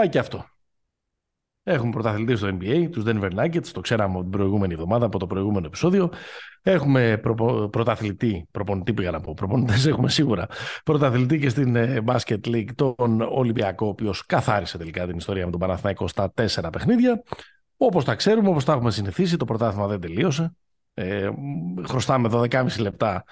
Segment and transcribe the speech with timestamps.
[0.00, 0.44] πάει και αυτό.
[1.62, 5.66] Έχουμε πρωταθλητή στο NBA, τους Denver Nuggets, το ξέραμε την προηγούμενη εβδομάδα από το προηγούμενο
[5.66, 6.12] επεισόδιο.
[6.62, 7.34] Έχουμε προ,
[7.72, 10.46] πρωταθλητή, προπονητή πήγα να πω, προπονητές έχουμε σίγουρα.
[10.84, 15.50] Πρωταθλητή και στην ε, Basket League τον Ολυμπιακό, ο οποίος καθάρισε τελικά την ιστορία με
[15.50, 17.22] τον Παναθηναϊκό στα τέσσερα παιχνίδια.
[17.76, 20.52] Όπως τα ξέρουμε, όπως τα έχουμε συνηθίσει, το πρωτάθλημα δεν τελείωσε.
[20.94, 21.30] Ε,
[21.86, 23.24] χρωστάμε 12,5 λεπτά ε,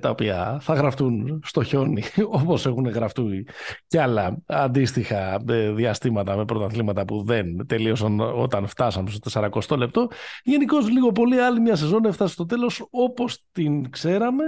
[0.00, 2.02] τα οποία θα γραφτούν στο χιόνι
[2.42, 3.46] όπως έχουν γραφτεί
[3.86, 10.08] και άλλα αντίστοιχα ε, διαστήματα με πρωταθλήματα που δεν τελείωσαν όταν φτάσαμε στο 40 λεπτό.
[10.42, 14.44] Γενικώς λίγο πολύ άλλη μια σεζόν έφτασε στο τέλος όπως την ξέραμε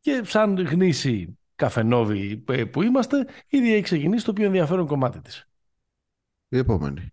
[0.00, 5.48] και σαν γνήσι καφενόβι ε, που είμαστε ήδη έχει ξεκινήσει το πιο ενδιαφέρον κομμάτι της.
[6.48, 7.12] Η επόμενη.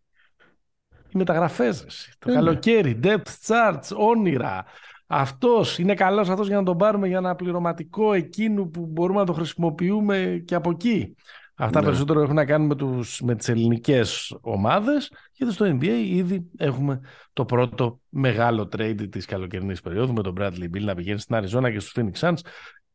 [1.09, 1.85] Οι μεταγραφές,
[2.19, 4.65] το καλοκαίρι, depth charts, όνειρα,
[5.13, 9.25] αυτός είναι καλός αυτός για να τον πάρουμε για ένα πληρωματικό εκείνου που μπορούμε να
[9.25, 11.15] το χρησιμοποιούμε και από εκεί.
[11.55, 11.85] Αυτά ναι.
[11.85, 16.99] περισσότερο έχουν να κάνουν με, τους, με τις ελληνικές ομάδες γιατί στο NBA ήδη έχουμε
[17.33, 21.71] το πρώτο μεγάλο trade της καλοκαιρινής περίοδου με τον Bradley Bill να πηγαίνει στην Αριζόνα
[21.71, 22.39] και στους Phoenix Suns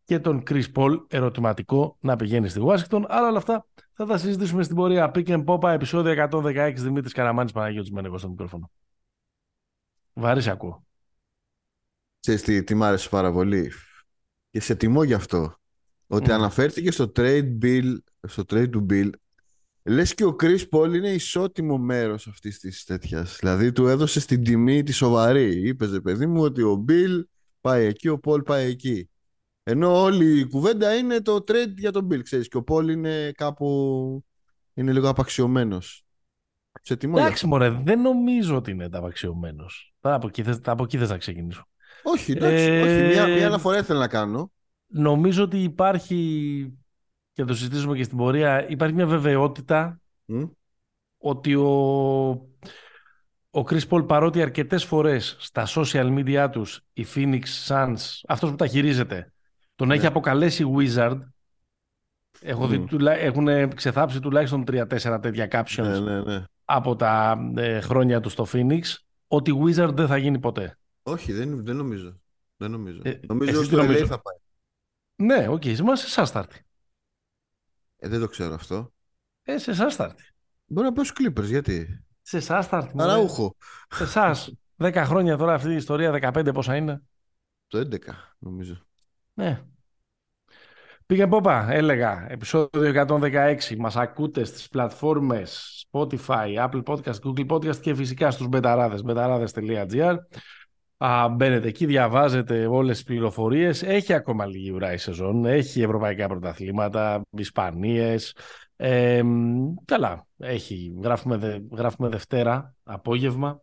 [0.05, 3.03] και τον Chris Paul ερωτηματικό να πηγαίνει στη Washington.
[3.09, 5.11] Αλλά όλα αυτά θα τα συζητήσουμε στην πορεία.
[5.15, 8.71] Pick and Popa, επεισόδιο 116, Δημήτρης Καραμάνης, Παναγιώτης Μένεγος στο μικρόφωνο.
[10.13, 10.86] Βαρύς ακούω.
[12.27, 13.73] Ξέρεις τι, τι μ' άρεσε πάρα πολύ.
[14.51, 15.57] Και σε τιμώ γι' αυτό.
[16.07, 16.33] Ότι mm.
[16.33, 17.97] αναφέρθηκε στο trade bill,
[18.29, 19.11] στο trade του bill,
[19.83, 23.37] λες και ο Chris Paul είναι ισότιμο μέρος αυτής της τέτοιας.
[23.41, 25.69] Δηλαδή του έδωσε στην τιμή τη σοβαρή.
[25.69, 27.23] Είπες, παιδί μου, ότι ο Bill
[27.61, 29.11] πάει εκεί, ο Paul πάει εκεί.
[29.63, 33.33] Ενώ όλη η κουβέντα είναι το trade για τον Bill, ξέρεις, και ο Paul είναι
[33.33, 34.25] κάπου,
[34.75, 36.05] είναι λίγο απαξιωμένος.
[36.83, 39.95] Σε τιμώ Εντάξει, μωρέ, δεν νομίζω ότι είναι απαξιωμένος.
[40.01, 41.67] Από εκεί, από εκεί θες να ξεκινήσω.
[42.09, 42.65] Όχι, εντάξει.
[42.65, 42.83] Ε...
[42.83, 43.15] Όχι.
[43.15, 44.51] Μια, μια αναφορά ήθελα να κάνω.
[44.87, 46.73] Νομίζω ότι υπάρχει,
[47.33, 50.01] και το συζητήσουμε και στην πορεία, υπάρχει μια βεβαιότητα
[51.19, 51.69] ότι ο,
[53.51, 57.97] ο Chris Paul παρότι αρκετές φορές στα social media τους η Phoenix Suns,
[58.29, 59.33] αυτός που τα χειρίζεται,
[59.75, 60.07] τον έχει ναι.
[60.07, 61.19] αποκαλέσει Wizard,
[62.41, 66.45] Έχω δει, έχουν ξεθάψει τουλάχιστον 3-4 τέτοια captions ναι, ναι, ναι.
[66.65, 68.81] από τα ε, χρόνια τους στο Phoenix,
[69.27, 70.79] ότι Wizard δεν θα γίνει ποτέ.
[71.09, 72.21] Όχι, δεν, δεν νομίζω.
[72.57, 73.01] Δεν νομίζω.
[73.05, 74.37] Ε, νομίζω ότι νομίζω; θα πάει.
[75.17, 76.61] Ναι, OK, okay, σε εσάς θα έρθει.
[77.97, 78.93] Ε, δεν το ξέρω αυτό.
[79.43, 80.31] Ε, σε εσάς θα έρθει.
[80.67, 82.93] Μπορεί να πω στους Clippers, γιατί; Σε εσάς θα έρθει.
[82.97, 83.57] Αραούχο.
[83.89, 84.53] Σε εσάς.
[84.77, 87.03] 10 χρόνια τώρα αυτή η ιστορία, 15 πόσα είναι;
[87.67, 87.99] Το 11,
[88.39, 88.87] νομίζω.
[89.33, 89.63] Ναι.
[91.07, 93.77] Pick 'n' Popa, έλεγα, επεισόδιο 116.
[93.77, 100.17] Μας ακούτε στις πλατφόρμες Spotify, Apple Podcast, Google Podcast και φυσικά στους μπεταράδες, μπεταράδες.gr.
[100.99, 103.83] Α, μπαίνετε εκεί, διαβάζετε όλες τις πληροφορίες.
[103.83, 105.45] Έχει ακόμα λίγη ουρά η σεζόν.
[105.45, 108.37] Έχει ευρωπαϊκά πρωταθλήματα, Ισπανίες.
[108.77, 109.23] Ε,
[109.85, 110.99] καλά, έχει.
[111.03, 113.61] Γράφουμε, γράφουμε Δευτέρα, απόγευμα.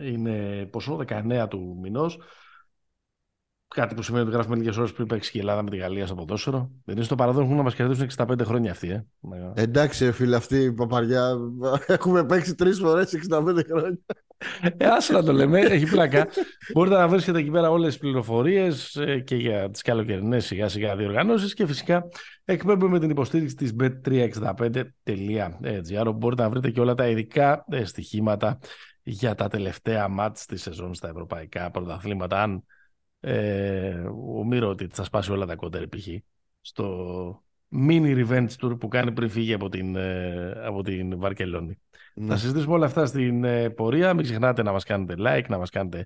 [0.00, 2.18] Είναι ποσό, 19 του μηνός.
[3.74, 6.06] Κάτι που σημαίνει ότι γράφουμε λίγες ώρες πριν παίξει και η Ελλάδα με τη Γαλλία
[6.06, 6.70] στο ποδόσφαιρο.
[6.84, 9.04] Δεν είναι στο παραδόν που να μας κερδίσουν 65 χρόνια αυτοί, ε.
[9.54, 11.36] Εντάξει, φίλε, αυτή η παπαριά.
[11.86, 13.98] Έχουμε παίξει τρεις φορές 65 χρόνια.
[14.76, 16.26] Ε, άσε να το λέμε, έχει πλάκα.
[16.74, 20.96] Μπορείτε να βρίσκετε εκεί πέρα όλες τις πληροφορίες ε, και για τις καλοκαιρινές σιγά σιγά
[20.96, 22.08] διοργανώσεις και φυσικά
[22.44, 28.58] εκπέμπουμε την υποστήριξη της bet365.gr όπου μπορείτε να βρείτε και όλα τα ειδικά ε, στοιχήματα
[29.02, 32.42] για τα τελευταία μάτς της σεζόν στα ευρωπαϊκά πρωταθλήματα.
[32.42, 32.64] Αν
[33.20, 34.04] ε,
[34.36, 36.06] ο Μύρο ότι θα σπάσει όλα τα κόντερ π.χ.
[36.60, 37.42] στο
[37.88, 41.78] mini revenge tour που κάνει πριν φύγει από την, ε, από την Βαρκελόνη.
[42.14, 42.26] Ναι.
[42.26, 44.14] Θα συζητήσουμε όλα αυτά στην ε, πορεία.
[44.14, 46.04] Μην ξεχνάτε να μας κάνετε like, να μας κάνετε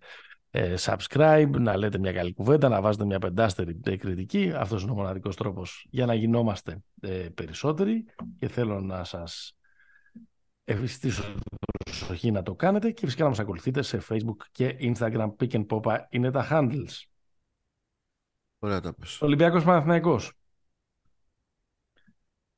[0.51, 4.53] ε, subscribe, να λέτε μια καλή κουβέντα, να βάζετε μια πεντάστερη κριτική.
[4.55, 6.83] Αυτός είναι ο μοναδικός τρόπος για να γινόμαστε
[7.35, 8.05] περισσότεροι
[8.39, 9.57] και θέλω να σας
[10.65, 11.35] ευαισθητήσω
[11.85, 15.35] προσοχή να το κάνετε και φυσικά να μας ακολουθείτε σε Facebook και Instagram.
[15.39, 17.05] Pick and Popa είναι τα handles.
[18.59, 19.23] Ωραία τα πες.
[19.23, 20.33] Ολυμπιακός Παναθηναϊκός.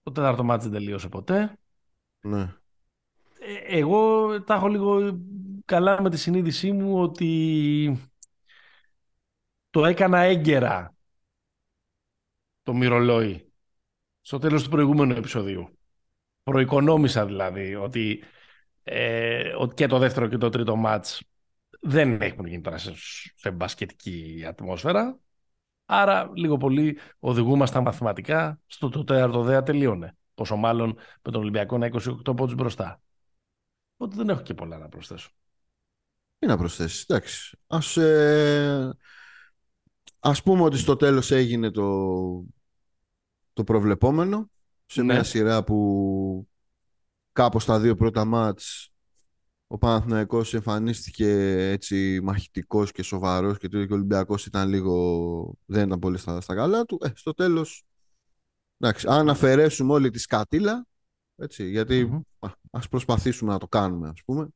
[0.02, 1.58] Το τέταρτο μάτι δεν τελείωσε ποτέ.
[2.20, 2.54] Ναι.
[3.38, 5.20] Ε, εγώ τα έχω λίγο
[5.64, 8.10] καλά με τη συνείδησή μου ότι
[9.70, 10.94] το έκανα έγκαιρα
[12.62, 13.52] το μυρολόι
[14.20, 15.78] στο τέλος του προηγούμενου επεισοδίου.
[16.44, 18.22] Προοικονόμησα δηλαδή ότι,
[18.82, 21.22] ε, ότι και το δεύτερο και το τρίτο μάτς
[21.80, 22.92] δεν έχουν γίνει τώρα σε,
[23.34, 25.18] σε μπασκετική ατμόσφαιρα.
[25.86, 30.16] Άρα, λίγο πολύ οδηγούμαστε μαθηματικά στο το τέταρτο δέα τελείωνε.
[30.34, 33.00] Πόσο μάλλον με τον Ολυμπιακό να 28 πόντους μπροστά.
[33.96, 35.30] Οπότε δεν έχω και πολλά να προσθέσω.
[36.38, 37.58] Τι να προσθέσεις, εντάξει.
[37.66, 38.96] Ας, ε,
[40.18, 42.44] ας πούμε ότι στο τέλος έγινε το,
[43.52, 44.50] το προβλεπόμενο
[44.86, 45.22] σε μια ναι.
[45.22, 46.48] σειρά που
[47.32, 48.94] κάπως στα δύο πρώτα μάτς
[49.66, 51.28] ο Παναθηναϊκός εμφανίστηκε
[51.70, 56.84] έτσι μαχητικός και σοβαρός και το Ολυμπιακός ήταν λίγο, δεν ήταν πολύ στα, στα καλά
[56.84, 56.98] του.
[57.02, 57.84] Ε, στο τέλος,
[58.78, 60.86] εντάξει, αν αφαιρέσουμε όλη τη σκατήλα,
[61.36, 62.24] έτσι, γιατί
[62.70, 64.48] ας προσπαθήσουμε να το κάνουμε ας πούμε.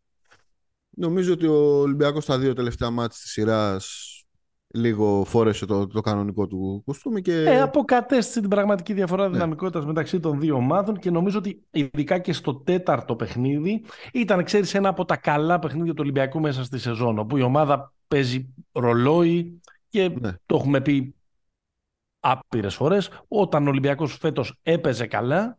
[0.91, 4.18] Νομίζω ότι ο Ολυμπιακός στα δύο τελευταία μάτια της σειράς
[4.75, 7.43] λίγο φόρεσε το, το κανονικό του κοστούμι και...
[7.43, 9.33] Ε, αποκατέστησε την πραγματική διαφορά ναι.
[9.33, 14.75] δυναμικότητας μεταξύ των δύο ομάδων και νομίζω ότι ειδικά και στο τέταρτο παιχνίδι ήταν, ξέρεις,
[14.75, 19.61] ένα από τα καλά παιχνίδια του Ολυμπιακού μέσα στη σεζόν, όπου η ομάδα παίζει ρολόι
[19.89, 20.33] και ναι.
[20.47, 21.15] το έχουμε πει
[22.21, 25.59] άπειρες φορές, όταν ο Ολυμπιακός φέτος έπαιζε καλά,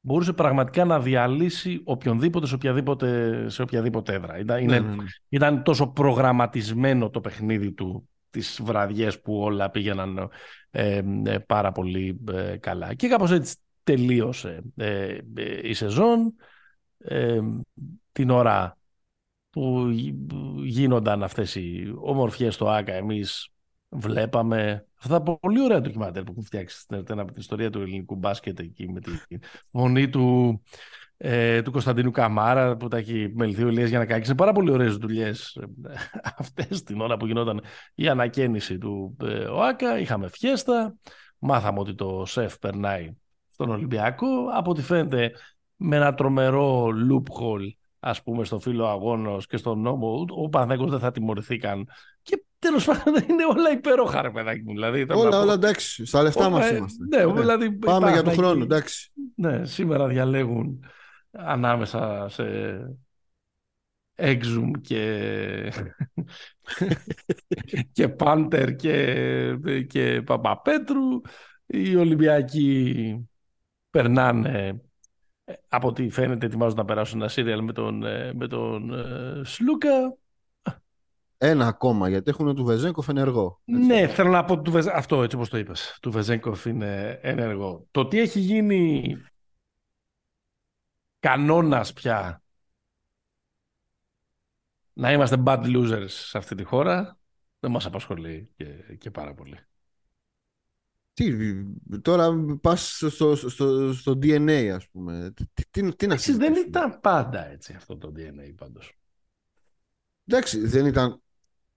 [0.00, 4.38] μπορούσε πραγματικά να διαλύσει οποιονδήποτε σε οποιαδήποτε, σε οποιαδήποτε έδρα.
[4.38, 4.94] Ήταν, ναι, ναι,
[5.28, 10.30] ήταν τόσο προγραμματισμένο το παιχνίδι του τις βραδιές που όλα πήγαιναν
[10.70, 12.94] ε, ε, πάρα πολύ ε, καλά.
[12.94, 14.62] Και κάπως έτσι τελείωσε
[15.62, 16.34] η σεζόν.
[18.12, 18.78] την ώρα
[19.50, 19.88] που
[20.64, 23.48] γίνονταν αυτές οι ομορφιές στο ΆΚΑ εμείς
[23.88, 28.14] βλέπαμε αυτά τα πολύ ωραία ντοκιμαντέρ που έχουν φτιάξει στην από την ιστορία του ελληνικού
[28.14, 29.10] μπάσκετ εκεί με τη
[29.72, 30.60] φωνή του
[31.20, 34.28] ε, του Κωνσταντίνου Καμάρα που τα έχει μεληθεί ο Ηλίας Γιανακάκης.
[34.28, 35.66] Είναι πάρα πολύ ωραίες δουλειές ε,
[36.38, 37.60] αυτές την ώρα που γινόταν
[37.94, 39.98] η ανακαίνιση του ε, ΟΑΚΑ.
[39.98, 40.96] Είχαμε φιέστα,
[41.38, 43.16] μάθαμε ότι το ΣΕΦ περνάει
[43.52, 44.26] στον Ολυμπιακό.
[44.54, 45.32] Από ό,τι φαίνεται
[45.76, 50.98] με ένα τρομερό loophole ας πούμε στο φύλλο αγώνος και στον νόμο ο Παναθηναϊκός δεν
[50.98, 51.88] θα τιμωρηθεί καν
[52.22, 56.50] και τέλος πάντων είναι όλα υπέροχα ρε παιδάκι μου δηλαδή, όλα, όλα εντάξει, στα λεφτά
[56.50, 57.40] μας είμαστε ναι, ναι.
[57.40, 60.84] Δηλαδή, πάμε για τον χρόνο εντάξει ναι, σήμερα διαλέγουν
[61.30, 62.44] ανάμεσα σε
[64.16, 65.72] Exum και,
[67.92, 69.56] και Πάντερ και,
[69.88, 71.20] και Παπαπέτρου.
[71.66, 73.28] Οι Ολυμπιακοί
[73.90, 74.80] περνάνε
[75.68, 78.04] από ό,τι φαίνεται ετοιμάζουν να περάσουν ένα σύριαλ με τον,
[78.34, 80.16] με τον ε, Σλούκα.
[81.38, 83.60] Ένα ακόμα, γιατί έχουν του Βεζέγκοφ ενεργό.
[83.64, 85.98] Ναι, θέλω να πω του αυτό έτσι όπως το είπες.
[86.02, 87.86] Του Βεζέγκοφ είναι ενεργό.
[87.90, 89.16] Το τι έχει γίνει
[91.18, 92.42] κανόνας πια
[94.92, 97.18] να είμαστε bad losers σε αυτή τη χώρα
[97.60, 98.64] δεν μας απασχολεί και,
[98.98, 99.58] και πάρα πολύ.
[101.12, 101.54] Τι,
[102.02, 102.30] τώρα
[102.60, 105.32] πας στο, στο, στο DNA ας πούμε.
[105.34, 108.98] Τι, τι, τι να δεν ήταν πάντα έτσι αυτό το DNA πάντως.
[110.26, 111.22] Εντάξει, δεν ήταν...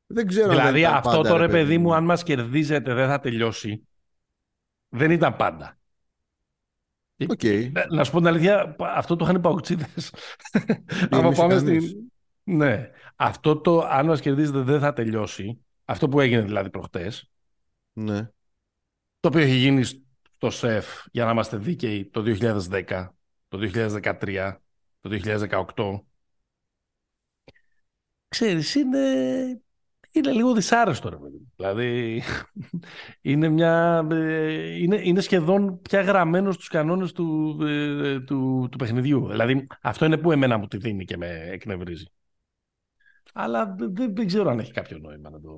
[0.05, 3.87] Δεν ξέρω δηλαδή αν αυτό το ρε παιδί μου αν μας κερδίζετε δεν θα τελειώσει.
[4.89, 5.79] Δεν ήταν πάντα.
[7.27, 7.71] Okay.
[7.75, 10.13] Ε, να σου πω την αλήθεια, αυτό το είχαν οι παουτσίδες.
[11.09, 12.09] Αν πάμε στην...
[12.43, 12.89] Ναι.
[13.15, 15.65] Αυτό το, αν μας κερδίζετε, δεν θα τελειώσει.
[15.85, 17.29] Αυτό που έγινε δηλαδή προχτές.
[17.93, 18.29] Ναι.
[19.19, 23.07] Το οποίο έχει γίνει στο ΣΕΦ, για να είμαστε δίκαιοι, το 2010,
[23.47, 24.55] το 2013,
[24.99, 25.09] το
[25.75, 25.99] 2018.
[28.27, 28.99] Ξέρεις, είναι
[30.11, 31.17] είναι λίγο δυσάρεστο ρε
[31.55, 32.21] Δηλαδή
[33.21, 39.27] είναι, μια, ε, είναι, είναι σχεδόν πια γραμμένο στους κανόνες του, ε, του, του παιχνιδιού.
[39.27, 42.05] Δηλαδή αυτό είναι που εμένα μου τη δίνει και με εκνευρίζει.
[43.33, 45.51] Αλλά δεν, δεν ξέρω αν έχει κάποιο νόημα να το,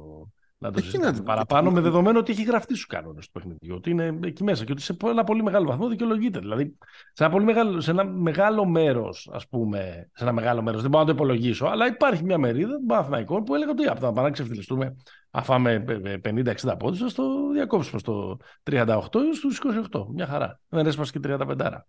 [0.64, 4.20] να το συζητάμε παραπάνω, με δεδομένο ότι έχει γραφτεί στους κανόνες του παιχνιδιού, ότι είναι
[4.24, 6.40] εκεί μέσα και ότι σε ένα πολύ μεγάλο βαθμό δικαιολογείται.
[6.40, 6.78] Δηλαδή,
[7.14, 10.90] σε ένα, πολύ μεγάλο, σε ένα μεγάλο μέρος, ας πούμε, σε ένα μεγάλο μέρος, δεν
[10.90, 14.22] μπορώ να το υπολογίσω, αλλά υπάρχει μια μερίδα των Παναθηναϊκών που έλεγα ότι από τα
[14.22, 14.96] να ξεφτυλιστούμε,
[15.32, 15.84] αφάμε
[16.24, 19.00] 50-60 πόντους, θα το διακόψουμε στο 38
[19.32, 19.50] ή στου
[19.92, 20.06] 28.
[20.14, 20.60] Μια χαρά.
[20.70, 21.86] Δεν έσπασε και 35.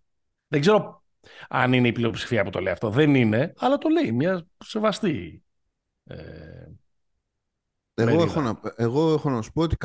[0.47, 1.03] Δεν ξέρω
[1.49, 2.89] αν είναι η πλειοψηφία που το λέει αυτό.
[2.89, 5.43] Δεν είναι, αλλά το λέει μια σεβαστή.
[6.03, 6.15] Ε,
[7.95, 9.75] εγώ έχω, να, εγώ έχω να σου πω ότι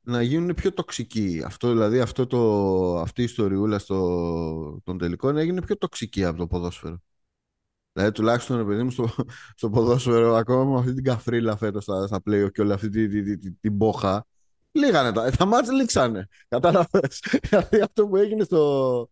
[0.00, 1.42] να γίνουν πιο τοξικοί.
[1.44, 6.46] Αυτό, δηλαδή αυτό το, αυτή η ιστοριούλα στο, των τελικών έγινε πιο τοξική από το
[6.46, 7.02] ποδόσφαιρο.
[7.92, 9.08] Δηλαδή τουλάχιστον επειδή μου στο,
[9.54, 13.10] στο ποδόσφαιρο ακόμα με αυτή την καφρίλα φέτος στα, στα play και όλη αυτή την,
[13.10, 14.26] την, την, την μπόχα
[14.72, 16.28] λίγανε τα, τα μάτια λήξανε.
[16.48, 19.10] Κατάλαβες; δηλαδή αυτό που έγινε στο,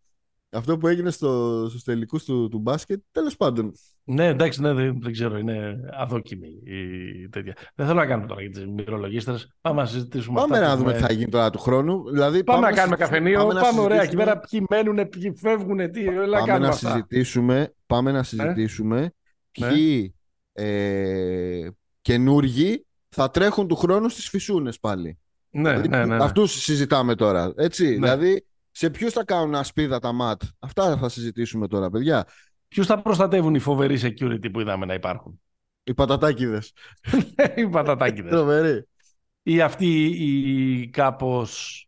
[0.54, 3.72] αυτό που έγινε στο, στους τελικούς του, του μπάσκετ, τέλος πάντων.
[4.04, 7.56] Ναι, εντάξει, ναι, δεν, δεν ξέρω, είναι αδόκιμη η τέτοια.
[7.74, 9.54] Δεν θέλω να κάνουμε τώρα για τις μυρολογίστρες.
[9.60, 12.10] Πάμε να συζητήσουμε Πάμε να δούμε τι θα γίνει τώρα του χρόνου.
[12.10, 15.90] Δηλαδή, πάμε, πάμε να κάνουμε καφενείο, πάμε, πάμε ωραία εκεί πέρα, ποιοι μένουν, ποιοι φεύγουν,
[15.90, 19.10] τι, πάμε να συζητήσουμε, Πάμε να συζητήσουμε ε;
[19.50, 20.14] ποιοι
[20.52, 20.64] ναι.
[20.64, 21.70] ε,
[22.00, 25.18] καινούργοι θα τρέχουν του χρόνου στις φυσούνες πάλι.
[25.50, 26.24] Ναι, δηλαδή, ναι, ναι, ναι.
[26.24, 27.84] Αυτούς συζητάμε τώρα, έτσι.
[27.84, 27.94] Ναι.
[27.94, 28.46] Δηλαδή,
[28.76, 32.26] σε ποιους θα κάνουν ασπίδα τα ματ; Αυτά θα συζητήσουμε τώρα, παιδιά.
[32.68, 35.40] Ποιους θα προστατεύουν οι φοβεροί security που είδαμε να υπάρχουν;
[35.84, 36.72] Οι πατατάκιδες.
[37.56, 38.30] οι πατατάκιδες.
[38.30, 38.88] Τρομεροί.
[39.42, 41.84] Ή αυτοί οι κάπως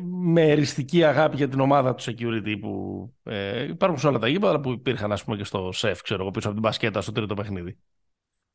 [0.00, 4.60] με εριστική αγάπη για την ομάδα του security που ε, υπάρχουν σε όλα τα γήπεδα
[4.60, 7.34] που υπήρχαν ας πούμε και στο σεφ ξέρω εγώ πίσω από την μπασκέτα στο τρίτο
[7.34, 7.78] παιχνίδι.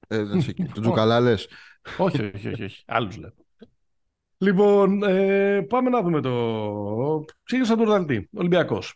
[0.07, 0.23] Ε,
[0.73, 1.47] του Τζουκαλά λες.
[1.97, 2.83] όχι, όχι, όχι, όχι.
[2.85, 3.33] Άλλους λέω.
[4.43, 7.25] Λοιπόν, ε, πάμε να δούμε το...
[7.43, 8.95] Ξεκίνησα τον Ροδαλτή, Ολυμπιακός.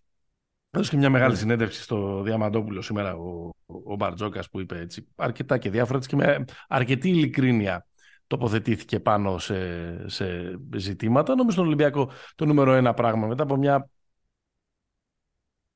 [0.70, 1.38] Έδωσε και μια μεγάλη ναι.
[1.38, 6.46] συνέντευξη στο Διαμαντόπουλο σήμερα ο, ο Μπαρτζόκας που είπε έτσι αρκετά και διάφορα και με
[6.68, 7.88] αρκετή ειλικρίνεια
[8.28, 11.36] τοποθετήθηκε πάνω σε, σε ζητήματα.
[11.36, 13.90] Νομίζω στον Ολυμπιακό το νούμερο ένα πράγμα μετά από μια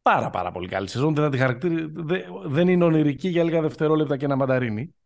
[0.02, 1.14] πάρα πάρα πολύ καλή σεζόν.
[1.14, 1.32] Δεν,
[2.46, 5.01] δεν είναι ονειρική για λίγα δευτερόλεπτα και ένα μανταρίνι ε,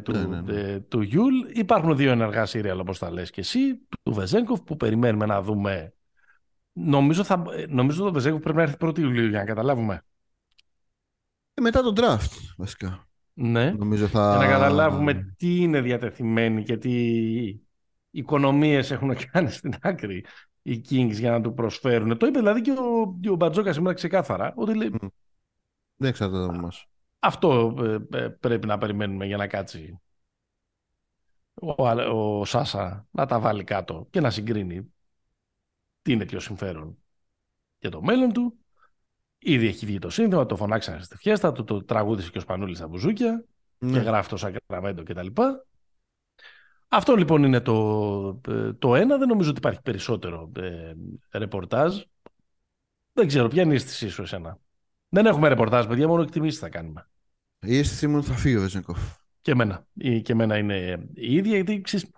[0.00, 0.60] του, ναι, ναι, ναι.
[0.60, 1.34] Ε, του Γιούλ.
[1.52, 5.94] Υπάρχουν δύο ενεργά σίριαλ όπως τα λες και εσύ, του Βεζένκοφ που περιμένουμε να δούμε.
[6.72, 10.04] Νομίζω, θα, νομίζω το Βεζένκοφ πρέπει να έρθει πρώτη Ιουλίου για να καταλάβουμε.
[11.54, 13.06] Ε, μετά τον draft βασικά.
[13.32, 13.70] Ναι.
[13.70, 14.36] Νομίζω θα...
[14.38, 16.92] Για να καταλάβουμε τι είναι διατεθειμένοι και τι
[18.10, 20.24] οικονομίες έχουν κάνει στην άκρη
[20.62, 22.18] οι Kings για να του προσφέρουν.
[22.18, 24.52] Το είπε δηλαδή και ο, ο Μπαρτζώκα σήμερα ξεκάθαρα.
[24.56, 24.90] Ότι λέει...
[25.96, 26.68] Δεν εξαρτάται από
[27.24, 27.74] Αυτό
[28.12, 30.00] ε, ε, πρέπει να περιμένουμε για να κάτσει
[31.54, 34.92] ο, ο Σάσα να τα βάλει κάτω και να συγκρίνει
[36.02, 36.96] τι είναι πιο συμφέρον
[37.78, 38.56] για το μέλλον του
[39.44, 42.78] Ήδη έχει βγει το σύνθημα, το φωνάξανε στη φιέστα, το, το τραγούδισε και ο Σπανούλης
[42.78, 43.44] στα μπουζούκια
[43.78, 43.92] ναι.
[43.92, 45.26] και γράφει το Σακραμέντο κτλ.
[46.88, 48.40] Αυτό λοιπόν είναι το,
[48.78, 49.18] το ένα.
[49.18, 50.92] Δεν νομίζω ότι υπάρχει περισσότερο ε,
[51.38, 52.00] ρεπορτάζ.
[53.12, 54.58] Δεν ξέρω, ποια είναι η αίσθησή σου εσένα;
[55.08, 57.10] Δεν έχουμε ρεπορτάζ, παιδιά, μόνο εκτιμήσεις θα κάνουμε.
[57.64, 58.98] Η αίσθησή μου θα φύγει ο Βεζενκόφ.
[59.40, 59.86] Και εμένα.
[60.22, 62.10] Και εμένα είναι η ίδια, γιατί ξέρεις,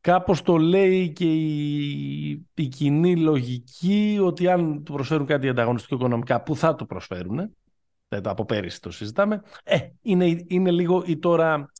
[0.00, 6.42] κάπως το λέει και η, η κοινή λογική ότι αν του προσφέρουν κάτι ανταγωνιστικό οικονομικά,
[6.42, 7.38] που θα του προσφέρουν,
[8.08, 11.70] ε, από πέρυσι το συζητάμε, ε, είναι, είναι λίγο η τώρα...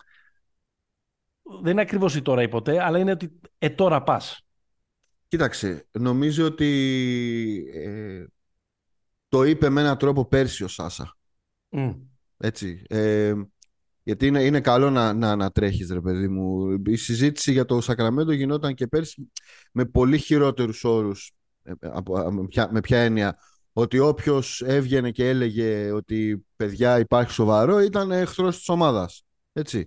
[1.63, 4.47] Δεν είναι ακριβώς η τώρα ή ποτέ, αλλά είναι ότι ε, τώρα πας.
[5.29, 6.71] Κοίταξε, νομίζω ότι
[7.75, 8.25] ε,
[9.29, 11.17] το είπε με έναν τρόπο πέρσι ο Σάσα.
[12.39, 12.83] Έτσι.
[12.89, 13.35] Ε,
[14.03, 16.73] γιατί είναι, είναι καλό να, να, να τρέχεις ρε παιδί μου.
[16.87, 19.31] Η συζήτηση για το Σακραμέντο γινόταν και πέρσι
[19.73, 21.33] με πολύ χειρότερους όρους.
[21.63, 21.73] Ε,
[22.31, 23.39] με ποια, με ποια έννοια.
[23.73, 29.25] Ότι όποιος έβγαινε και έλεγε ότι παιδιά υπάρχει σοβαρό ήταν εχθρός της ομάδας.
[29.53, 29.87] Έτσι.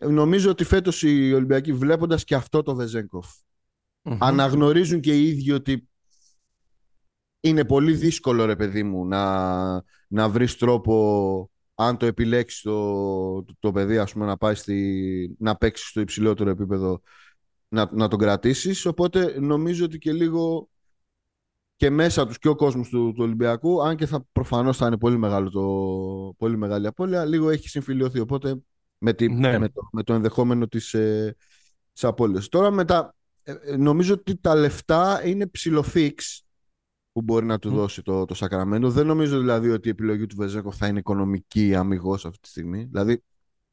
[0.00, 3.26] Νομίζω ότι φέτος οι Ολυμπιακοί βλέποντας και αυτό το βεζενκοφ
[4.18, 5.88] αναγνωρίζουν και οι ίδιοι ότι
[7.40, 11.50] είναι πολύ δύσκολο ρε παιδί μου να, να βρεις τρόπο
[11.84, 16.50] αν το επιλέξεις το, το, παιδί ας πούμε, να, πάει στη, να παίξει στο υψηλότερο
[16.50, 17.00] επίπεδο
[17.68, 18.86] να, να τον κρατήσεις.
[18.86, 20.68] Οπότε νομίζω ότι και λίγο
[21.76, 24.98] και μέσα τους και ο κόσμος του, του Ολυμπιακού αν και θα προφανώς θα είναι
[24.98, 28.20] πολύ, μεγάλο το, πολύ μεγάλη απώλεια λίγο έχει συμφιλειωθεί.
[28.20, 28.62] Οπότε
[28.98, 29.58] με, τη, ναι.
[29.58, 31.36] με, το, με το ενδεχόμενο της, ε,
[31.92, 32.48] της απώλειας.
[32.48, 36.44] Τώρα μετά ε, ε, νομίζω ότι τα λεφτά είναι ψηλοφίξ
[37.12, 38.90] που μπορεί να του δώσει το, το Σακραμέντο.
[38.90, 42.84] Δεν νομίζω δηλαδή ότι η επιλογή του Βεζέκο θα είναι οικονομική αμυγός αυτή τη στιγμή.
[42.84, 43.22] Δηλαδή,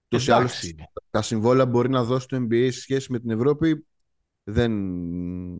[0.07, 0.49] τόσο άλλω
[1.09, 3.85] τα συμβόλαια μπορεί να δώσει το NBA σε σχέση με την Ευρώπη.
[4.43, 4.71] Δεν...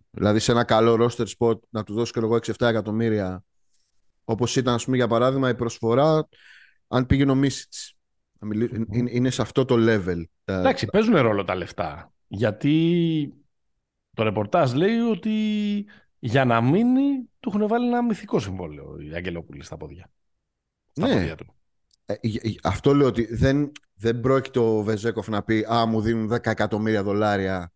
[0.10, 3.44] Δηλαδή, σε ένα καλό roster spot να του δώσει και εγώ 6-7 εκατομμύρια,
[4.24, 6.28] όπως ήταν, ας πούμε, για παράδειγμα, η προσφορά,
[6.88, 7.94] αν πήγαινε ο Μίσιτς.
[8.92, 10.24] Είναι, σε αυτό το level.
[10.46, 12.14] Εντάξει, παίζουν ρόλο τα λεφτά.
[12.28, 13.34] Γιατί
[14.14, 15.32] το ρεπορτάζ λέει ότι
[16.20, 20.12] για να μείνει του έχουν βάλει ένα μυθικό συμβόλαιο οι Αγγελόπουλοι στα πόδια.
[20.92, 21.14] Στα ναι.
[21.14, 21.54] πόδια του.
[22.06, 22.18] Ε,
[22.64, 27.04] αυτό λέω ότι δεν, δεν πρόκειται ο Βεζέκοφ να πει «Α, μου δίνουν 10 εκατομμύρια
[27.04, 27.72] δολάρια,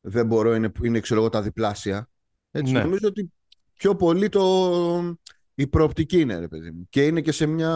[0.00, 2.08] δεν μπορώ, είναι, είναι ξέρω εγώ τα διπλάσια».
[2.50, 2.82] Έτσι, ναι.
[2.82, 3.32] νομίζω ότι
[3.74, 5.16] πιο πολύ το,
[5.54, 6.86] η προοπτική είναι, ρε παιδί μου.
[6.88, 7.72] Και είναι και σε μια...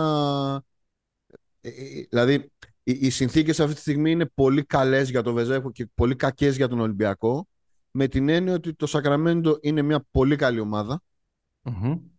[1.61, 2.53] Ε, ε, δηλαδή,
[2.83, 6.57] οι, οι συνθήκες αυτή τη στιγμή είναι πολύ καλές για τον Βεζέκοφ και πολύ κακές
[6.57, 7.49] για τον Ολυμπιακό
[7.99, 10.61] με την έννοια ότι το Σακραμέντο είναι μια πολύ καλή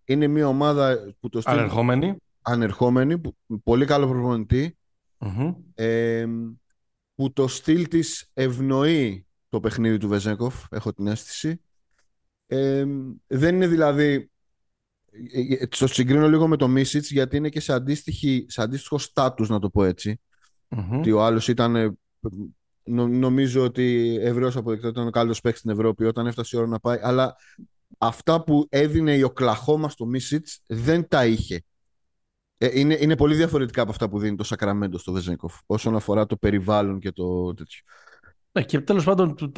[0.04, 1.58] Είναι μια ομάδα που το στείλει...
[1.58, 2.16] Ανερχόμενη.
[2.42, 4.08] Ανερχόμενη, που, πολύ καλό
[7.16, 11.62] που το στυλ της ευνοεί το παιχνίδι του Βεζέκοφ, έχω την αίσθηση.
[13.28, 14.32] δεν είναι δηλαδή...
[15.32, 18.98] Ε, ε, το συγκρίνω λίγο με το Μίσιτς γιατί είναι και σε, αντίστοιχη, σε αντίστοιχο
[18.98, 20.22] στάτους να το πω έτσι.
[20.92, 22.00] Ότι ο άλλος ήταν
[22.90, 26.68] Νο, νομίζω ότι ευρέως αποδεκτό ήταν ο καλύτερος παίκτης στην Ευρώπη όταν έφτασε η ώρα
[26.68, 27.00] να πάει.
[27.02, 27.36] Αλλά
[27.98, 31.64] αυτά που έδινε η Οκλαχώμα στο Μίσιτς δεν τα είχε.
[32.58, 36.26] Ε, είναι, είναι πολύ διαφορετικά από αυτά που δίνει το Σακραμέντο στο Βεζέγκοφ όσον αφορά
[36.26, 37.82] το περιβάλλον και το τέτοιο.
[38.52, 39.52] Ναι, και τέλος πάντων του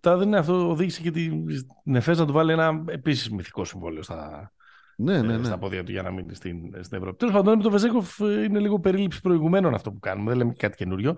[0.00, 4.52] τάδινε, αυτό οδήγησε και την Εφές να του βάλει ένα επίσης μυθικό συμβόλαιο στα,
[4.96, 5.44] ναι, ναι, ε, ναι.
[5.44, 7.16] στα πόδια του για να μείνει στην, στην Ευρώπη.
[7.16, 10.28] Τέλος πάντων, με το Βεζέγκοφ είναι λίγο περίληψη προηγουμένων αυτό που κάνουμε.
[10.28, 11.16] Δεν λέμε κάτι καινούριο.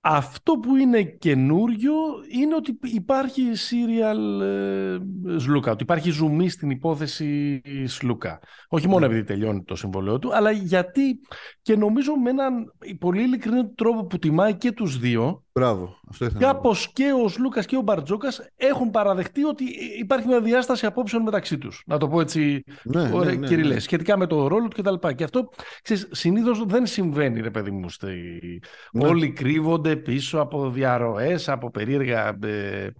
[0.00, 1.94] Αυτό που είναι καινούριο
[2.30, 4.98] είναι ότι υπάρχει serial ε,
[5.38, 8.40] Σλούκα, ότι υπάρχει ζουμί στην υπόθεση Σλούκα.
[8.68, 9.06] Όχι μόνο ναι.
[9.06, 11.20] επειδή τελειώνει το συμβολέο του, αλλά γιατί
[11.62, 15.44] και νομίζω με έναν πολύ ειλικρινή τρόπο που τιμάει και τους δύο.
[15.58, 19.64] Μπράβο, αυτό ήθελα Κάπως και ο Σλούκας και ο Μπαρτζόκας έχουν παραδεχτεί ότι
[19.98, 21.82] υπάρχει μια διάσταση απόψεων μεταξύ τους.
[21.86, 23.78] Να το πω έτσι ναι, ναι, ναι, ναι.
[23.78, 25.08] σχετικά με το ρόλο του κτλ.
[25.14, 25.48] Και αυτό
[25.82, 27.86] ξέρεις, συνήθως δεν συμβαίνει, ρε παιδί μου.
[28.92, 29.06] Ναι.
[29.06, 32.38] Όλοι κρύβονται πίσω από διαρροές, από περίεργα...
[32.42, 32.90] Ε,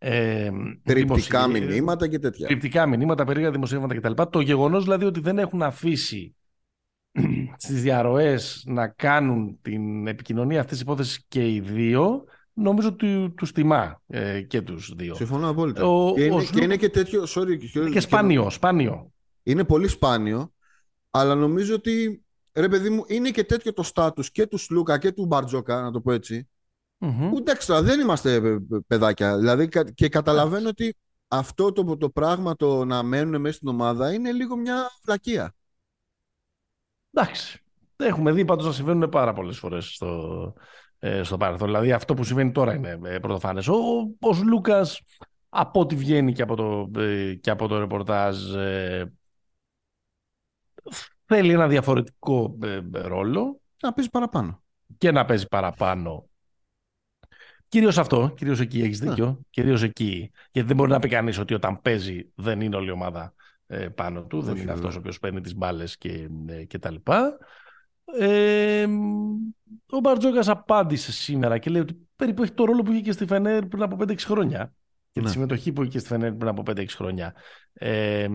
[0.00, 0.50] ε,
[0.84, 2.46] Τριπτικά μηνύματα και τέτοια.
[2.46, 4.22] Τριπτικά μηνύματα, περίεργα δημοσίευματα κτλ.
[4.30, 6.36] Το γεγονός δηλαδή ότι δεν έχουν αφήσει
[7.56, 13.52] στις διαρροές να κάνουν την επικοινωνία αυτής της υπόθεσης και οι δύο νομίζω ότι τους
[13.52, 15.14] τιμά ε, και τους δύο.
[15.14, 15.86] Συμφωνώ απόλυτα.
[15.86, 17.22] Ο, και, είναι, και είναι και τέτοιο...
[17.28, 19.12] Sorry, και, και σπάνιο, σπάνιο.
[19.42, 20.52] Είναι πολύ σπάνιο,
[21.10, 22.22] αλλά νομίζω ότι
[22.52, 25.90] ρε παιδί μου, είναι και τέτοιο το στάτου και του Σλούκα και του Μπαρτζόκα, να
[25.90, 26.48] το πω έτσι.
[27.00, 27.30] Mm-hmm.
[27.34, 29.38] Ούτε έξτρα, δεν είμαστε ε, παιδάκια.
[29.38, 30.96] Δηλαδή, και καταλαβαίνω ότι
[31.28, 35.54] αυτό το, το πράγμα το να μένουν μέσα στην ομάδα είναι λίγο μια βλακεία.
[37.18, 37.60] Εντάξει.
[37.96, 40.54] Έχουμε δει πάντως να συμβαίνουν πάρα πολλές φορές στο,
[40.98, 41.66] ε, στο παρελθόν.
[41.66, 43.68] Δηλαδή αυτό που συμβαίνει τώρα είναι ε, πρωτοφανές.
[43.68, 43.76] Ο,
[44.20, 45.00] ο Λούκας,
[45.48, 49.12] από ό,τι βγαίνει και από το, ε, και από το ρεπορτάζ, ε,
[51.24, 53.60] θέλει ένα διαφορετικό ε, ρόλο.
[53.82, 54.62] Να παίζει παραπάνω.
[54.98, 56.28] Και να παίζει παραπάνω.
[57.68, 59.08] Κυρίως αυτό, κυρίως εκεί έχεις ναι.
[59.08, 59.40] δίκιο.
[59.50, 60.30] Κυρίως εκεί.
[60.50, 63.47] Γιατί δεν μπορεί να πει κανείς ότι όταν παίζει δεν είναι όλη η ομάδα ε,
[63.94, 64.40] πάνω του.
[64.40, 67.38] δεν είναι αυτός ο οποίος παίρνει τις μπάλες και, ε, και τα λοιπά.
[68.18, 68.86] Ε,
[69.90, 73.26] ο Μπαρτζόκας απάντησε σήμερα και λέει ότι περίπου έχει το ρόλο που είχε και στη
[73.26, 74.72] Φενέρ πριν από 5-6 χρόνια
[75.12, 75.32] και τη ναι.
[75.32, 77.34] συμμετοχή που είχε και στη Φενέρ πριν από 5-6 χρόνια.
[77.72, 78.26] Ε,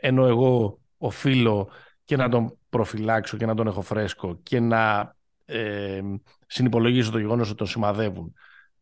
[0.00, 1.70] ενώ εγώ οφείλω
[2.04, 6.00] και να τον προφυλάξω και να τον έχω φρέσκο και να ε,
[6.46, 8.34] συνυπολογίζω το γεγονός ότι τον σημαδεύουν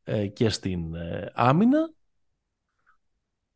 [0.05, 1.93] ε, και στην ε, άμυνα.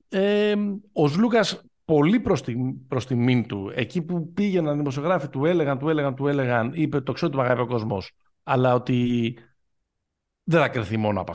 [0.09, 0.55] Ε,
[0.93, 2.55] ο Σλούκας πολύ προς, τη,
[2.89, 7.01] προς τιμήν του, εκεί που πήγαιναν οι δημοσιογράφοι του έλεγαν, του έλεγαν, του έλεγαν, είπε
[7.01, 9.39] το ξέρω ότι με ο κόσμος, αλλά ότι
[10.43, 11.33] δεν θα κρυθεί μόνο από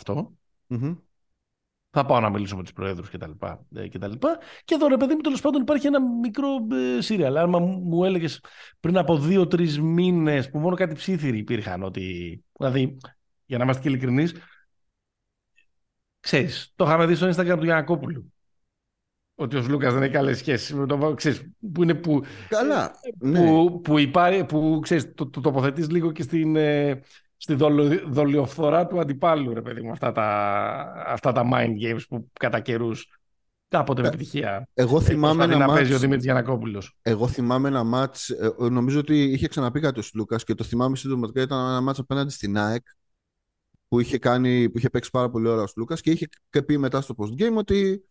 [1.90, 3.32] θα πάω να μιλήσω με τους προέδρους κτλ.
[3.74, 4.00] Και, και,
[4.66, 7.38] και εδώ ρε παιδί μου, τέλος πάντων υπάρχει ένα μικρό ε, σύριαλ.
[7.38, 7.50] Αν
[7.84, 8.44] μου έλεγες
[8.80, 12.44] πριν από δύο-τρεις μήνες που μόνο κάτι ψήθυροι υπήρχαν, ότι.
[12.58, 12.98] Δηλαδή,
[13.46, 14.34] για να είμαστε και ειλικρινείς,
[16.20, 18.33] ξέρεις, το είχαμε δει στο Instagram του Γιανακόπουλου.
[19.36, 22.22] Ότι ο Λούκα δεν έχει καλές σχέσεις με το ξέρεις, που είναι που.
[22.50, 22.92] Καλά.
[23.20, 23.46] Που, ναι.
[23.46, 27.02] που, που, υπάρχει, που ξέρεις, το, το τοποθετείς λίγο και στην, ε,
[27.38, 27.56] στη
[28.08, 30.26] δολιοφθορά του αντιπάλου, ρε παιδί μου, αυτά τα,
[31.08, 33.08] αυτά τα mind games που κατά καιρούς
[33.68, 34.68] κάποτε με ε, επιτυχία.
[34.74, 36.98] Εγώ θυμάμαι ένα να μάτς, παίζει ο Δημήτρης Γιανακόπουλος.
[37.02, 40.96] Εγώ θυμάμαι ένα μάτς, ε, νομίζω ότι είχε ξαναπεί κάτι ο Λούκας και το θυμάμαι
[40.96, 42.86] συντοματικά, ήταν ένα μάτς απέναντι στην ΑΕΚ
[43.88, 46.28] που είχε, κάνει, που είχε παίξει πάρα πολύ ώρα ο Λούκας και είχε
[46.66, 48.04] πει μετά στο post-game ότι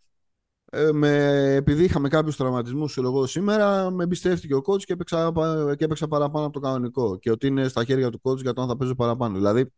[0.74, 1.14] ε, με,
[1.54, 5.32] επειδή είχαμε κάποιους τραυματισμούς εγώ σήμερα, με εμπιστεύτηκε ο coach και έπαιξα,
[5.76, 7.18] και έπαιξα παραπάνω από το κανονικό.
[7.18, 9.34] Και ότι είναι στα χέρια του coach για το αν θα παίζω παραπάνω.
[9.34, 9.72] Δηλαδή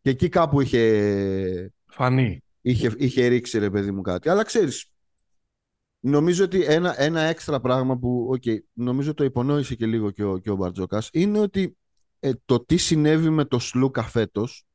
[0.00, 1.72] και εκεί κάπου είχε.
[1.86, 2.42] Φανεί.
[2.60, 4.28] Είχε, είχε ρίξει ρε παιδί μου κάτι.
[4.28, 4.92] Αλλά ξέρεις,
[6.00, 10.38] νομίζω ότι ένα, ένα έξτρα πράγμα που okay, νομίζω το υπονόησε και λίγο και ο,
[10.38, 11.76] και ο Μπαρτζόκας είναι ότι
[12.20, 14.66] ε, το τι συνέβη με το Σλούκα φέτος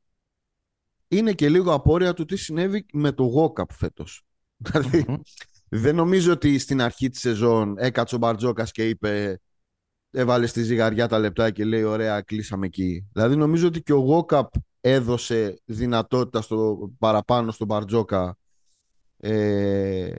[1.08, 4.24] είναι και λίγο απόρρια του τι συνέβη με το Γόκαπ φέτος.
[4.56, 5.22] Δηλαδή,
[5.76, 9.40] δεν νομίζω ότι στην αρχή της σεζόν έκατσε ο Μπαρτζόκας και είπε
[10.10, 13.06] έβαλε στη ζυγαριά τα λεπτά και λέει ωραία κλείσαμε εκεί.
[13.12, 18.36] Δηλαδή νομίζω ότι και ο Γόκαπ έδωσε δυνατότητα στο, παραπάνω στον Μπαρτζόκα
[19.16, 20.14] ε,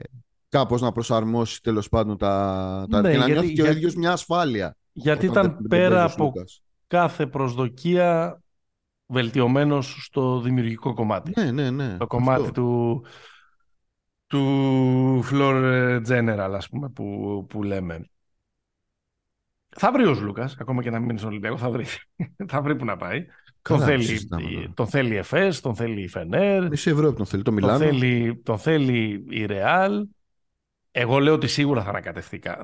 [0.48, 4.12] κάπως να προσαρμόσει τέλος πάντων τα, τα ναι, και να νιώθει και ο ίδιος μια
[4.12, 4.76] ασφάλεια.
[4.92, 6.32] Γιατί ήταν πέρα από
[6.86, 8.40] κάθε προσδοκία
[9.06, 11.32] βελτιωμένος στο δημιουργικό κομμάτι.
[11.36, 11.96] Ναι, ναι, ναι.
[11.96, 13.04] Το κομμάτι του
[14.26, 18.10] του Floor General, ας πούμε, που, που λέμε.
[19.78, 21.84] Θα βρει ο Λούκας, ακόμα και να μην είναι στον Ολυμπιακό, θα βρει,
[22.48, 23.26] θα βρει που να πάει.
[23.62, 24.28] τον θέλει,
[24.74, 26.68] τον θέλει η ΕΦΕΣ, τον θέλει η Φενέρ.
[26.68, 27.78] Μισή Ευρώπη τον θέλει, το Μιλάνο.
[27.78, 30.06] Τον θέλει, τον θέλει η Ρεάλ.
[30.90, 32.12] Εγώ λέω ότι σίγουρα θα,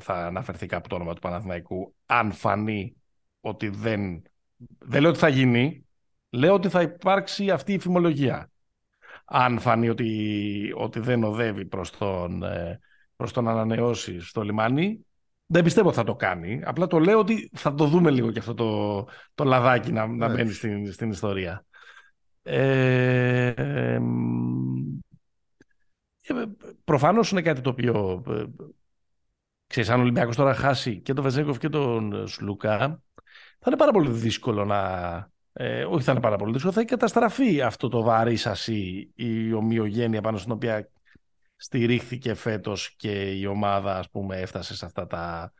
[0.01, 2.97] θα αναφερθεί κάπου το όνομα του Παναθηναϊκού αν φανεί
[3.41, 4.23] ότι δεν...
[4.79, 5.87] Δεν λέω ότι θα γίνει,
[6.31, 8.52] λέω ότι θα υπάρξει αυτή η φημολογία
[9.25, 12.81] αν φανεί ότι, ότι δεν οδεύει προς τον, ε,
[13.17, 15.07] προς τον ανανεώσει στο λιμάνι.
[15.47, 16.61] Δεν πιστεύω ότι θα το κάνει.
[16.65, 19.05] Απλά το λέω ότι θα το δούμε λίγο και αυτό το,
[19.35, 21.65] το λαδάκι να, να μπαίνει στην, στην ιστορία.
[22.43, 24.01] Ε, ε,
[26.85, 28.45] προφανώς είναι κάτι το οποίο ε,
[29.67, 32.79] ξέρεις, αν ο Ολυμπιακός τώρα χάσει και τον Βεζέγκοφ και τον Σλουκά
[33.59, 36.89] θα είναι πάρα πολύ δύσκολο να, ε, όχι θα είναι πάρα πολύ δύσκολο, θα έχει
[36.89, 40.89] καταστραφεί αυτό το βαρύ σασί, η ομοιογένεια πάνω στην οποία
[41.57, 45.53] στηρίχθηκε φέτος και η ομάδα ας πούμε έφτασε σε αυτά τα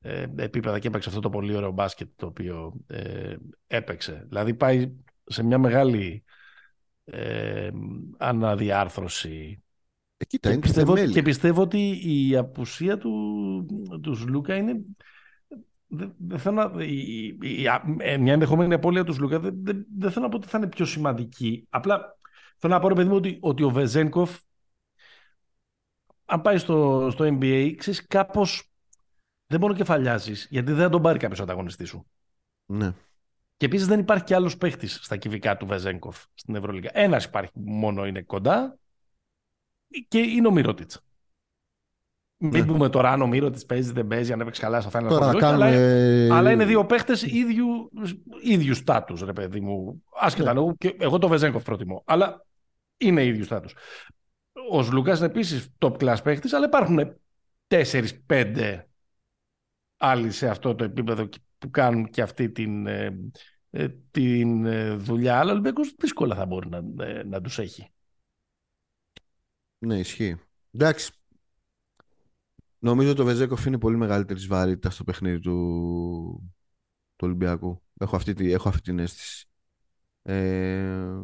[0.00, 4.24] ε, επίπεδα και έπαιξε αυτό το πολύ ωραίο μπάσκετ το οποίο ε, έπαιξε.
[4.28, 4.92] Δηλαδή πάει
[5.24, 6.24] σε μια μεγάλη
[7.04, 7.70] ε,
[8.18, 9.62] αναδιάρθρωση
[10.16, 11.14] ε, κοίτα, και, είναι πιστεύω, θεμέλια.
[11.14, 13.66] και πιστεύω ότι η απουσία του,
[14.02, 14.80] τους Σλούκα είναι
[15.94, 19.54] δεν δεν θέλω να, η, η- η- α- ε, μια ενδεχόμενη απώλεια του Σλούκα δεν,
[19.62, 21.66] δεν, δεν θέλω να πω ότι θα είναι πιο σημαντική.
[21.70, 22.16] Απλά
[22.56, 24.38] θέλω να πω ρε παιδί μου ότι, ότι ο Βεζένκοφ
[26.24, 28.70] αν πάει στο, στο NBA ξέρεις κάπως
[29.46, 32.06] δεν μπορεί να κεφαλιάζεις γιατί δεν θα τον πάρει κάποιος ανταγωνιστή σου.
[32.66, 32.94] Ναι.
[33.56, 36.90] Και επίσης δεν υπάρχει κι άλλος παίχτης στα κυβικά του Βεζέγκοφ στην Ευρωλίγα.
[36.92, 38.78] Ένας υπάρχει που μόνο είναι κοντά
[40.08, 40.92] και είναι ο Μύρωτιτ.
[42.44, 42.64] Μην Ναι.
[42.72, 45.30] πούμε τώρα αν ο Μύρωτιτ παίζει, δεν παίζει, αν έπαιξε καλά στο Final Τώρα Four,
[45.30, 46.28] να όχι, αλλά, κάνουμε...
[46.32, 47.90] αλλά είναι δύο παίχτες ίδιου,
[48.42, 50.02] ίδιου στάτους, ρε παιδί μου.
[50.20, 50.58] Άσχετα Ναι.
[50.58, 52.02] λόγω, και εγώ το Βεζέγκοφ προτιμώ.
[52.06, 52.46] Αλλά
[52.96, 53.74] είναι ίδιου στάτους.
[54.70, 57.16] Ο Λουκά είναι επίσης top class παίχτης, αλλά υπάρχουν
[57.66, 58.78] 4-5
[59.96, 61.28] άλλοι σε αυτό το επίπεδο
[61.58, 63.18] που κάνουν και αυτή την, ε,
[63.70, 65.38] ε, την ε, δουλειά.
[65.38, 67.90] Αλλά ο Ολυμπιακός δύσκολα θα μπορεί να, ε, να τους έχει.
[69.78, 70.36] Ναι, ισχύει.
[70.72, 71.12] Εντάξει.
[72.82, 76.52] Νομίζω ότι ο Βεζέκοφ είναι πολύ μεγαλύτερη βαρύτητα στο παιχνίδι του,
[77.16, 77.82] του Ολυμπιακού.
[77.98, 79.46] Έχω αυτή, τη, έχω αυτή την αίσθηση.
[80.22, 81.18] Ε,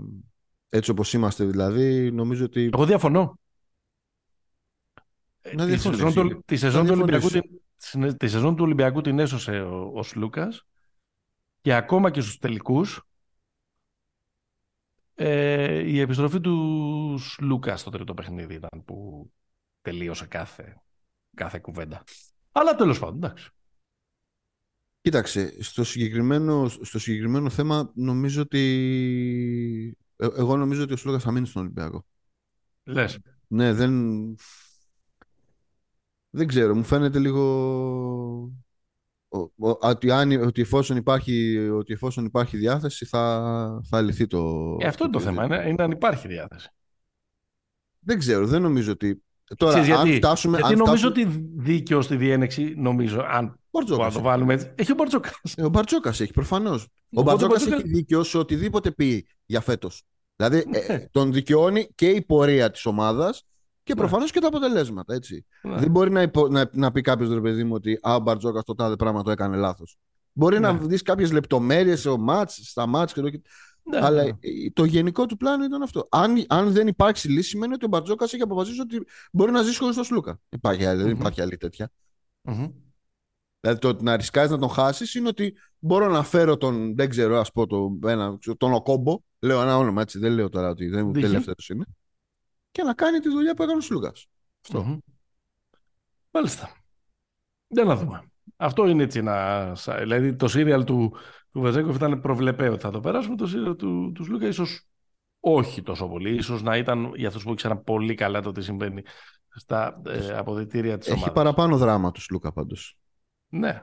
[0.69, 2.71] έτσι όπως είμαστε δηλαδή, νομίζω ότι...
[2.73, 3.39] Εγώ διαφωνώ.
[5.41, 6.37] Ε, Να τη, διαφωνείς, σεζόν Ήλιο.
[6.37, 7.61] του, τη, σεζόν Να του Ολυμπιακού, διαφωνήσω.
[7.91, 10.67] την, τη σεζόν του Ολυμπιακού την έσωσε ο, ο Σλούκας
[11.61, 13.03] και ακόμα και στους τελικούς
[15.15, 19.31] ε, η επιστροφή τους Σλούκα στο τρίτο παιχνίδι ήταν που
[19.83, 20.83] τελείωσε κάθε,
[21.39, 22.03] κάθε κουβέντα.
[22.53, 23.51] Αλλά τέλος πάντων, εντάξει.
[25.01, 29.97] Κοίταξε, στο συγκεκριμένο, στο συγκεκριμένο θέμα νομίζω ότι...
[30.17, 32.07] ε, εγώ νομίζω ότι ο Σλούκας θα μείνει στον Ολυμπιακό.
[32.85, 33.19] Λες.
[33.47, 33.93] Ναι, δεν...
[36.31, 37.43] Δεν ξέρω, μου φαίνεται λίγο...
[39.29, 44.77] ο- ο- Ότι, αν, ότι, εφόσον υπάρχει, ότι εφόσον υπάρχει διάθεση θα, θα λυθεί το...
[44.81, 45.61] Ε, αυτό είναι το θέμα, ζήτημα.
[45.61, 46.69] είναι, είναι αν υπάρχει διάθεση.
[47.99, 49.23] Δεν ξέρω, δεν νομίζω ότι...
[49.57, 50.57] Τώρα, Ξέρεις αν γιατί, φτάσουμε...
[50.59, 51.33] γιατί αν νομίζω φτάσουμε...
[51.35, 54.29] ότι δίκαιο στη διένεξη, νομίζω, αν μπορούμε να Μπαρτζόκας το έχει.
[54.29, 55.33] βάλουμε έτσι, έχει ο Μπαρτζόκας.
[55.57, 56.83] Ε, Ο Μπαρτζόκας έχει προφανώς.
[56.85, 60.03] Ο Οπότε ο Μπαρτζόκας Μπαρτζόκας- έχει δίκιο σε οτιδήποτε πει για φέτος.
[60.37, 61.07] Δηλαδή ε, Ναι.
[61.11, 63.43] τον δικαιώνει και η πορεία της ομάδας
[63.83, 64.01] και Ναι.
[64.01, 65.15] προφανώς και τα αποτελέσματα.
[65.15, 65.47] Έτσι.
[65.63, 65.77] Ναι.
[65.77, 68.65] Δεν μπορεί να, υπο- να, να πει κάποιος ρε παιδί μου ότι Α, ο Μπαρτζόκας
[68.65, 69.97] το τάδε πράγμα το έκανε λάθος.
[70.33, 70.79] Μπορεί να Ναι.
[70.87, 72.07] δεις κάποιες λεπτομέρειες
[72.49, 73.29] στα μάτς και το,
[73.91, 74.29] Ναι, αλλά ναι.
[74.29, 76.09] ε, το γενικό του πλάνο ήταν αυτό.
[76.11, 79.79] Αν, αν δεν υπάρξει λύση, σημαίνει ότι ο Μπαρτζόκας έχει αποφασίσει ότι μπορεί να ζήσει
[79.79, 80.41] χωρίς τον Σλούκα.
[80.49, 81.21] Υπάρχει, άλλη- Δεν Μμμ.
[81.21, 81.91] υπάρχει άλλη τέτοια.
[82.43, 82.69] Μμμ.
[83.61, 87.09] Δηλαδή το ότι να ρισκάζει να τον χάσεις είναι ότι μπορώ να φέρω τον, δεν
[87.09, 89.19] ξέρω, ας πω, το, ένα, τον Οκόμπο.
[89.41, 91.29] Λέω ένα όνομα έτσι, δεν λέω τώρα ότι δεν μου Δείχνει.
[91.29, 91.85] τελευταίο είναι.
[92.71, 94.27] Και να κάνει τη δουλειά που έκανε ο Σλούκας.
[94.63, 94.83] Αυτό.
[94.83, 94.99] Μμμ.
[96.31, 96.71] Μάλιστα.
[97.69, 98.23] Για να δούμε.
[98.57, 99.73] Αυτό είναι έτσι ένα.
[99.77, 101.17] σα- Δηλαδή το σύριαλ του,
[101.53, 103.37] του Βεζέγκοφ ήταν προβλεπέ ότι θα το περάσουμε.
[103.37, 104.87] Το σύριαλ του, τους Σλούκα ίσως
[105.41, 106.35] όχι τόσο πολύ.
[106.35, 109.03] Ίσως να ήταν για αυτούς που ήξεραν πολύ καλά το τι συμβαίνει
[109.55, 111.35] στα ε, αποδητήρια της Έχει ομάδας.
[111.35, 112.99] παραπάνω δράμα τους Σλούκα πάντως.
[113.49, 113.83] Ναι.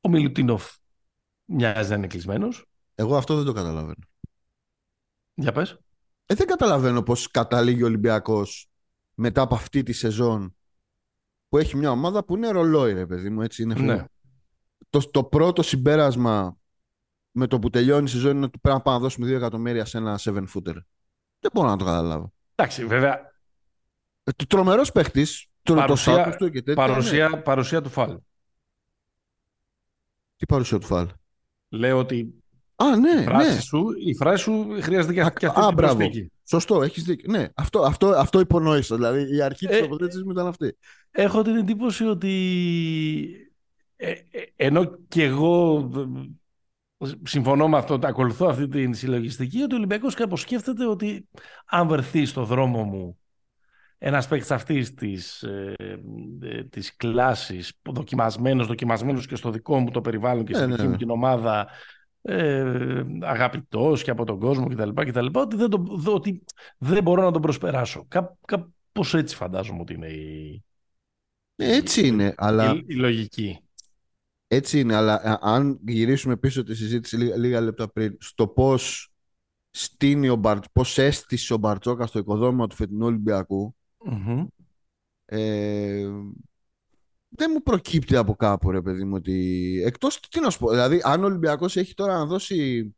[0.00, 0.74] Ο Μιλουτίνοφ
[1.44, 2.66] μοιάζει να είναι κλεισμένος.
[2.94, 4.04] Εγώ αυτό δεν το καταλαβαίνω.
[5.34, 5.78] Για πες.
[6.26, 8.68] Ε, δεν καταλαβαίνω πώς καταλήγει ο Ολυμπιακός
[9.14, 10.55] μετά από αυτή τη σεζόν
[11.48, 13.42] που έχει μια ομάδα που είναι ρολόι, ρε παιδί μου.
[13.42, 14.04] Έτσι, είναι Ναι.
[14.90, 16.56] το, το πρώτο συμπέρασμα
[17.30, 19.84] με το που τελειώνει η σεζόν είναι ότι πρέπει να πάμε να δώσουμε 2 εκατομμύρια
[19.84, 20.74] σε ένα 7 footer.
[21.40, 22.32] Δεν μπορώ να το καταλάβω.
[22.54, 23.34] Εντάξει, βέβαια,
[24.24, 25.46] Ε, Τρομερός παίχτης.
[25.62, 26.86] Το Παρουσία- status του και τέτοια.
[26.86, 26.92] ναι.
[26.92, 28.18] παρουσία, παρουσία του φάλ.
[30.36, 31.08] Τι παρουσία του φάλ.
[31.68, 32.44] Λέω ότι
[32.76, 33.60] Α, ναι, η, φράση ναι.
[33.60, 35.94] σου, η φράση σου χρειάζεται και, Α, και αυτή α, την μπράβο.
[35.96, 36.32] προσθήκη.
[36.48, 37.32] Σωστό, έχεις δίκιο.
[37.32, 38.94] Ναι, αυτό, αυτό, αυτό υπονόησα.
[38.94, 40.76] Δηλαδή η αρχή της Ε, τοποθέτησης μου ήταν αυτή.
[41.10, 43.50] Έχω την εντύπωση ότι
[43.96, 44.18] ε, ε,
[44.56, 45.78] ενώ και εγώ
[46.98, 51.28] ε, συμφωνώ με αυτό, ακολουθώ αυτή την συλλογιστική, ότι ο Ολυμπιακός κάπως σκέφτεται ότι
[51.66, 53.18] αν βρεθεί στο δρόμο μου
[53.98, 55.74] ένας παίκτης αυτής της, ε,
[56.42, 60.72] ε, της κλάσης, δοκιμασμένος, δοκιμασμένος και στο δικό μου το περιβάλλον και Ναι, στη ναι,
[60.74, 60.96] δική μου ναι.
[60.96, 61.66] την ομάδα,
[62.28, 64.90] ε, αγαπητός και από τον κόσμο κτλ.
[64.94, 66.42] κτλ ότι, δεν το, δ- ότι
[66.78, 68.04] δεν μπορώ να τον προσπεράσω.
[68.08, 70.62] Κά, κάπως έτσι φαντάζομαι ότι είναι η,
[71.56, 73.60] Ε, έτσι είναι, αλλά, η, η λογική.
[74.48, 79.10] έτσι είναι, αλλά α, αν γυρίσουμε πίσω τη συζήτηση λίγα, λίγα λεπτά πριν στο πώς
[79.70, 84.46] στείνει ο Μπαρτ, πώς έστησε ο Μπαρτζόκα στο οικοδόμημα του φετινού Ολυμπιακού Μμμ.
[85.24, 86.06] ε,
[87.28, 91.00] δεν μου προκύπτει από κάπου ρε παιδί μου ότι εκτός τι να σου πω δηλαδή
[91.04, 92.90] αν ο Ολυμπιακός έχει τώρα να δώσει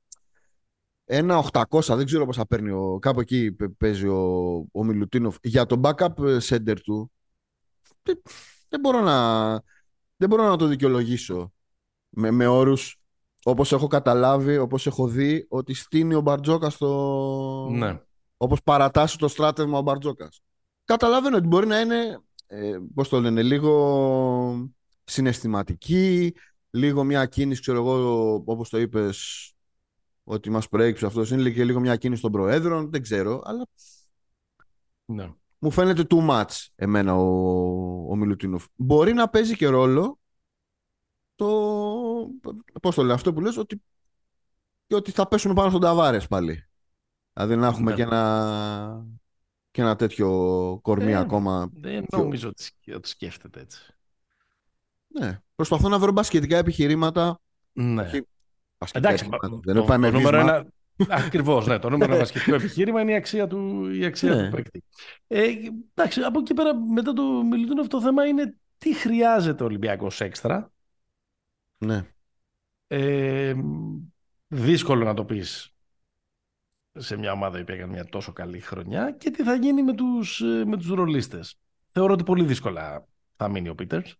[1.05, 5.67] ένα 800 δεν ξέρω πώς θα παίρνει ο, κάπου εκεί παίζει ο, ο Μιλουτίνοφ για
[5.67, 7.13] το backup center του
[8.03, 8.23] δεν,
[8.69, 9.51] δεν μπορώ να
[10.17, 11.53] δεν μπορώ να το δικαιολογήσω
[12.09, 12.99] με, με όρους
[13.45, 17.69] όπως έχω καταλάβει, όπως έχω δει ότι στείνει ο Μπαρτζόκας στο...
[17.71, 18.01] Ναι.
[18.37, 20.41] Όπως παρατάσσει το στράτευμα ο Μπαρτζόκας.
[20.85, 24.71] Καταλαβαίνω ότι μπορεί να είναι ε, πώς το λένε, λίγο
[25.05, 26.35] συναισθηματική,
[26.71, 29.53] λίγο μια κίνηση, ξέρω εγώ, όπως το είπες,
[30.25, 33.67] ότι μας προέκυψε αυτός, είναι και λίγο μια κίνηση των προέδρων, δεν ξέρω, αλλά
[35.05, 35.33] ναι.
[35.59, 38.65] μου φαίνεται too much εμένα ο, ο Μιλουτίνοφ.
[38.77, 40.19] Μπορεί να παίζει και ρόλο
[41.35, 41.47] το,
[42.83, 43.83] πώς το λέω, αυτό που λες, ότι,
[44.87, 46.63] και ότι θα πέσουμε πάνω στον Ταβάρες πάλι.
[47.33, 47.97] Δηλαδή να έχουμε ναι.
[47.97, 49.07] και ένα
[49.79, 50.29] και ένα τέτοιο
[50.83, 51.71] κορμί ε, ακόμα.
[51.73, 52.53] Δεν νομίζω
[52.95, 53.95] ότι σκέφτεται έτσι.
[55.09, 55.41] Ναι.
[55.55, 57.41] Προσπαθώ να βρω μπασκετικά επιχειρήματα.
[57.73, 58.11] Ναι.
[58.93, 59.49] Εντάξει, επιχειρήματα.
[59.49, 60.67] δεν το, το, το νούμερο ένα,
[61.09, 61.79] Ακριβώς, ναι.
[61.79, 64.45] Το νούμερο ένα μπασκετικό επιχείρημα είναι η αξία του, η αξία ναι.
[64.45, 64.85] του παίκτη.
[65.27, 65.47] Ε,
[65.95, 70.73] εντάξει, από εκεί πέρα, μετά το Μιλουτίνοφ, το θέμα είναι τι χρειάζεται ο Ολυμπιακός έξτρα.
[71.79, 72.07] Ναι.
[72.87, 73.55] Ε,
[74.49, 75.73] δύσκολο να το πεις
[76.99, 80.41] σε μια ομάδα που έκανε μια τόσο καλή χρονιά και τι θα γίνει με τους,
[80.41, 81.59] ε, με τους ρολίστες.
[81.91, 84.17] Θεωρώ ότι πολύ δύσκολα θα μείνει ο πιτερς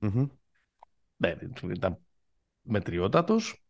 [0.00, 0.28] mm
[1.16, 1.34] Ναι,
[1.72, 1.98] ήταν
[2.62, 3.60] μετριότατος.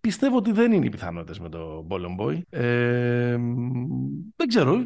[0.00, 1.86] Πιστεύω ότι δεν είναι οι πιθανότητες με τον
[2.20, 2.40] Boy.
[2.48, 3.36] Ε,
[4.36, 4.76] δεν ξέρω.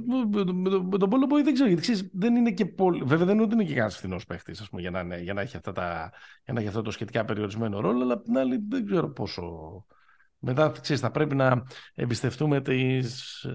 [0.90, 1.68] Με τον Boy δεν ξέρω.
[1.68, 3.02] Γιατί ξέρεις, δεν είναι και πολύ...
[3.04, 5.40] Βέβαια δεν είναι ότι είναι και κανένας φθηνός παίχτης ας πούμε, για, να, για, να
[5.40, 6.12] έχει αυτά τα,
[6.44, 9.84] για να έχει αυτό το σχετικά περιορισμένο ρόλο, αλλά απ' την άλλη δεν ξέρω πόσο
[10.38, 11.62] μετά ξέρεις, θα πρέπει να
[11.94, 13.46] εμπιστευτούμε τις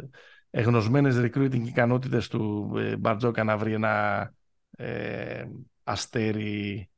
[0.50, 4.34] εγνωσμένες recruiting ικανότητες του ε, Μπαρτζόκα να βρει ένα
[4.72, 5.46] ε,
[5.84, 6.90] αστέρι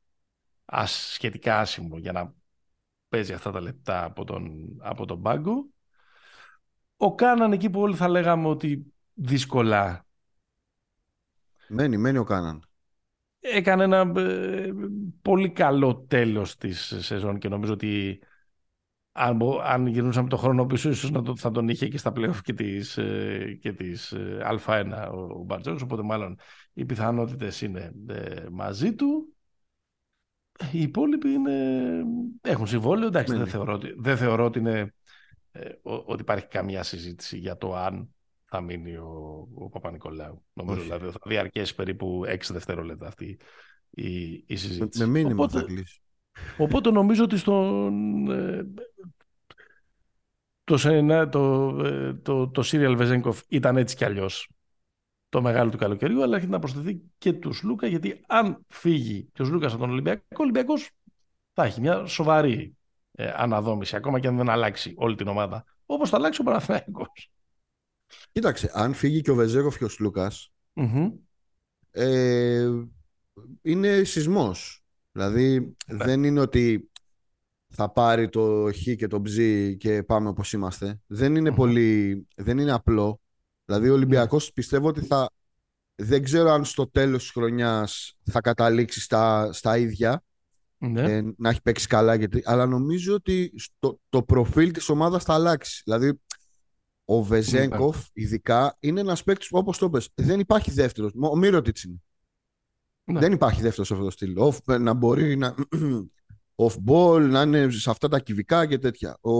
[0.84, 2.34] σχετικά άσημο για να
[3.08, 5.66] παίζει αυτά τα λεπτά από τον, από τον πάγκο.
[6.96, 10.06] Ο Κάναν εκεί που όλοι θα λέγαμε ότι δύσκολα
[11.68, 12.62] Μένει, μένει ο Κάναν.
[13.40, 14.70] Έκανε ένα ε,
[15.22, 18.20] πολύ καλό τέλος της σεζόν και νομίζω ότι
[19.16, 22.38] αν, αν γυρνούσαμε το χρόνο πίσω, ίσως να το, θα τον είχε και στα playoff
[22.42, 26.38] και της, ε, και της ε, Α1 ο, ο Μπαρτζόκος, οπότε μάλλον
[26.72, 29.30] οι πιθανότητες είναι ε, μαζί του.
[30.72, 32.02] Οι υπόλοιποι είναι,
[32.40, 34.94] έχουν συμβόλαιο, εντάξει, δεν θεωρώ, ότι, δεν θεωρώ ότι, είναι,
[35.82, 40.44] ότι υπάρχει καμία συζήτηση για το αν θα μείνει ο, ο Παπα-Νικολάου.
[40.52, 43.38] Νομίζω δηλαδή θα διαρκέσει περίπου 6 δευτερόλεπτα αυτή
[43.90, 44.98] η, η συζήτηση.
[45.02, 46.00] Με, με μήνυμα οπότε, θα κλείσει.
[46.58, 48.26] Οπότε νομίζω ότι στον,
[50.64, 50.76] το,
[51.30, 54.48] το, ε, το, το Σύριαλ Βεζέγκοφ ήταν έτσι κι αλλιώς
[55.28, 59.42] το μεγάλο του καλοκαιριού, αλλά έχει να προσθεθεί και τους Λούκα, γιατί αν φύγει και
[59.42, 60.90] ο Λούκας από τον Ολυμπιακό, ο Ολυμπιακός
[61.52, 62.76] θα έχει μια σοβαρή
[63.12, 65.64] ε, αναδόμηση, ακόμα και αν δεν αλλάξει όλη την ομάδα.
[65.86, 67.30] Όπως θα αλλάξει ο Παναθηναϊκός.
[68.32, 70.32] Κοίταξε, αν φύγει και ο Βεζέγκοφ και ο λουκα
[71.90, 72.70] ε,
[73.62, 74.84] είναι σεισμός.
[75.16, 76.04] Δηλαδή ναι.
[76.04, 76.90] δεν είναι ότι
[77.68, 79.36] θα πάρει το χ και το ψ
[79.78, 81.00] και πάμε όπως είμαστε.
[81.06, 83.20] Δεν είναι πολύ, δεν είναι απλό.
[83.64, 85.30] Δηλαδή ο Ολυμπιακός πιστεύω ότι θα,
[85.94, 90.24] δεν ξέρω αν στο τέλος της χρονιάς θα καταλήξει στα, στα ίδια,
[90.78, 91.12] ναι.
[91.12, 95.34] ε, να έχει παίξει καλά, γιατί, αλλά νομίζω ότι στο, το προφίλ της ομάδας θα
[95.34, 95.82] αλλάξει.
[95.84, 96.20] Δηλαδή
[97.04, 101.12] ο Βεζέγκοφ ειδικά είναι ένας παίκτης που όπως το πες, δεν υπάρχει δεύτερος.
[101.20, 102.00] Ο Μύρωτιτς είναι.
[103.08, 103.18] Ναι.
[103.20, 104.36] Δεν υπάρχει δεύτερος σε αυτό το στυλ.
[104.80, 105.54] να μπορεί να,
[106.66, 109.18] off-ball, να είναι σε αυτά τα κυβικά και τέτοια.
[109.20, 109.32] Ο,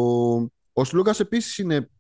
[0.73, 1.91] ο Σλούκας επίσης είναι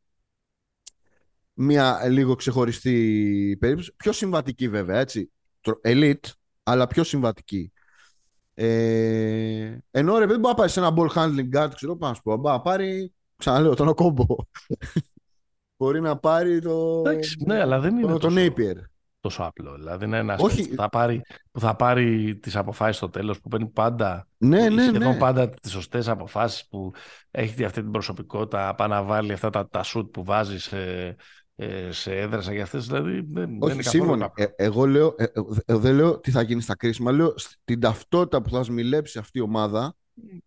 [1.52, 3.94] μια λίγο ξεχωριστή περίπτωση.
[3.96, 5.32] Πιο συμβατική βέβαια, έτσι.
[5.84, 6.30] Elite,
[6.62, 7.72] αλλά πιο συμβατική.
[8.54, 12.14] Ε, ενώ ρε δεν μπορεί να πάρει σε ένα ball handling guard, ξέρω πάνω να
[12.14, 12.36] σου πω.
[12.36, 14.26] Μπορεί να πάρει, ξαναλέω, τον Οκόμπο.
[15.76, 17.02] μπορεί να πάρει το...
[17.06, 18.76] Εντάξει, ναι, αλλά δεν είναι το, το Napier
[19.26, 19.74] τόσο απλό.
[19.74, 21.20] Δηλαδή είναι ένας που θα πάρει,
[21.52, 25.18] που θα πάρει τις αποφάσεις στο τέλος, που παίρνει πάντα, ναι, ναι, σχεδόν ναι.
[25.18, 26.92] πάντα τις σωστές αποφάσεις, που
[27.30, 31.14] έχει αυτή την προσωπικότητα, πάει να βάλει αυτά τα, τα σουτ που βάζει σε,
[31.56, 35.24] ε, σε έδρασα για αυτές, δηλαδή δεν, Όχι, δεν είναι ε, εγώ λέω, ε,
[35.64, 37.34] ε, δεν λέω τι θα γίνει στα κρίσιμα, λέω
[37.64, 39.94] την ταυτότητα που θα σμιλέψει αυτή η ομάδα,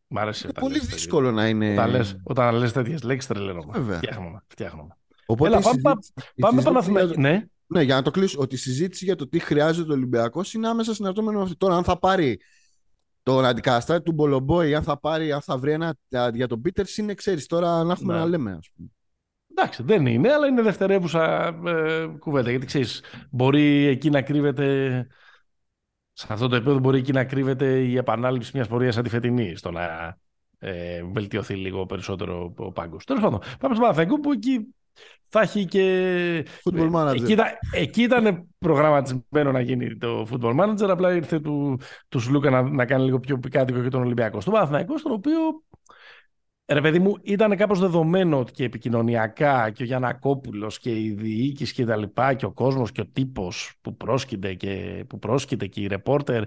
[0.07, 1.71] Μ' αρέσει είναι πολύ δύσκολο να είναι...
[1.71, 3.97] Όταν λες, όταν λες τέτοιες λέξεις τρελαίνομαι.
[3.97, 4.97] Φτιάχνουμε, φτιάχνουμε.
[5.25, 5.81] Οπότε Έλα, πάμε,
[6.39, 7.43] πάμε, πάμε Ναι.
[7.71, 10.67] Ναι, για να το κλείσω, ότι η συζήτηση για το τι χρειάζεται ο Ολυμπιακός είναι
[10.67, 11.57] άμεσα συναρτώμενο με αυτό.
[11.57, 12.39] Τώρα, αν θα πάρει
[13.23, 15.97] τον αντικαταστάτη του Μπολομπόη, αν θα πάρει, αν θα βρει ένα
[16.33, 18.19] για τον Πίτερς, είναι ξέρεις τώρα να έχουμε ναι.
[18.19, 18.89] να λέμε, ας πούμε.
[19.51, 22.49] Εντάξει, δεν είναι, αλλά είναι δευτερεύουσα ε, κουβέντα.
[22.49, 25.07] Γιατί ξέρεις, μπορεί εκεί να κρύβεται
[26.19, 29.55] σε αυτό το επίπεδο μπορεί εκεί να κρύβεται η επανάληψη μιας πορείας σαν τη φετινή,
[29.55, 30.17] στο να
[30.59, 33.05] ε, βελτιωθεί λίγο περισσότερο ο πάγκος.
[33.05, 34.75] Τέλος πάντων, πάμε στο Παναθηναϊκό που εκεί
[35.27, 36.45] θα έχει και.
[36.63, 37.15] Football manager.
[37.15, 40.89] Εκεί, ήταν, εκεί ήταν προγραμματισμένο να γίνει το football manager.
[40.89, 44.41] Απλά ήρθε του, του Σλούκα να, να κάνει λίγο πιο πικάτικο και τον Ολυμπιακό.
[44.41, 45.39] Στο Παναθηναϊκό, στον οποίο
[46.71, 51.73] Ρε παιδί μου, ήταν κάπως δεδομένο ότι και επικοινωνιακά και ο Γιανακόπουλος και η διοίκηση
[51.73, 55.81] και τα λοιπά και ο κόσμος και ο τύπος που πρόσκειται και, που πρόσκειται και
[55.81, 56.43] οι ρεπόρτερ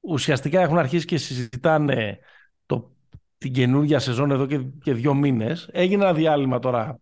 [0.00, 2.18] ουσιαστικά έχουν αρχίσει και συζητάνε
[2.66, 2.90] το,
[3.38, 5.68] την καινούργια σεζόν εδώ και, και δύο μήνες.
[5.72, 7.00] Έγινε ένα διάλειμμα τώρα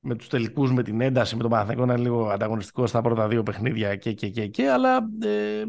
[0.00, 3.28] με τους τελικούς, με την ένταση, με τον Παναθηναϊκό να είναι λίγο ανταγωνιστικό στα πρώτα
[3.28, 5.64] δύο παιχνίδια και, και, και, και αλλά ε,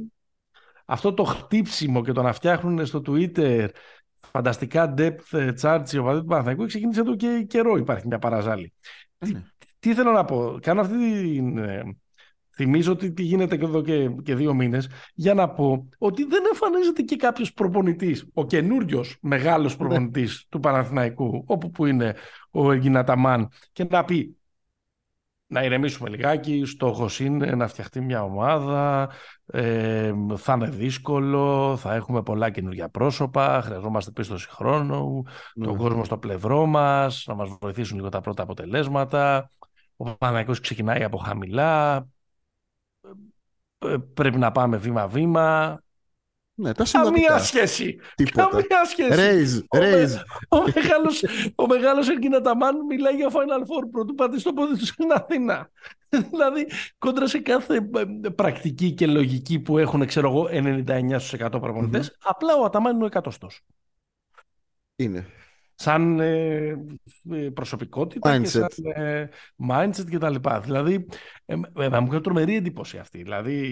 [0.85, 3.67] αυτό το χτύψιμο και το να φτιάχνουν στο Twitter
[4.31, 8.73] φανταστικά depth charts οι οπαδοί του Παναθηναϊκού ξεκίνησε εδώ και καιρό υπάρχει μια παραζάλη.
[9.17, 9.43] Τι, Ναι.
[9.79, 11.59] τι θέλω να πω, κάνω αυτή την...
[12.57, 16.25] ε, Θυμίζω ότι τι γίνεται και εδώ και, και δύο μήνες για να πω ότι
[16.25, 22.15] δεν εμφανίζεται και κάποιος προπονητής, ο καινούριο μεγάλος προπονητής του Παναθηναϊκού, όπου που είναι
[22.51, 24.35] ο Εργιναταμάν και να πει
[25.51, 29.09] να ηρεμήσουμε λιγάκι, στόχος είναι να φτιαχτεί μια ομάδα,
[29.45, 35.23] ε, θα είναι δύσκολο, θα έχουμε πολλά καινούργια πρόσωπα, χρειαζόμαστε πίστοση χρόνου,
[35.55, 35.65] Ναι.
[35.65, 39.49] τον κόσμο στο πλευρό μας, να μας βοηθήσουν λίγο τα πρώτα αποτελέσματα.
[39.95, 42.01] Ο Παναγικός ξεκινάει από χαμηλά, ε,
[44.13, 45.79] πρέπει να πάμε βήμα-βήμα.
[46.53, 47.39] Ναι, τα Καμία συμβατικά.
[47.39, 47.99] σχέση.
[48.15, 48.49] Τίποτα.
[48.49, 49.19] Καμία σχέση.
[49.19, 50.21] Raise, Ο, raise.
[50.49, 51.23] ο μεγάλος,
[51.55, 55.69] ο μεγάλος Ερκίνα Ταμάν μιλάει για Final Four πρωτού πάτε στο πόδι του στην Αθήνα.
[56.31, 56.67] δηλαδή,
[56.97, 57.89] κόντρα σε κάθε
[58.23, 63.07] ε, πρακτική και λογική που έχουν, ξέρω εγώ, 99% προπονητες απλά ο Αταμάν είναι ο
[63.07, 63.61] εκατοστός.
[64.95, 65.25] Είναι.
[65.81, 66.77] Σαν ε,
[67.31, 68.47] ε, προσωπικότητα και mindset.
[68.47, 69.29] σαν ε,
[69.69, 70.59] mindset και τα λοιπά.
[70.59, 71.07] Δηλαδή,
[71.45, 73.21] ε, ε, μου κάνει τρομερή εντύπωση αυτή.
[73.23, 73.69] Δηλαδή,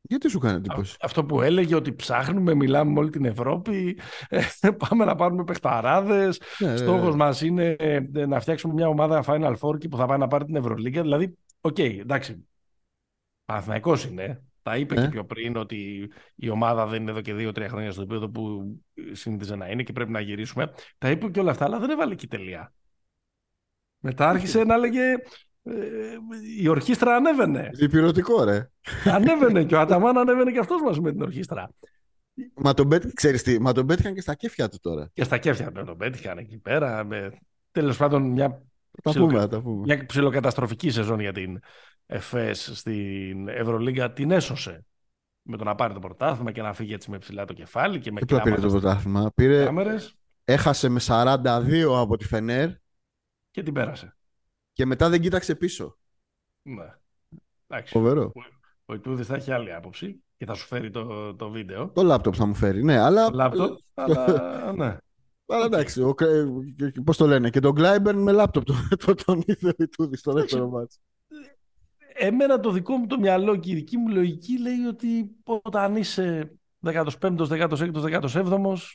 [0.00, 4.40] Γιατί σου κάνει εντύπωση; αυτό που έλεγε ότι ψάχνουμε, μιλάμε με όλη την Ευρώπη, ε,
[4.88, 7.16] πάμε να πάρουμε παιχταράδες, Ναι, ναι, στόχος ναι.
[7.24, 10.44] μας είναι ε, να φτιάξουμε μια ομάδα Final Four και που θα πάει να πάρει
[10.44, 11.02] την Ευρωλίγκα.
[11.02, 12.46] Δηλαδή, οκ, εντάξει,
[13.44, 14.42] Παναθηναϊκός είναι.
[14.62, 15.00] Τα είπε Ναι.
[15.02, 18.64] και πιο πριν ότι η ομάδα δεν είναι εδώ και δύο-τρία χρόνια στο επίπεδο που
[19.12, 20.72] συνήθιζε να είναι και πρέπει να γυρίσουμε.
[20.98, 22.72] Τα είπε και όλα αυτά, αλλά δεν έβαλε και τελεία.
[23.98, 25.02] Μετά άρχισε να έλεγε
[25.62, 25.72] ε,
[26.58, 27.70] η ορχήστρα ανέβαινε.
[27.74, 28.70] Διπυρωτικό, ρε.
[29.04, 31.70] ανέβαινε και ο Αταμάν ανέβαινε και αυτός μαζί με την ορχήστρα.
[32.54, 33.04] Μα τον, πέτ...
[33.14, 35.10] Ξέρεις τι, μα τον πέτυχαν και στα κέφια του τώρα.
[35.12, 37.04] Και στα κέφια του τον πέτυχαν εκεί πέρα.
[37.04, 37.30] Με...
[37.70, 38.62] Τέλος πάντων μια,
[39.02, 39.80] Τα Ψιλοκα- πούμε, τα πούμε.
[39.94, 41.58] μια ψιλοκαταστροφική σεζόν για την
[42.10, 44.84] ΕΦΕΣ στην Ευρωλίγκα την έσωσε.
[45.42, 48.12] Με το να πάρει το πρωτάθλημα και να φύγει έτσι με ψηλά το κεφάλι και
[48.12, 51.38] με Τι πήρε το κλάματα πρωτάθλημα; Πήρε, κάμερες έχασε με 42
[51.94, 52.70] από τη Φενέρ
[53.50, 54.16] και την πέρασε.
[54.72, 55.98] και μετά δεν κοίταξε πίσω.
[56.62, 56.94] Ναι.
[57.66, 57.92] Εντάξει.
[57.92, 58.32] Φοβερό.
[58.84, 61.88] Ο Ιτούδης θα έχει άλλη άποψη και θα σου φέρει το, το βίντεο.
[61.88, 62.84] Το λάπτοπ θα μου φέρει.
[62.84, 63.30] Ναι, αλλά.
[63.30, 64.96] Το λάπτοπ, αλλά ναι.
[65.46, 66.14] Αλλά εντάξει, ο,
[67.04, 70.32] πώς το λένε, και τον Γκλάιμπερν με λάπτοπ το, το, τον είδε ο Ιτούδης στο
[70.32, 71.00] δεύτερο μάτς.
[72.18, 75.30] Εμένα το δικό μου το μυαλό και η δική μου λογική λέει ότι
[75.62, 76.52] όταν είσαι
[76.86, 78.92] 15ος, 16ος, 17ος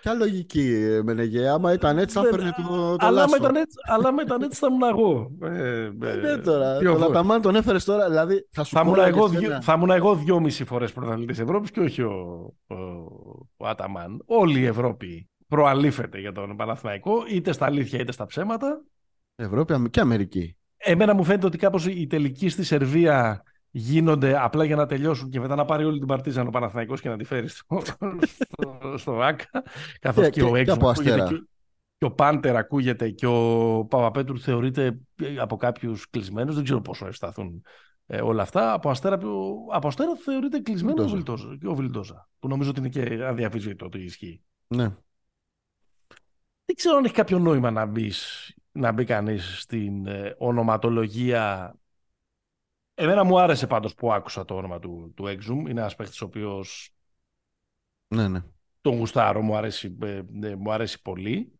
[0.00, 3.30] Ποια λογική, ε, Μενεγέ, άμα ήταν έτσι θα Δεν- φέρνει το, το αλλά, Λάσο.
[3.30, 5.30] με ήταν έτσι, αλλά με ήταν έτσι θα ήμουν εγώ.
[5.42, 6.78] Ε, ε, Ναι, τώρα.
[6.78, 7.08] δύο Το φορές.
[7.14, 9.72] Λαταμάν τον έφερες τώρα, δηλαδή θα σου θα ήμουν κόλλαγε εγώ, σε δυο, ένα- θα
[9.72, 12.12] ήμουν εγώ δυόμιση φορές πρωταθλητής Ευρώπης και όχι ο,
[12.66, 12.74] ο,
[13.56, 14.22] ο Αταμάν.
[14.26, 18.82] Όλη η Ευρώπη προαλήφεται για τον Παναθηναϊκό, είτε στα αλήθεια είτε στα ψέματα.
[19.36, 20.56] Ευρώπη Αμ- και Αμερική.
[20.82, 25.40] Εμένα μου φαίνεται ότι κάπως οι τελικοί στη Σερβία γίνονται απλά για να τελειώσουν και
[25.40, 27.80] μετά να πάρει όλη την παρτίζαν ο Παναθηναϊκός και να τη φέρει στο,
[28.26, 29.62] στο, στο ΆΚΑ.
[30.00, 31.28] Καθώς Και- και, και- ο και Έξο από ακούγεται Αστέρα.
[31.38, 31.44] και,
[31.98, 35.00] και ο Πάντερ ακούγεται και ο Παπαπέτρου θεωρείται
[35.40, 36.54] από κάποιους κλεισμένους.
[36.54, 37.62] Δεν ξέρω πόσο ευσταθούν
[38.06, 38.72] ε, όλα αυτά.
[38.72, 39.14] Από Αστέρα,
[39.72, 41.44] από Αστέρα θεωρείται κλεισμένο ο Βιλντόζα.
[41.46, 42.28] Βιλντόζα, και ο Βιλντόζα.
[42.38, 44.42] Που νομίζω ότι είναι και αδιαφυσβήτητο ότι ισχύει.
[44.66, 44.84] Ναι.
[46.64, 51.74] Δεν ξέρω αν έχει κάποιο νόημα να μπεις να μπει κανείς στην ε, ονοματολογία.
[52.94, 55.68] Εμένα μου άρεσε πάντως που άκουσα το όνομα του, του Exum.
[55.68, 56.94] Είναι ένας παίχτης ο οποίος
[58.08, 58.42] Ναι, ναι.
[58.80, 61.52] τον γουστάρω, μου αρέσει, ε, ε, μου αρέσει πολύ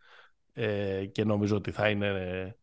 [0.52, 2.06] ε, και νομίζω ότι θα είναι...
[2.06, 2.54] ε,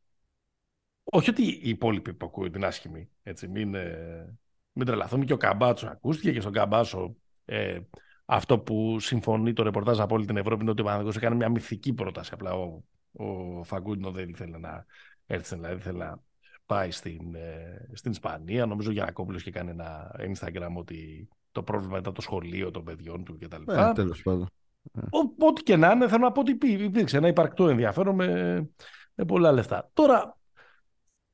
[1.03, 4.37] όχι ότι οι υπόλοιποι που ακούει την άσχημη, έτσι, μην, ε,
[4.71, 5.25] μην τρελαθούμε.
[5.25, 7.79] Και ο Καμπάτσο ακούστηκε και στον Καμπάτσο ε,
[8.25, 11.49] αυτό που συμφωνεί το ρεπορτάζ από όλη την Ευρώπη είναι ότι ο Παναγιώτης έκανε μια
[11.49, 12.31] μυθική πρόταση.
[12.33, 14.85] Απλά ο, ο Φαγκούντινο δεν ήθελε να
[15.25, 16.19] έρθει, δηλαδή ήθελε να
[16.65, 18.65] πάει στην, ε, στην Ισπανία.
[18.65, 23.23] Νομίζω για Γιανακόπουλος και κάνει ένα Instagram ότι το πρόβλημα ήταν το σχολείο των παιδιών
[23.23, 23.71] του κτλ.
[23.71, 24.47] Ε, τέλος πάντων.
[24.93, 28.53] Ο- Ό,τι και να είναι, θέλω να πω ότι υπή- υπήρξε ένα υπαρκτό ενδιαφέρον με,
[29.13, 29.89] με πολλά λεφτά.
[29.93, 30.37] Τώρα,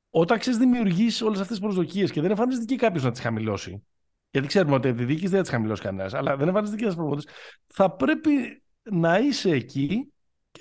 [0.09, 3.83] όταν ξέρεις δημιουργείς όλες αυτές τις προσδοκίες και δεν εμφανίζεται και κάποιος να τις χαμηλώσει,
[4.31, 7.31] γιατί ξέρουμε ότι τη διοίκηση δεν θα τις χαμηλώσει κανένας, αλλά δεν έβαλε δικέ προπονητέ,
[7.67, 10.12] θα πρέπει να είσαι εκεί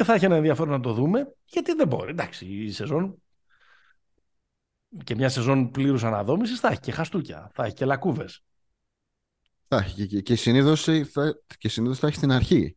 [0.03, 2.11] και θα έχει ένα ενδιαφέρον να το δούμε, γιατί δεν μπορεί.
[2.11, 3.23] Εντάξει, η σεζόν
[5.05, 8.43] και μια σεζόν πλήρους αναδόμησης θα έχει και χαστούκια, θα έχει και λακκούβες.
[9.69, 11.37] Θα έχει και, και συνήθως θα,
[11.95, 12.77] θα έχει στην αρχή.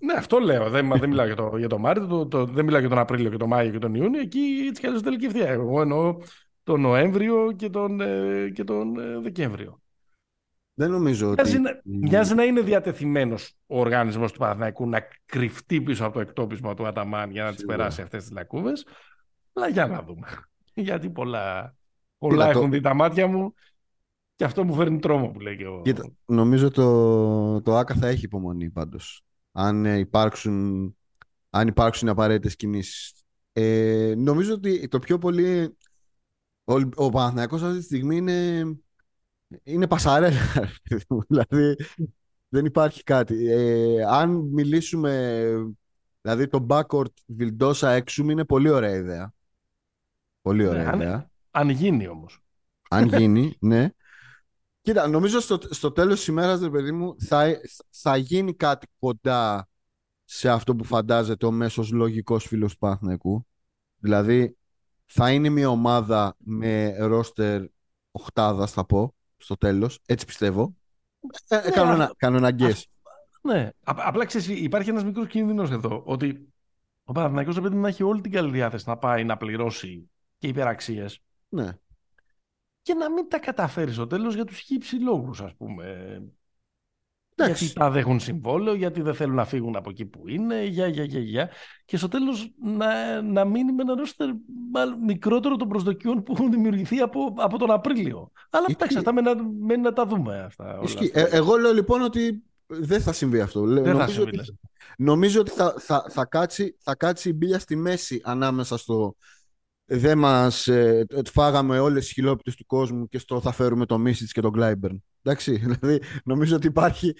[0.00, 0.70] ναι, αυτό λέω.
[0.70, 3.30] Δεν, δεν μιλάω για το, για το Μάρτιο, το, το, δεν μιλάω για τον Απρίλιο
[3.30, 4.20] και τον Μάιο και τον Ιούνιο.
[4.20, 5.48] Εκεί έτσι κι αλλιώς τελική ευθεία.
[5.48, 6.16] Εγώ εννοώ
[6.62, 9.80] τον Νοέμβριο και τον, ε, και τον ε, Δεκέμβριο.
[10.78, 11.42] Δεν νομίζω ότι.
[11.42, 16.20] Μοιάζει να, μοιάζει να είναι διατεθειμένος ο οργανισμό του Παναθηναϊκού να κρυφτεί πίσω από το
[16.20, 18.86] εκτόπισμα του Αταμάν για να τις περάσει αυτές τις λακκούβες.
[19.52, 20.26] Αλλά για να δούμε.
[20.74, 21.76] Γιατί πολλά,
[22.18, 23.54] πολλά έχουν δει τα μάτια μου
[24.36, 25.80] και αυτό μου φέρνει τρόμο που λέει και ο.
[25.82, 29.22] Κοίτα, νομίζω το, το ΆΚΑ θα έχει υπομονή πάντως.
[29.52, 30.96] Αν υπάρξουν,
[31.50, 33.12] αν υπάρξουν απαραίτητες κινήσεις.
[33.52, 35.76] Ε, νομίζω ότι το πιο πολύ.
[36.64, 38.64] Ο, ο Παναθηναϊκός αυτή τη στιγμή είναι
[39.62, 40.40] είναι πασαρέλα.
[41.28, 41.76] δηλαδή
[42.48, 43.50] δεν υπάρχει κάτι.
[43.50, 45.52] Ε, αν μιλήσουμε,
[46.20, 49.32] δηλαδή το backward Βιλντόσα έξουμ είναι πολύ ωραία ιδέα.
[50.42, 51.14] Πολύ ωραία ναι, ιδέα.
[51.14, 52.40] Αν, αν γίνει όμως.
[52.90, 53.88] Αν γίνει, ναι.
[54.80, 59.68] Κοίτα, νομίζω στο, στο τέλος της ημέρας, ρε παιδί μου, θα, θα γίνει κάτι κοντά
[60.24, 63.46] σε αυτό που φαντάζεται ο μέσος λογικός φίλος του Παναθηναϊκού.
[63.96, 64.56] Δηλαδή,
[65.06, 67.62] θα είναι μια ομάδα με ρόστερ
[68.10, 69.98] οχτάδα, θα πω, στο τέλος.
[70.06, 70.76] Έτσι πιστεύω.
[71.48, 72.82] Ε, ναι, κάνω, ένα, κάνω ένα guess.
[73.42, 73.70] Ναι.
[73.84, 76.02] Απλά ξέρεις, υπάρχει ένας μικρός κίνδυνος εδώ.
[76.06, 76.52] Ότι
[77.04, 81.20] ο Παναθηναϊκός πρέπει να έχει όλη την καλή διάθεση να πάει να πληρώσει και υπεραξίες.
[81.48, 81.78] Ναι.
[82.82, 86.22] Και να μην τα καταφέρει στο τέλος για τους χύψη λόγους, ας πούμε.
[87.44, 91.04] Γιατί τα δέχουν συμβόλαιο, γιατί δεν θέλουν να φύγουν από εκεί που είναι, για, για,
[91.04, 91.50] για, για.
[91.84, 94.28] Και στο τέλος να, να μείνει με ένα ρόστερ
[95.06, 98.30] μικρότερο των προσδοκιών που έχουν δημιουργηθεί από, από τον Απρίλιο.
[98.50, 99.30] Αλλά εντάξει, αυτά μένει,
[99.60, 100.78] μένει να τα δούμε αυτά.
[100.78, 103.60] Όλα ε, εγώ λέω λοιπόν ότι δεν θα συμβεί αυτό.
[103.60, 104.58] Δεν νομίζω, θα συμβεί, ότι,
[104.96, 109.16] νομίζω ότι θα, θα, θα, κάτσει, θα κάτσει η μπύλια στη μέση ανάμεσα στο
[109.88, 114.32] δεν μας ε, φάγαμε όλες τις χιλόπιτες του κόσμου και στο θα φέρουμε το Μίσιτς
[114.32, 115.04] και τον Γκλάιμπερν.
[115.22, 117.14] Εντάξει, δηλαδή νομίζω ότι υπάρχει,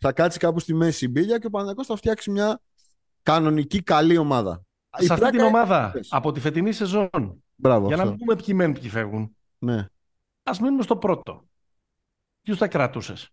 [0.00, 2.60] θα κάτσει κάπου στη μέση η μπύλια και ο Παναγιώτης θα φτιάξει μια
[3.22, 4.64] κανονική καλή ομάδα.
[4.96, 8.06] Σε αυτή την ομάδα, από τη φετινή σεζόν, Μπράβο, για αυτό.
[8.08, 9.86] να μην πούμε ποιοι μένουν, ποιοι φεύγουν, Ναι.
[10.42, 11.44] ας μείνουμε στο πρώτο.
[12.42, 13.28] Ποιους θα κρατούσες;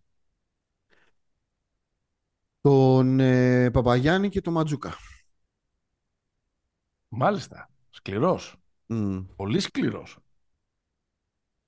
[2.60, 4.94] Τον ε, Παπαγιάννη και τον Ματζούκα.
[7.08, 7.70] Μάλιστα.
[7.90, 8.61] Σκληρός.
[8.92, 9.26] Mm.
[9.36, 10.18] Πολύ σκληρός.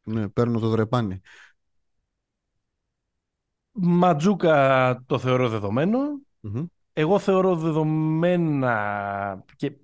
[0.03, 1.21] Ναι, παίρνω το δρεπάνι.
[3.73, 5.99] Ματζούκα το θεωρώ δεδομένο.
[6.41, 6.65] Μμμ.
[6.93, 9.77] Εγώ θεωρώ δεδομένα και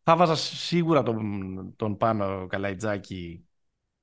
[0.00, 3.44] θα βάζα σίγουρα τον, τον Πάνο Καλαϊτζάκη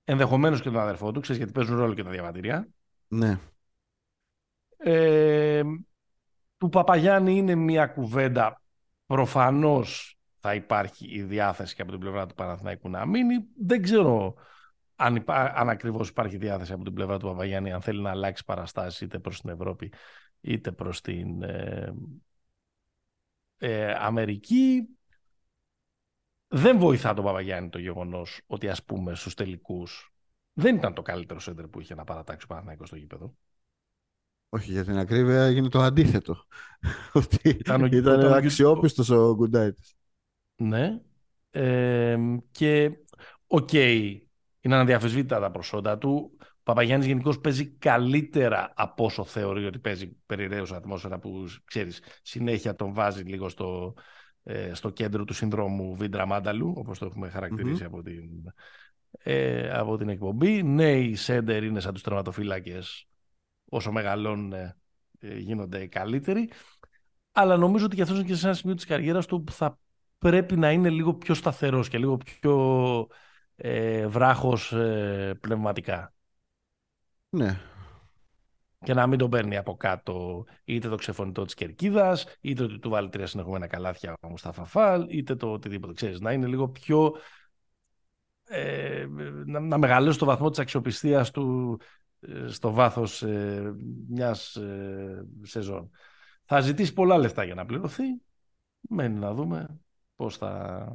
[0.04, 2.68] ενδεχομένως και τον αδερφό του, ξέρεις γιατί παίζουν ρόλο και τα διαβατήρια.
[3.08, 3.40] Ναι.
[4.78, 5.64] Ε,
[6.58, 8.62] του Παπαγιάννη είναι μια κουβέντα
[9.06, 10.17] προφανώς
[10.48, 13.46] θα υπάρχει η διάθεση και από την πλευρά του Παναθηναϊκού να μείνει.
[13.66, 14.36] Δεν ξέρω
[14.96, 18.44] αν, υπά, αν ακριβώς υπάρχει διάθεση από την πλευρά του Παπαγιάννη αν θέλει να αλλάξει
[18.46, 19.92] παραστάσεις είτε προς την Ευρώπη
[20.42, 21.94] είτε προς την ε,
[23.58, 24.88] ε, Αμερική.
[26.48, 30.14] Δεν βοηθά τον Παπαγιάννη το γεγονός ότι ας πούμε στους τελικούς
[30.54, 33.36] δεν ήταν το καλύτερο σέντερ που είχε να παρατάξει ο Παναθηναϊκός στο γήπεδο.
[34.50, 36.44] Όχι, για την ακρίβεια έγινε το αντίθετο.
[37.14, 39.96] Ότι Ήταν ο- ήταν ήταν ο- αξιόπιστος ο Γκουντάιτης.
[40.58, 41.02] Ναι.
[41.52, 42.18] Ε,
[42.52, 42.92] και
[43.48, 46.38] οκ, είναι αδιαμφισβήτητα τα προσόντα του.
[46.42, 52.02] Ο Παπαγιάννης γενικώς παίζει καλύτερα από όσο θεωρεί ότι παίζει η περιρρέουσα ατμόσφαιρα που ξέρεις
[52.22, 53.94] συνέχεια τον βάζει λίγο στο,
[54.44, 58.54] ε, στο κέντρο του συνδρόμου Βύντρα-Μάνταλου όπως το έχουμε χαρακτηρίσει από, την,
[59.12, 60.64] ε, από την εκπομπή.
[60.64, 63.08] Ναι, οι σέντερ είναι σαν τους τερματοφύλακες
[63.70, 64.76] όσο μεγαλώνουν ε,
[65.20, 66.50] γίνονται καλύτεροι.
[67.32, 69.80] Αλλά νομίζω ότι και αυτός είναι και σε ένα σημείο της καριέρας του που θα
[70.18, 73.08] πρέπει να είναι λίγο πιο σταθερός και λίγο πιο
[73.56, 76.14] ε, βράχος ε, πνευματικά.
[77.30, 77.60] Ναι.
[78.84, 82.90] Και να μην τον παίρνει από κάτω είτε το ξεφωνητό της κερκίδας, είτε ότι του
[82.90, 85.94] βάλει τρία συνεχόμενα καλάθια ο Μουστάφα Φάλ, είτε το οτιδήποτε.
[85.94, 87.16] Ξέρεις, να είναι λίγο πιο...
[88.50, 89.06] Ε,
[89.46, 91.80] να, να μεγαλώσει το βαθμό της αξιοπιστίας του
[92.20, 93.74] ε, στο βάθος ε,
[94.08, 95.90] μιας ε, σεζόν.
[96.44, 98.04] Θα ζητήσει πολλά λεφτά για να πληρωθεί.
[98.80, 99.80] Μένει να δούμε
[100.18, 100.88] πώς θα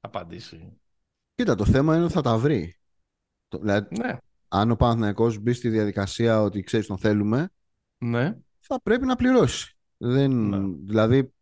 [0.00, 0.72] απαντήσει.
[1.34, 2.76] Κοίτα, το θέμα είναι ότι θα τα βρει.
[3.48, 4.16] Το- Δηλαδή, Ναι,
[4.48, 7.48] αν ο Παναθηναϊκός μπει στη διαδικασία ότι ξέρεις τον θέλουμε,
[7.98, 8.36] ναι.
[8.58, 9.76] θα πρέπει να πληρώσει.
[9.96, 10.76] Δεν, Ναι.
[10.86, 11.32] Δηλαδή,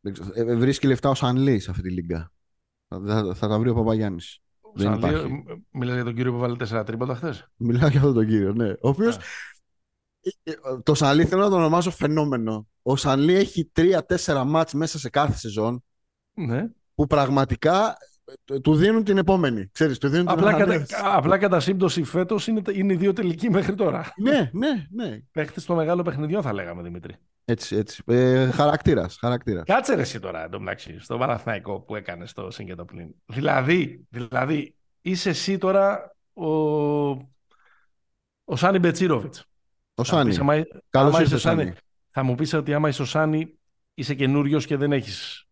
[0.00, 2.32] δεν ξέρω, ε, βρίσκει λεφτά ο Σανλή σε αυτή τη λίγκα.
[2.88, 4.38] Θα, θα, θα τα βρει ο Παπαγιάννης.
[4.74, 5.32] Δεν Σανλή, υπάρχει.
[5.32, 7.48] μ- μιλάς για τον κύριο που βάλε τέσσερα τρίποτα χθες.
[7.56, 8.68] Μιλάω για αυτόν τον κύριο, ναι.
[8.70, 9.16] Ο οποίος.
[9.16, 9.20] Α.
[10.82, 12.68] Το Σανλή θέλω να το ονομάσω φαινόμενο.
[12.82, 15.84] Ο Σανλή έχει τρία-τέσσερα μάτς μέσα σε κάθε σεζόν
[16.34, 16.66] Ναι.
[16.94, 17.96] που πραγματικά
[18.50, 19.68] ε, του δίνουν την επόμενη.
[19.72, 20.94] Ξέρεις, του δίνουν την Απλά, κατά, ανανέωση.
[21.04, 24.12] απλά κατά σύμπτωση φέτος είναι, είναι οι δύο τελικοί μέχρι τώρα.
[24.16, 25.18] Ναι, ναι, ναι.
[25.32, 27.16] Παίχτες στο μεγάλο παιχνιδιό θα λέγαμε Δημήτρη.
[27.44, 28.02] Έτσι, έτσι.
[28.06, 29.64] Ε, χαρακτήρας, χαρακτήρας.
[29.66, 33.08] Κάτσε ρε εσύ τώρα εντωμεταξύ στο Παναθηναϊκό που έκανες στο σύγκεντο πλήν.
[33.26, 36.46] Δηλαδή, δηλαδή, είσαι εσύ τώρα ο,
[38.44, 39.44] ο Σάνι Μπετσίροβιτς.
[39.94, 40.34] Ο Σάνι.
[40.36, 41.72] Καλώς Καλώς ήρθες, Σάνι.
[42.12, 43.58] Θα μου πεις ότι άμα είσαι ο Σάνι
[43.94, 45.46] είσαι καινούριος και δεν έχεις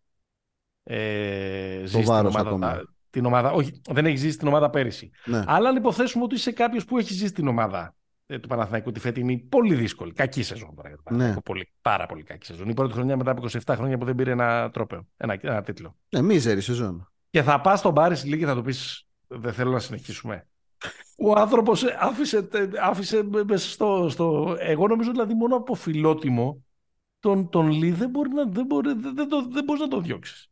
[0.83, 2.83] ε, ζήσει την βάρος ομάδα, ακόμα.
[3.11, 3.51] την ομάδα.
[3.51, 5.11] Όχι, δεν έχεις ζήσει την ομάδα πέρυσι.
[5.25, 5.43] Ναι.
[5.47, 7.95] Αλλά αν υποθέσουμε ότι είσαι κάποιος που έχει ζήσει την ομάδα
[8.27, 10.13] ε, του Παναθηναϊκού τη φετινή, πολύ δύσκολη.
[10.13, 11.35] Κακή σεζόν τώρα για τον Παναθηναϊκό.
[11.35, 11.55] Ναι.
[11.55, 12.69] Πολύ, πάρα πολύ κακή σεζόν.
[12.69, 15.97] Η πρώτη χρονιά μετά από 27 χρόνια που δεν πήρε ένα τρόπαιο, ένα, ένα τίτλο.
[16.09, 17.13] Ναι, μίζερη σεζόν.
[17.31, 20.49] Και θα πας στον Πάρη Λίγκ και θα του πεις: Δεν θέλω να συνεχίσουμε.
[21.23, 22.49] Ο άνθρωπος άφησε,
[22.81, 24.57] άφησε μέσα στο, στο.
[24.59, 26.65] Εγώ νομίζω δηλαδή μόνο από φιλότιμο
[27.21, 30.03] τον, τον Λί δεν μπορεί να, δεν μπορεί, δεν, δεν, το- δεν μπορείς να τον
[30.03, 30.51] διώξεις.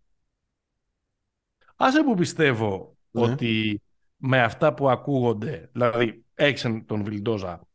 [1.76, 3.22] Άσε που πιστεύω Ναι.
[3.22, 3.82] ότι
[4.16, 7.68] με αυτά που ακούγονται, δηλαδή έξεν τον Βιλντόζα,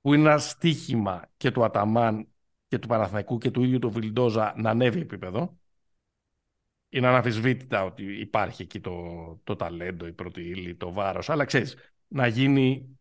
[0.00, 2.28] που είναι ένα στίχημα και του Αταμάν
[2.68, 5.58] και του Παναθηναϊκού και του ίδιου του Βιλντόζα να ανέβει επίπεδο,
[6.90, 8.94] είναι αναμφισβήτητα ότι υπάρχει εκεί το,
[9.44, 11.76] το ταλέντο, η πρώτη ύλη, το βάρος, αλλά ξέρεις,
[12.08, 12.98] να γίνει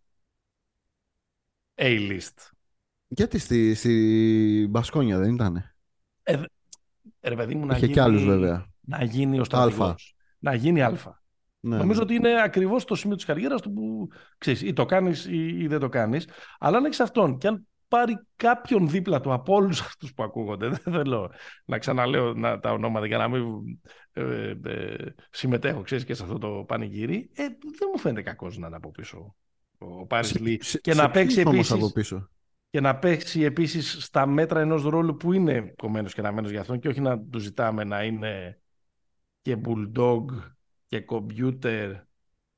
[1.76, 2.50] A-list.
[3.08, 5.76] Γιατί στη, στη Μπασκόνια δεν ήταν.
[6.24, 6.42] Ε,
[7.22, 8.66] ρε παιδί μου, να Είχε γίνει, κι άλλους βέβαια.
[8.82, 10.16] να γίνει ο στρατηγός.
[10.40, 11.22] Να γίνει αλφα.
[11.60, 11.78] Ναι.
[11.78, 15.58] Νομίζω ότι είναι ακριβώς το σημείο της καριέρας του που ξέρεις, ή το κάνεις ή,
[15.58, 16.28] ή δεν το κάνεις.
[16.60, 20.68] Αλλά αν έχεις αυτόν και αν πάρει κάποιον δίπλα του από όλους αυτούς που ακούγονται,
[20.74, 21.32] δεν θέλω
[21.66, 23.44] να ξαναλέω να, τα ονόματα για να μην
[24.14, 24.96] ε, ε,
[25.32, 28.92] συμμετέχω ξέρεις, και σε αυτό το πανηγύρι, ε, δεν μου φαίνεται κακός να είναι από
[28.92, 29.36] πίσω
[29.78, 32.30] ο Πάρης Σε- Λί σε- και σε να παίξει ποιους όμως επίσης από πίσω;
[32.70, 36.80] και να παίξει επίσης στα μέτρα ενός ρόλου που είναι κομμένος και αναμένος για αυτόν
[36.80, 38.62] και όχι να του ζητάμε να είναι
[39.42, 40.26] και bulldog
[40.88, 41.96] και computer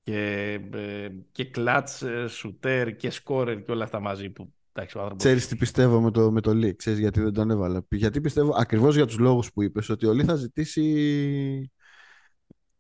[0.04, 5.00] και, ε, και clutch ε, shooter και scorer και όλα αυτά μαζί που εντάξει, ο
[5.00, 7.86] άνθρωπος Ξέρεις τι πιστεύω με το, με το Lee, ξέρεις γιατί δεν τον έβαλα.
[7.90, 11.72] Γιατί πιστεύω ακριβώς για τους λόγους που είπες ότι ο Lee θα ζητήσει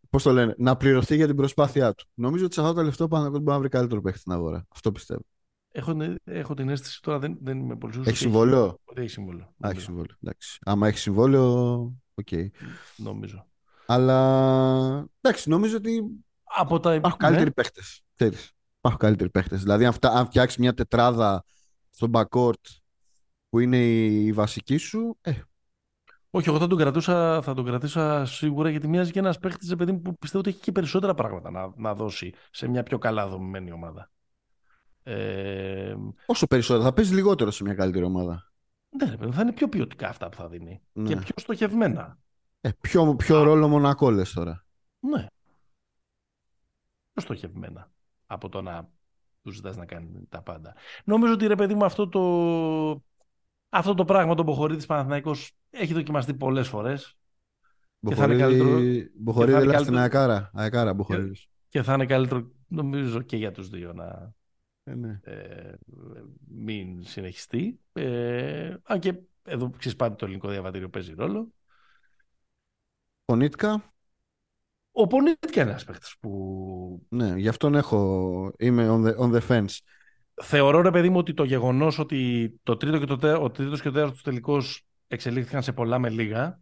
[0.10, 2.06] πώς το λένε, να πληρωθεί για την προσπάθειά του.
[2.14, 4.66] Νομίζω ότι σε αυτό το λεφτό πάνω μπορεί να βρει καλύτερο παίχτη στην αγορά.
[4.70, 5.22] Αυτό πιστεύω.
[5.72, 9.10] έχω, έχω την αίσθηση τώρα δεν, δεν είμαι πολύ σίγουρος Έχει ότι συμβόλαιο; ότι έχει
[9.10, 9.44] συμβόλαιο.
[9.44, 10.16] Α, έχει νομίζω, συμβόλαιο.
[10.22, 10.60] Εντάξει.
[10.66, 11.78] Άμα έχει συμβόλαιο,
[12.14, 12.28] οκ.
[12.96, 13.46] νομίζω.
[13.86, 16.02] Αλλά εντάξει, νομίζω ότι
[16.44, 16.94] Από τα...
[16.96, 17.28] υπάρχουν ναι.
[17.28, 18.02] καλύτεροι παίχτες.
[18.16, 18.52] Ξέρεις.
[18.78, 19.62] Υπάρχουν καλύτεροι παίχτες.
[19.62, 21.44] Δηλαδή, αν, φτά- αν φτιάξει μια τετράδα
[21.92, 22.82] στο backcourt
[23.50, 25.32] που είναι η, η βασική σου, ε,
[26.30, 29.76] Όχι, εγώ θα τον κρατούσα, θα τον κρατούσα σίγουρα γιατί μοιάζει και ένας παίχτης ρε
[29.76, 32.98] παιδί μου, που πιστεύω ότι έχει και περισσότερα πράγματα να, να δώσει σε μια πιο
[32.98, 34.12] καλά δομημένη ομάδα.
[35.04, 38.52] Ε, όσο περισσότερο θα παίζει λιγότερο σε μια καλύτερη ομάδα.
[38.90, 41.08] ναι, ρε παιδί μου, θα είναι πιο ποιοτικά αυτά που θα δίνει Ναι.
[41.08, 42.20] και πιο στοχευμένα.
[42.62, 44.66] Ε, ποιο ποιο ρόλο μονακό λες τώρα.
[45.00, 45.26] Ναι.
[47.14, 47.92] Πιο στοχευμένα
[48.26, 48.90] από το να
[49.44, 50.76] τους ζητά να κάνει τα πάντα.
[51.04, 52.22] Νομίζω ότι ρε παιδί μου αυτό το,
[53.70, 57.18] αυτό το πράγμα το Μποχορίδης Παναθηναϊκός έχει δοκιμαστεί πολλές φορές
[58.08, 60.52] Και θα είναι καλύτερο- Μποχορίδη, Μποχορίδη και θα είναι έλα στην καλύτερο- Αεκάρα.
[60.54, 61.48] Αεκάρα Μποχορίδης.
[61.70, 64.34] και θα είναι καλύτερο νομίζω και για τους δύο να,
[64.84, 65.20] Ε, ναι.
[65.24, 65.74] ε,
[66.48, 67.80] μην συνεχιστεί.
[67.94, 71.48] Ε, αν και εδώ ξέρεις πάντα το ελληνικό διαβατήριο παίζει ρόλο.
[73.26, 73.94] Πονίτκα, Ο Πονίτικα
[74.94, 79.78] είναι ένας παίχτης που ναι, γι' αυτόν έχω, είμαι on the, on the fence.
[80.42, 83.82] θεωρώ ρε παιδί μου ότι το γεγονός ότι το τρίτο και το τέ, ο τρίτος
[83.82, 86.60] και ο τέταρτος τελικός εξελίχθηκαν σε πολλά με λίγα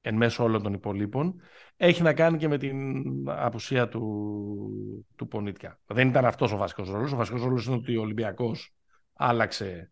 [0.00, 1.40] εν μέσω όλων των υπολείπων
[1.76, 2.94] έχει να κάνει και με την
[3.26, 5.78] απουσία του, του Πονίτικα.
[5.86, 7.12] Δεν ήταν αυτός ο βασικός ρόλος.
[7.12, 8.74] Ο βασικός ρόλος είναι ότι ο Ολυμπιακός
[9.12, 9.90] άλλαξε,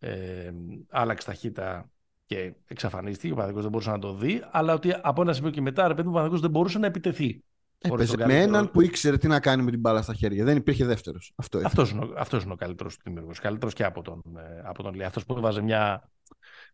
[0.00, 0.50] ε,
[0.88, 1.90] άλλαξε ταχύτητα
[2.26, 3.32] και εξαφανίστηκε.
[3.32, 5.94] Ο Παναθηναϊκός δεν μπορούσε να το δει, αλλά ότι από ένα σημείο και μετά, ρε
[5.94, 7.44] παιδί μου, ο Παναθηναϊκός δεν μπορούσε να επιτεθεί.
[7.88, 10.14] Χωρίς Έπαιζε τον με καλύτερο- έναν που ήξερε τι να κάνει με την μπάλα στα
[10.14, 10.44] χέρια.
[10.44, 11.32] Δεν υπήρχε δεύτερος.
[11.36, 11.66] Αυτό είναι.
[11.66, 13.38] Αυτός είναι, ο- αυτός είναι ο καλύτερος του δημιουργός.
[13.40, 15.04] Καλύτερος και από τον, ε, από τον Λί.
[15.04, 16.08] Αυτός που έβαζε μια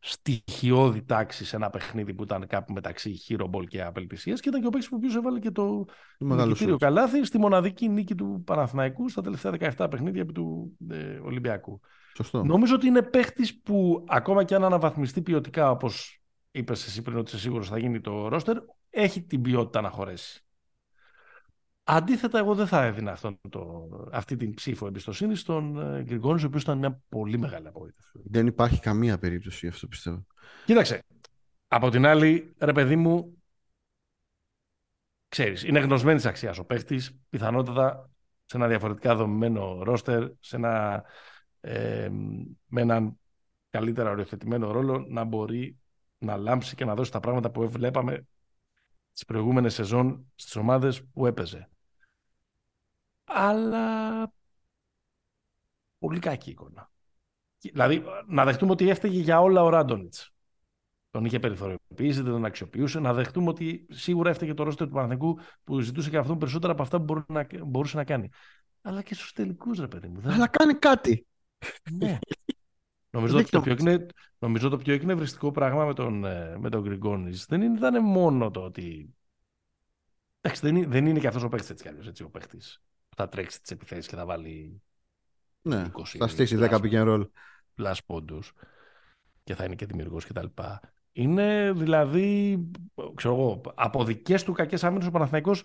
[0.01, 4.61] στοιχειώδη τάξη σε ένα παιχνίδι που ήταν κάπου μεταξύ hero ball και απελπισίας και ήταν
[4.61, 5.85] και ο παίκτης που οποίος έβαλε και το
[6.19, 6.83] Το μεγάλο νικητήριο σουτ.
[6.83, 11.81] καλάθι στη μοναδική νίκη του Παναθηναϊκού στα τελευταία 17 παιχνίδια επί του ε, Ολυμπιακού.
[12.23, 12.45] Σωστό.
[12.45, 17.31] Νομίζω ότι είναι παίχτης που ακόμα και αν αναβαθμιστεί ποιοτικά, όπως είπες εσύ πριν, ότι
[17.31, 18.57] είσαι σίγουρος θα γίνει το ρόστερ,
[18.91, 20.45] έχει την ποιότητα να χωρέσει.
[21.85, 26.47] Αντίθετα, εγώ δεν θα έδινα αυτόν το, αυτή την ψήφο εμπιστοσύνη στον ε, Γκριγκόνη, ο
[26.47, 28.11] οποίος ήταν μια πολύ μεγάλη απογοήτευση.
[28.25, 30.27] Δεν υπάρχει καμία περίπτωση γι' αυτό πιστεύω.
[30.65, 31.03] Κοίταξε.
[31.69, 33.43] Από την άλλη, ρε παιδί μου,
[35.29, 37.19] ξέρεις, είναι γνωσμένης αξίας ο παίχτης.
[37.29, 38.11] Πιθανότατα
[38.45, 41.05] σε ένα διαφορετικά δομημένο ρόστερ, σε ένα,
[41.61, 42.09] ε,
[42.67, 43.19] με έναν
[43.71, 45.79] καλύτερα οριοθετημένο ρόλο να μπορεί
[46.19, 48.27] να λάμψει και να δώσει τα πράγματα που βλέπαμε
[49.13, 51.69] τις προηγούμενες σεζόν στις ομάδες που έπαιζε.
[53.25, 54.33] Αλλά
[55.99, 56.91] πολύ κακή εικόνα.
[57.59, 60.33] Δηλαδή, να δεχτούμε ότι έφταιγε για όλα ο Ράντονιτς.
[61.11, 63.01] Τον είχε περιθωριοποιήσει, δεν τον αξιοποιούσε.
[63.01, 66.83] Να δεχτούμε ότι σίγουρα έφταιγε το ρόστερ του Παναθηνικού που ζητούσε και αυτόν περισσότερα από
[66.83, 67.25] αυτά που
[67.67, 68.29] μπορούσε να κάνει.
[68.83, 70.21] Αλλά και στους τελικούς, ρε παιδί μου.
[70.25, 71.27] Αλλά κάνει κάτι.
[71.91, 72.19] Ναι.
[73.11, 74.07] Νομίζω, ότι το πιο εκνε...
[74.39, 78.61] Νομίζω το πιο εκνευριστικό πράγμα με τον, ε, με τον Γκριγκόνης δεν ήταν μόνο το
[78.61, 79.15] ότι.
[80.41, 83.17] Εντάξει, δεν είναι, δεν είναι και αυτός ο παίκτης έτσι κι έτσι ο παίκτης που
[83.17, 84.83] θα τρέξει τις επιθέσεις και θα βάλει.
[85.63, 87.27] Ναι, 20, θα στήσει 10 pick and roll.
[87.77, 88.53] Plus πόντους
[89.45, 90.47] και θα είναι και δημιουργός κτλ.
[91.13, 92.59] Είναι δηλαδή,
[93.15, 95.65] ξέρω εγώ, από δικές του κακές άμυνες ο Παναθηναϊκός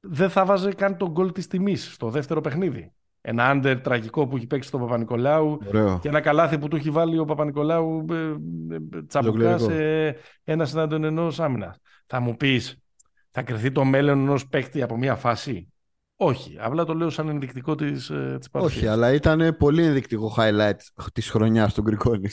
[0.00, 2.92] δεν θα βάζε καν τον γκολ της τιμής στο δεύτερο παιχνίδι.
[3.20, 5.58] Ένα άντερ τραγικό που έχει παίξει στον Παπα-Νικολάου
[6.00, 11.04] και ένα καλάθι που του έχει βάλει ο Παπα-Νικολάου ε, ε, τσαμπουκάς σε ένας συνάντων
[11.04, 11.78] ενός άμυνας.
[12.06, 12.78] Θα μου πεις,
[13.30, 15.72] θα κρυθεί το μέλλον ενός παίκτη από μια φάση;
[16.16, 18.06] Όχι, απλά το λέω σαν ενδεικτικό της
[18.38, 20.78] της ε, Όχι, αλλά ήταν πολύ ενδεικτικό highlight
[21.12, 22.28] της χρονιάς του Γκρικόνη.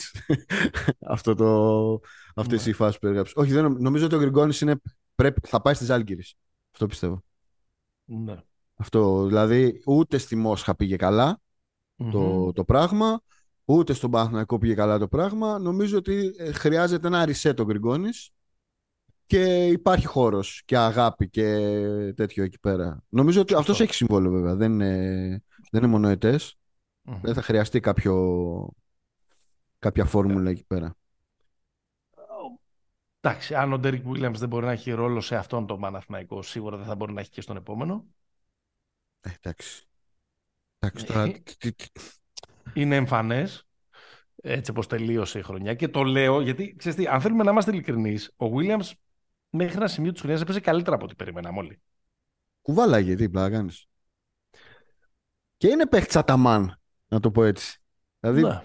[1.15, 1.99] Αυτό το,
[2.35, 2.71] αυτές ναι.
[2.71, 3.35] οι φάσεις που έγραψες.
[3.35, 4.63] Όχι, δεν, νομίζω ότι ο Γκριγκόνης
[5.41, 6.35] θα πάει στις Άλγηρες.
[6.71, 7.23] Αυτό πιστεύω.
[8.05, 8.35] Ναι.
[8.79, 10.95] Αυτό, δηλαδή ούτε στη Μόσχα πήγε
[12.11, 13.21] το, το πράγμα,
[13.65, 15.59] ούτε στον Παναθηναϊκό πήγε καλά το πράγμα.
[15.59, 18.31] Νομίζω ότι ε, χρειάζεται ένα reset ο Γκριγκόνης
[19.25, 21.43] και υπάρχει χώρος και αγάπη και
[22.15, 23.03] τέτοιο εκεί πέρα.
[23.09, 26.57] Νομίζω ότι αυτός έχει συμβόλαιο βέβαια, δεν είναι, δεν είναι μονοετές.
[27.21, 28.69] Δεν θα χρειαστεί κάποιο,
[29.79, 30.95] κάποια φόρμουλα εκεί πέρα.
[33.19, 36.77] Εντάξει, αν ο Ντέρικ Βίλιαμς δεν μπορεί να έχει ρόλο σε αυτόν τον Παναθηναϊκό, σίγουρα
[36.77, 38.05] δεν θα μπορεί να έχει και στον επόμενο.
[39.27, 39.83] Ε, εντάξει.
[40.79, 41.23] εντάξει τώρα...
[41.23, 41.41] Ε,
[42.73, 43.67] είναι εμφανές.
[44.41, 45.73] Έτσι όπως τελείωσε η χρονιά.
[45.73, 48.79] Και το λέω γιατί, ξέρεις τι, αν θέλουμε να είμαστε ειλικρινείς, ο Βίλιαμ
[49.49, 51.81] μέχρι ένα σημείο της χρονιάς έπαιζε καλύτερα από ό,τι περιμέναμε όλοι.
[52.61, 53.87] Κουβάλαγε, τι πλάκα κάνεις.
[55.57, 57.81] Και είναι παίχτης Αταμάν, να το πω έτσι.
[58.19, 58.61] Δηλαδή, ναι.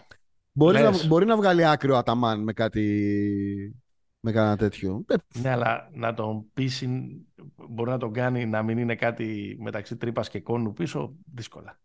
[0.52, 3.81] μπορεί, να, μπορεί να βγάλει άκρη ο Αταμάν με κάτι
[4.24, 5.04] με κανένα τέτοιο.
[5.08, 6.88] Ε, ναι, αλλά να τον πείσει,
[7.68, 11.80] μπορεί να τον κάνει να μην είναι κάτι μεταξύ τρύπας και κόνου πίσω, δύσκολα.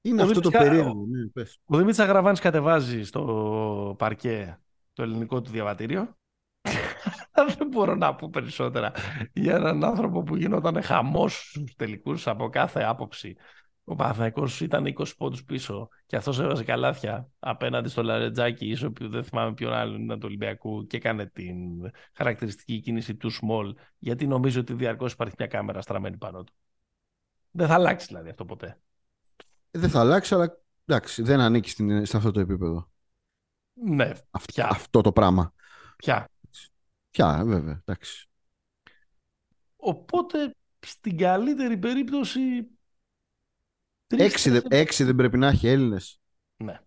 [0.00, 1.06] Είναι ο αυτό το περίεργο.
[1.06, 1.58] Ναι, πες.
[1.64, 4.58] Ο Δημήτρης Αγραβάνης κατεβάζει στο παρκέ
[4.92, 6.16] το ελληνικό του διαβατήριο.
[7.58, 8.92] Δεν μπορώ να πω περισσότερα
[9.32, 13.36] για έναν άνθρωπο που γινόταν χαμός στους τελικούς από κάθε άποψη.
[13.84, 19.08] Ο Παναθηναϊκός ήταν 20 πόντους πίσω και αυτός έβαζε καλάθια απέναντι στο Λαρετζάκι, ίσο που
[19.08, 21.56] δεν θυμάμαι ποιον άλλον ήταν του Ολυμπιακού και έκανε την
[22.12, 26.52] χαρακτηριστική κίνηση του small, γιατί νομίζω ότι διαρκώς υπάρχει μια κάμερα στραμμένη πάνω του.
[27.50, 28.80] Δεν θα αλλάξει δηλαδή αυτό ποτέ.
[29.70, 32.90] Ε, δεν θα αλλάξει, αλλά εντάξει, δεν ανήκει στην, σε αυτό το επίπεδο.
[33.72, 34.10] Ναι,
[34.46, 34.68] πια.
[34.70, 35.54] Αυτό το πράγμα.
[35.96, 36.28] Πια.
[37.10, 38.28] Πια, βέβαια, εντάξει.
[39.76, 42.40] Οπότε, στην καλύτερη περίπτωση
[44.16, 46.20] Έξι, έξι δεν πρέπει να έχει Έλληνες.
[46.56, 46.80] Ναι.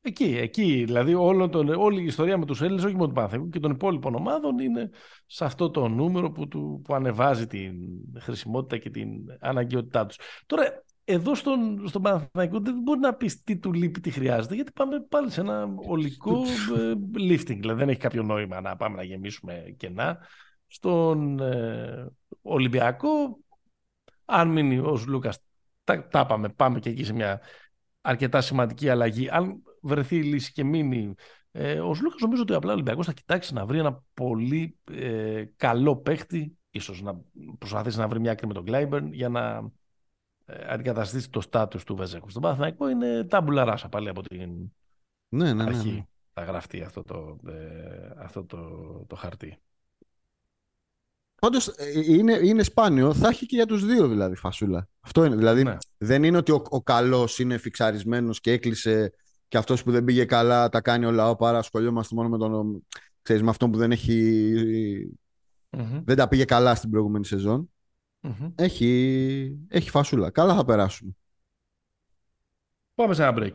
[0.00, 0.82] Εκεί, εκεί.
[0.84, 3.70] Δηλαδή όλο τον, όλη η ιστορία με τους Έλληνες, όχι μόνο του Παναθηνικού και των
[3.70, 4.90] υπόλοιπων ομάδων, είναι
[5.26, 7.74] σε αυτό το νούμερο που, του, που ανεβάζει την
[8.18, 9.08] χρησιμότητα και την
[9.40, 10.18] αναγκαιότητά τους.
[10.46, 14.72] Τώρα, εδώ στον, στον Παναθηναϊκό δεν μπορεί να πεις τι του λείπει, τι χρειάζεται, γιατί
[14.72, 16.42] πάμε πάλι σε ένα ολικό
[16.76, 16.92] ε,
[17.30, 17.56] lifting.
[17.58, 20.18] Δηλαδή δεν έχει κάποιο νόημα να πάμε να γεμίσουμε κενά.
[20.66, 22.12] Στον ε,
[22.42, 23.38] Ολυμπιακό,
[24.24, 25.38] αν μείνει ο Λούκας
[25.86, 27.40] τα, τα πάμε, πάμε και εκεί σε μια
[28.00, 29.28] αρκετά σημαντική αλλαγή.
[29.30, 31.14] Αν βρεθεί η λύση και μείνει
[31.50, 35.44] ε, ο Σλούκας, νομίζω ότι απλά ο Ολυμπιακός θα κοιτάξει να βρει ένα πολύ ε,
[35.56, 37.20] καλό παίχτη, ίσως να
[37.58, 39.70] προσπαθήσει να βρει μια άκρη με τον Κλάιμπερν για να
[40.44, 42.30] ε, αντικαταστήσει το στάτου του Βεζέκου.
[42.30, 44.72] Στον Παναθηναϊκό είναι τάμπουλα ράσα πάλι από την
[45.28, 45.92] ναι, ναι, ναι, αρχή.
[45.92, 46.06] Ναι.
[46.32, 48.58] Θα γραφτεί αυτό το, ε, αυτό το,
[49.06, 49.58] το χαρτί.
[51.40, 53.14] Πάντω ε, είναι, είναι σπάνιο.
[53.14, 54.88] Θα έχει και για τους δύο δηλαδή φασούλα.
[55.00, 55.36] Αυτό είναι.
[55.36, 55.76] Δηλαδή ναι.
[55.98, 59.12] δεν είναι ότι ο, ο καλός είναι φιξαρισμένος και έκλεισε
[59.48, 61.28] και αυτός που δεν πήγε καλά τα κάνει όλα.
[61.28, 62.86] Ο παρά ασχολιόμαστε μόνο με τον.
[63.22, 65.14] Ξέρεις, με αυτόν που δεν έχει.
[65.70, 66.02] Mm-hmm.
[66.04, 67.70] Δεν τα πήγε καλά στην προηγούμενη σεζόν.
[68.22, 68.52] Mm-hmm.
[68.54, 70.30] Έχει, έχει φασούλα.
[70.30, 71.16] Καλά θα περάσουμε.
[72.94, 73.54] Πάμε σε ένα break.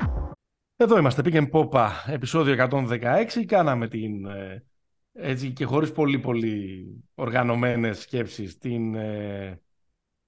[0.81, 3.45] Εδώ είμαστε, πήγαινε Πόπα, επεισόδιο 116.
[3.45, 4.65] Κάναμε την, ε,
[5.13, 9.61] έτσι και χωρίς πολύ πολύ οργανωμένες σκέψεις, την ε,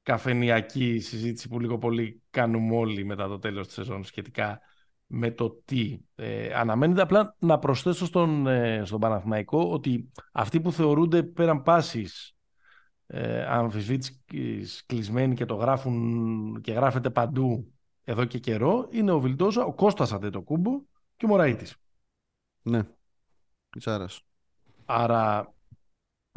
[0.03, 4.59] καφενιακή συζήτηση που λίγο πολύ κάνουμε όλοι μετά το τέλος της σεζόν σχετικά
[5.05, 7.01] με το τι ε, αναμένεται.
[7.01, 12.35] Απλά να προσθέσω στον, ε, στον Παναθηναϊκό ότι αυτοί που θεωρούνται πέραν πάσης
[13.07, 14.23] ε, αμφισβήτης
[14.85, 17.72] κλεισμένοι και το γράφουν και γράφεται παντού
[18.03, 20.81] εδώ και καιρό είναι ο Βιλτόζα, ο Κώστας Αντετοκούμπο
[21.17, 21.75] και ο Μωραΐτης.
[22.61, 22.81] Ναι,
[23.69, 24.21] Πιτσάρας.
[24.85, 25.53] Άρα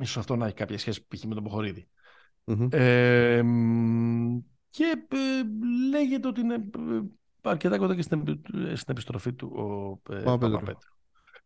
[0.02, 1.24] ίσως αυτό να έχει κάποια σχέση π.χ.
[1.24, 1.88] με τον ποχοριδη
[2.44, 2.68] Μμμ.
[2.70, 4.38] Ε, μ,
[4.68, 5.42] και ε,
[5.90, 7.00] λέγεται ότι είναι ε,
[7.42, 8.46] αρκετά κοντά και στην, επι-
[8.76, 10.50] στην επιστροφή του ο ε, Παπαπέτρου.
[10.52, 10.90] Παπαπέτρου.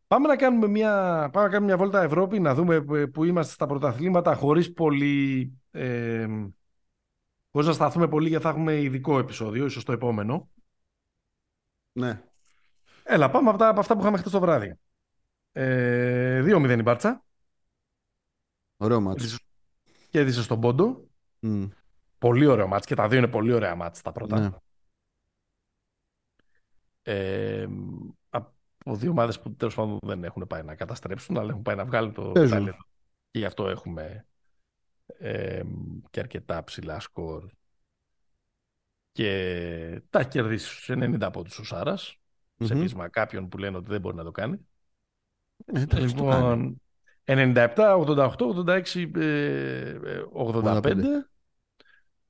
[0.07, 0.93] Πάμε να κάνουμε μια,
[1.33, 5.53] πάμε να κάνουμε μια βόλτα Ευρώπη, να δούμε που- που είμαστε στα πρωταθλήματα χωρίς πολύ...
[5.71, 6.27] Ε,
[7.51, 10.51] χωρίς να σταθούμε πολύ γιατί θα έχουμε ειδικό επεισόδιο, ίσως το επόμενο.
[11.92, 12.22] Ναι.
[13.03, 14.78] Έλα, πάμε από, τα, από αυτά που είχαμε χτες το βράδυ.
[15.53, 17.24] Ε, 2-0 η Μπάρτσα.
[18.76, 19.38] Ωραίο μάτς.
[20.11, 21.09] Κέρδισε στον Πόντο.
[21.38, 21.68] Μμ.
[22.18, 24.38] Πολύ ωραίο μάτς και τα δύο είναι πολύ ωραία μάτς τα πρώτα.
[24.40, 24.51] Ναι.
[27.03, 27.66] Ε,
[28.28, 31.84] από δύο ομάδες που τέλος πάντων δεν έχουν πάει να καταστρέψουν, αλλά έχουν πάει να
[31.84, 32.59] βγάλουν το Παίζουν.
[32.59, 32.84] ταλέντο.
[33.30, 34.26] Και γι' αυτό έχουμε
[35.19, 35.63] ε,
[36.11, 37.45] και αρκετά ψηλά σκορ.
[39.13, 42.17] Και τα έχει κερδίσει στους 90 από τους ο Σάρας,
[42.59, 42.81] σε Μμμ.
[42.81, 44.69] πείσμα κάποιων που λένε ότι δεν μπορεί να το κάνει.
[45.67, 46.57] Ε, εντάξει, το κάνει.
[46.57, 46.83] Λοιπόν,
[47.25, 50.95] 97, 88, 86, ε, ε, 85.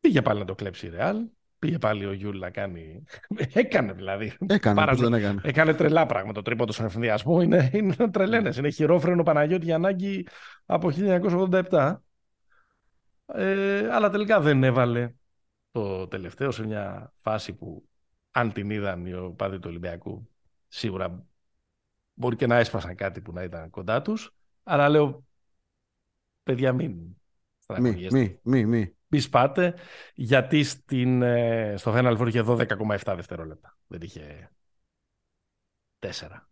[0.01, 1.17] Πήγε πάλι να το κλέψει η Ρεάλ.
[1.59, 3.05] Πήγε πάλι ο Γιούλ να κάνει.
[3.53, 4.37] Έκανε δηλαδή.
[4.47, 5.41] Έκανε, Πάρα- πώς δεν έκανε.
[5.45, 6.35] Έκανε τρελά πράγματα.
[6.35, 8.57] Το τρίποντο στον ευθυνδιασμό είναι, είναι τρελαίνες.
[8.57, 10.27] Είναι χειρόφρενο Παναγιώτη για ανάγκη
[10.67, 11.95] από 1987.
[13.35, 15.15] Ε, αλλά τελικά δεν έβαλε
[15.71, 17.89] το τελευταίο σε μια φάση που
[18.31, 20.29] αν την είδαν οι οπαδοί του Ολυμπιακού
[20.69, 21.27] σίγουρα
[22.15, 24.35] μπορεί και να έσπασαν κάτι που να ήταν κοντά τους.
[24.63, 25.25] Αλλά λέω,
[26.43, 27.17] παιδιά μην Μη,
[27.59, 28.19] στραγγιέστε.
[28.19, 28.95] μη, μη, μη.
[29.13, 29.75] Μη σπάτε,
[30.15, 33.79] γιατί στην, ε, στο Final Four είχε 12,7 δευτερόλεπτα.
[33.87, 34.51] Δεν είχε
[35.99, 36.49] 4.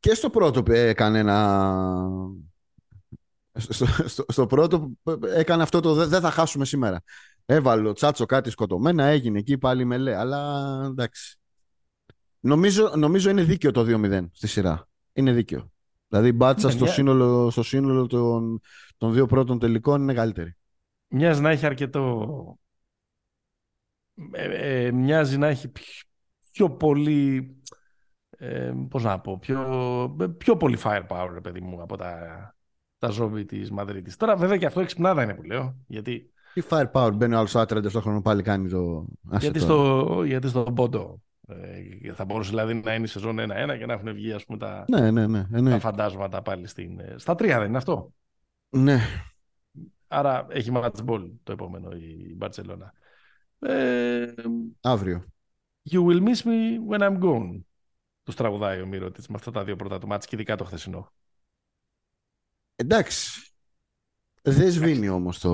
[0.00, 2.08] Και στο πρώτο ε, έκανε ένα...
[3.56, 4.90] Στο, στο, στο πρώτο
[5.36, 7.02] έκανε αυτό το «δε- δεν θα χάσουμε σήμερα.
[7.46, 10.16] Έβαλε ο Τσάτσο κάτι σκοτωμένα, έγινε εκεί πάλι μελέ.
[10.16, 11.38] Αλλά εντάξει.
[12.40, 14.88] Νομίζω, νομίζω είναι δίκαιο το 2-0 στη σειρά.
[15.12, 15.70] Είναι δίκαιο.
[16.08, 18.60] Δηλαδή η μπάτσα Ναι, στο μια- σύνολο, στο σύνολο των,
[18.96, 20.56] των δύο πρώτων τελικών είναι καλύτερη.
[21.08, 22.58] Μοιάζει να έχει αρκετό.
[24.32, 25.84] Ε, ε, μοιάζει να έχει πιο,
[26.52, 27.48] πιο πολύ.
[28.38, 32.53] Ε, πώς να πω, πιο, πιο πολύ firepower, ρε παιδί μου, από τα,
[33.06, 34.16] τα ζόμπι της Μαδρίτης.
[34.16, 35.76] Τώρα, βέβαια, και αυτό εξυπνάδα είναι που λέω.
[35.86, 39.06] Γιατί, Τι firepower μπαίνει ο άλλος άτρεντε στο χρόνο πάλι κάνει το...
[39.30, 39.72] Άσε γιατί, τώρα.
[40.02, 41.20] στο, γιατί στον πόντο.
[41.48, 43.44] Ε, θα μπορούσε δηλαδή να είναι η σεζόν 1-1
[43.78, 45.42] και να έχουν βγει ας πούμε, τα, Ναι, ναι, ναι.
[45.42, 45.78] τα εννοείται.
[45.78, 48.12] φαντάσματα πάλι στην, ε, στα τρία, δεν είναι αυτό;
[48.68, 48.98] ναι.
[50.08, 52.92] Άρα έχει match ball το επόμενο η Μπαρτσελώνα.
[53.58, 54.32] Ε,
[54.80, 55.24] Αύριο.
[55.90, 57.60] you will miss me when I'm gone.
[58.22, 61.12] Τους τραγουδάει ο Μύρωτης με αυτά τα δύο πρώτα του μάτς και ειδικά το χθεσινό.
[62.76, 63.40] Εντάξει.
[64.42, 65.50] Δεν σβήνει όμως το...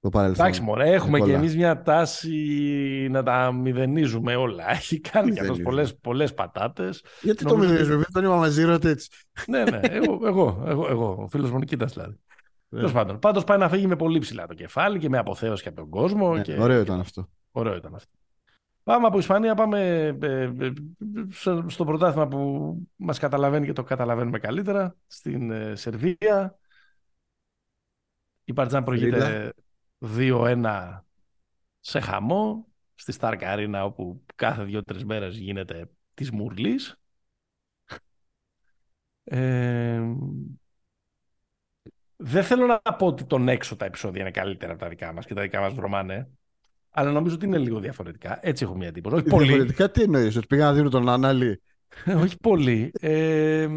[0.00, 0.44] το παρελθόν.
[0.44, 1.32] Εντάξει, μωρέ, έχουμε Νικόλα.
[1.32, 4.70] και εμείς μια τάση να τα μηδενίζουμε όλα.
[4.70, 5.62] Έχει κάνει και αυτός Μηδενίζουμε.
[5.64, 7.04] πολλές, πολλές πατάτες.
[7.22, 8.48] Γιατί το Νομίζω μηδενίζουμε, δεν τον είπαμε
[8.78, 9.08] zero έτσι.
[9.46, 12.18] ναι, ναι, εγώ, εγώ, εγώ, εγώ, ο φίλος μου Νικήτας δηλαδή.
[12.68, 12.78] Ναι.
[12.78, 13.18] Τέλος πάντων.
[13.18, 15.88] Πάντως πάει να φύγει με πολύ ψηλά το κεφάλι και με αποθέωση και από τον
[15.90, 16.34] κόσμο.
[16.34, 17.28] Ναι, και, ωραίο και- ήταν αυτό.
[17.50, 18.10] Ωραίο ήταν αυτό.
[18.90, 19.80] Πάμε από Ισπανία, πάμε
[20.22, 20.72] ε, ε,
[21.30, 26.58] στο- στο πρωτάθλημα που μας καταλαβαίνει και το καταλαβαίνουμε καλύτερα, στην ε, Σερβία.
[28.44, 29.52] Η Παρτζάν προηγείται
[30.00, 31.04] 2-1
[31.80, 37.00] σε χαμό, στη Στάρκα Αρίνα όπου κάθε δύο-τρεις μέρες γίνεται της Μουρλής.
[39.24, 40.02] Ε,
[42.16, 45.26] δεν θέλω να πω ότι τον έξω τα επεισόδια είναι καλύτερα από τα δικά μας
[45.26, 46.30] και τα δικά μας βρωμάνε.
[46.90, 48.38] Αλλά νομίζω ότι είναι λίγο διαφορετικά.
[48.42, 49.14] Έτσι έχω μια εντύπωση.
[49.14, 49.46] Όχι πολύ.
[49.46, 51.62] Διαφορετικά τι εννοείς, ότι πήγα να δίνω τον Ανάλη;
[52.22, 52.90] Όχι πολύ.
[53.00, 53.68] Ε,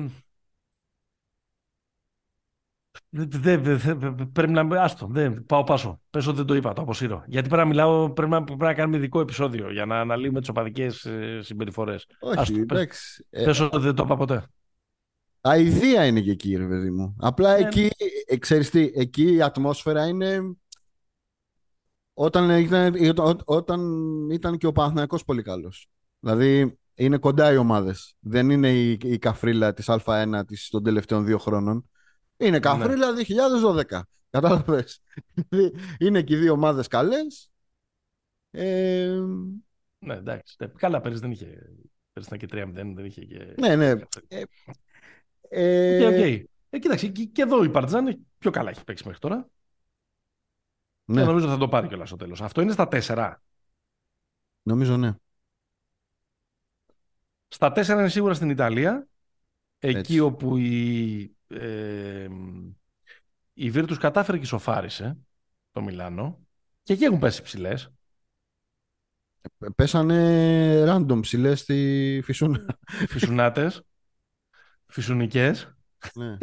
[3.09, 4.81] δε- δε- δε- δε- πρέπει να.
[4.81, 6.01] Άστο, δεν, πάω πάσο.
[6.09, 7.23] Πες ότι δεν το είπα, το αποσύρω.
[7.27, 10.49] Γιατί πρέπει να μιλάω, πρέπει να, πρέπει να κάνουμε ειδικό επεισόδιο για να αναλύουμε τις
[10.49, 11.07] οπαδικές
[11.39, 12.05] συμπεριφορές.
[12.19, 13.25] Όχι, Άστο, πες, εντάξει.
[13.29, 14.45] Ε, πες ότι δεν το είπα ποτέ.
[15.41, 17.15] αηδία είναι και εκεί, ρε παιδί μου.
[17.19, 17.65] Απλά Ναι.
[17.67, 17.89] εκεί,
[18.25, 20.39] ε, ξέρεις τι, εκεί η ατμόσφαιρα είναι...
[22.13, 23.81] Όταν ήταν, ό- όταν
[24.29, 25.87] ήταν και ο Παναθηναϊκός πολύ καλός.
[26.19, 28.15] Δηλαδή, είναι κοντά οι ομάδες.
[28.19, 31.89] Δεν είναι η, η καφρίλα της Α1 της των τελευταίων δύο χρόνων.
[32.37, 32.59] Είναι Ναι.
[32.59, 34.01] καφρίλα 2012.
[34.29, 35.01] Κατάλαβες.
[35.99, 37.51] είναι και οι δύο ομάδες καλές.
[38.51, 39.17] Ε,
[39.99, 40.55] Ναι, εντάξει.
[40.59, 41.45] Ναι, Καλά, πέρυσι δεν είχε.
[42.13, 43.53] Πέρυσι ήταν και 3-0, δεν είχε και.
[43.59, 43.93] ναι, ναι.
[45.47, 46.45] Ε, OK, OK.
[46.69, 49.47] Ε, κοίταξε, και, και εδώ η Παρτιζάν πιο καλά έχει παίξει μέχρι τώρα.
[51.05, 52.41] Ναι, Και νομίζω θα το πάρει κιόλας στο τέλος.
[52.41, 53.33] Αυτό είναι στα 4.
[54.63, 55.13] νομίζω ναι.
[57.47, 59.07] Στα 4 είναι σίγουρα στην Ιταλία.
[59.79, 60.19] Εκεί Έτσι.
[60.19, 62.27] όπου η, ε,
[63.53, 65.17] η Virtus κατάφερε και σοφάρισε
[65.71, 66.39] το Μιλάνο.
[66.83, 67.91] Και εκεί έχουν πέσει ψηλές.
[69.75, 72.79] Πέσανε random ψηλές στη Φυσούνα.
[73.07, 73.81] Φυσουνάτες.
[74.93, 75.75] Φυσουνικές.
[76.13, 76.37] ναι.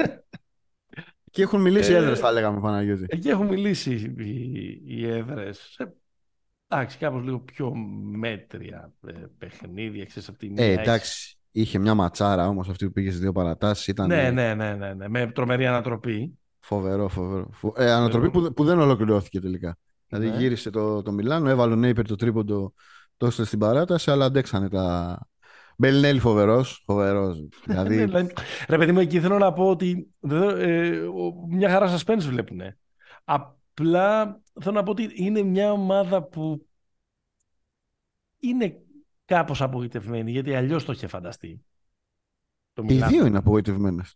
[1.31, 3.05] Και έχουν μιλήσει Ε, έδρες θα λέγαμε Παναγιώτη.
[3.09, 5.77] Εκεί έχουν μιλήσει οι, οι έδρες.
[6.69, 7.75] Εντάξει, κάπως λίγο πιο
[8.13, 10.05] μέτρια ε, παιχνίδια.
[10.05, 11.35] Ξέρεις, από τη μία Ε, έχεις- εντάξει.
[11.53, 13.87] Είχε μια ματσάρα όμως αυτή που πήγε σε δύο παρατάσεις.
[13.87, 15.09] Ήταν Ναι, ναι, ναι, ναι, ναι.
[15.09, 16.39] Με τρομερή ανατροπή.
[16.61, 17.49] φοβερό, φοβερό.
[17.53, 19.79] Φο- Ε, ανατροπή που, που δεν ολοκληρώθηκε τελικά.
[20.09, 20.37] Δηλαδή Ναι.
[20.37, 22.73] γύρισε το, το Μιλάνο, έβαλε ο Νέιπερ το τρίποντο,
[23.17, 25.19] το έστειλε στην παράταση, αλλά αντέξανε τα...
[25.81, 27.39] Μπελνέλη φοβερός, φοβερός.
[27.67, 28.33] Ναι, δηλαδή, δηλαδή,
[28.69, 32.79] ρε παιδί μου, εκεί θέλω να πω ότι δεν- ε, ο- μια χαρά suspense βλέπουνε.
[33.25, 36.67] Απλά θέλω να πω ότι είναι μια ομάδα που
[38.41, 38.81] είναι
[39.25, 41.65] κάπως απογοητευμένη, γιατί αλλιώς το είχε φανταστεί.
[42.73, 43.11] Το οι Μιλάνο.
[43.13, 44.15] δύο είναι απογοητευμένες.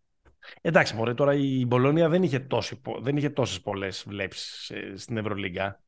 [0.61, 4.93] Εντάξει, μωρέ, τώρα η Μπολόνια δεν είχε, τόση, πο- δεν είχε τόσες πολλές βλέψεις ε,
[4.97, 5.83] στην Ευρωλίγκα.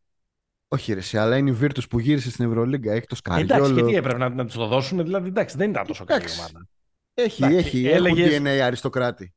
[0.69, 3.57] Όχι ρε, εσύ, αλλά είναι η Virtus που γύρισε στην Ευρωλίγκα, έχει το Εντάξει, και
[3.57, 3.97] τι Σκαριόλο.
[3.97, 6.41] έπρεπε να, να τους το δώσουν, δηλαδή εντάξει, δεν ήταν τόσο καλή Εντάξει.
[6.41, 6.67] ομάδα.
[7.15, 9.35] Έχει, Εντάξει, έχει, έλεγες- έχουν DNA αριστοκράτη.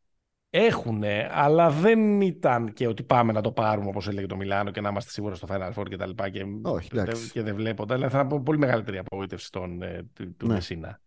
[0.51, 4.81] Έχουνε, αλλά δεν ήταν και ότι πάμε να το πάρουμε όπως έλεγε το Μιλάνο και
[4.81, 7.31] να είμαστε σίγουροι στο Final Four και τα λοιπά και, Όχι, εντάξει.
[7.31, 7.85] και δεν βλέπω.
[7.85, 10.53] Δηλαδή θα πω πολύ μεγαλύτερη απογοήτευση των, ε, του, του Ναι.
[10.53, 10.99] Μεσίνα.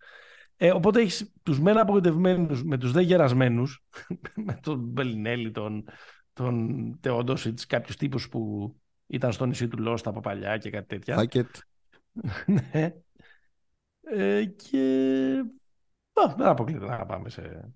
[0.56, 3.84] Ε, οπότε έχεις τους μεν απογοητευμένους με τους δε γερασμένους,
[4.46, 5.84] με τον Μπελινέλη, τον,
[6.32, 8.74] τον Τεόντοσιτς, κάποιους τύπους που
[9.12, 11.14] ήταν στο νησί του Λόστα από παλιά και κάτι τέτοια.
[11.14, 11.56] Χάκετ.
[12.72, 12.94] ναι.
[14.00, 14.78] Ε, και
[16.12, 17.72] Α, δεν αποκλείται να πάμε σε,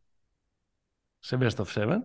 [1.19, 1.99] σε Best of Seven.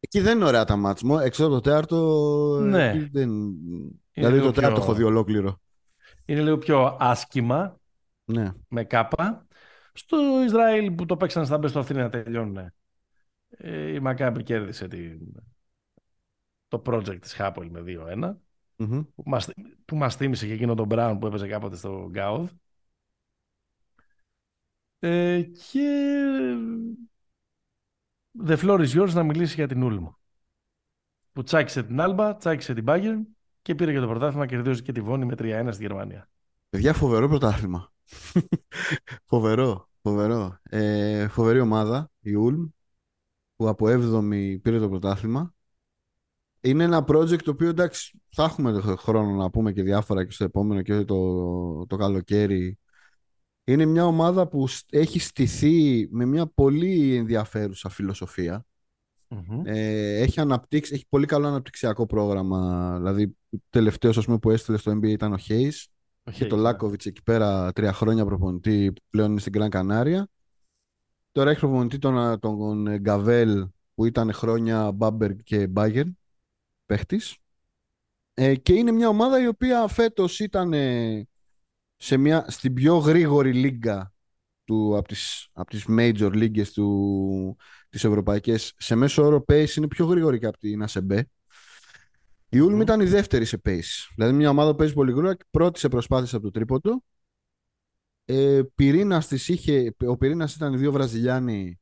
[0.00, 1.18] Εκεί δεν είναι ωραία τα μάτς μου.
[1.18, 2.60] Έξω από το τέταρτο.
[2.62, 2.88] Ναι.
[2.90, 3.30] εκεί Δεν...
[4.12, 5.60] δηλαδή λίγο το τέταρτο πιο- έχω δει ολόκληρο.
[6.24, 7.80] Είναι λίγο πιο άσχημα
[8.24, 8.52] Ναι.
[8.68, 9.46] με κάπα.
[9.92, 12.72] Στο Ισραήλ που το παίξαν στα Best of 3 να τελειώνουν.
[13.48, 15.18] Ε, η Μακάμπη κέρδισε την,
[16.68, 18.34] το project της Χάπολ με 2-1
[18.80, 19.02] Μμμ.
[19.14, 19.48] που μας,
[19.84, 22.50] που μας θύμισε και εκείνο τον Brown που έπαιζε κάποτε στο Γκάουδ.
[24.98, 25.88] Ε, και
[28.46, 30.06] The floor is yours να μιλήσει για την Ούλμ.
[31.32, 33.20] Που τσάκισε την Άλμπα, τσάκισε την Bayern
[33.62, 36.28] και πήρε και το πρωτάθλημα και κερδίζει και τη Βόνη με 3-1 στη Γερμανία.
[36.68, 37.92] Παιδιά, φοβερό πρωτάθλημα.
[39.30, 40.58] φοβερό, φοβερό.
[40.62, 42.68] Ε, φοβερή ομάδα, η Ulm,
[43.56, 45.54] που από 7η πήρε το πρωτάθλημα.
[46.60, 50.44] Είναι ένα project το οποίο εντάξει, θα έχουμε χρόνο να πούμε και διάφορα και στο
[50.44, 52.78] επόμενο και το, το καλοκαίρι.
[53.64, 58.64] Είναι μια ομάδα που σ- έχει στηθεί με μια πολύ ενδιαφέρουσα φιλοσοφία.
[59.28, 59.62] Μμμ.
[59.64, 62.94] Ε, έχει αναπτύξει, έχει πολύ καλό αναπτυξιακό πρόγραμμα.
[62.96, 63.36] Δηλαδή,
[63.70, 65.84] τελευταίος ας πούμε, που έστειλε στο NBA ήταν ο Hayes
[66.24, 66.62] Ο και Hayes, το ναι.
[66.62, 70.28] Λάκοβιτς εκεί πέρα τρία χρόνια προπονητή που πλέον είναι στην Γκραν Κανάρια.
[71.32, 76.04] Τώρα έχει προπονητή τον, τον Γκαβέλ που ήταν χρόνια Μπάμπερ και Μπάγκερ
[76.90, 77.36] παίχτης.
[78.34, 81.28] Ε, και είναι μια ομάδα η οποία φέτος ήταν ε,
[81.96, 84.12] σε μια, στην πιο γρήγορη λίγκα
[84.64, 87.56] του, από, τις, από τις major λίγκες του,
[87.88, 91.20] τις ευρωπαϊκές σε μέσο όρο pace είναι πιο γρήγορη και από την ASB.
[92.48, 92.80] Η Ulm Μμμ.
[92.80, 94.08] ήταν η δεύτερη σε pace.
[94.14, 97.02] Δηλαδή μια ομάδα που παίζει πολύ γρήγορα και πρώτη σε προσπάθειες από το τρίποντο.
[98.24, 101.80] Ε, πυρήνας της είχε, ο πυρήνας ήταν οι δύο Βραζιλιάνοι.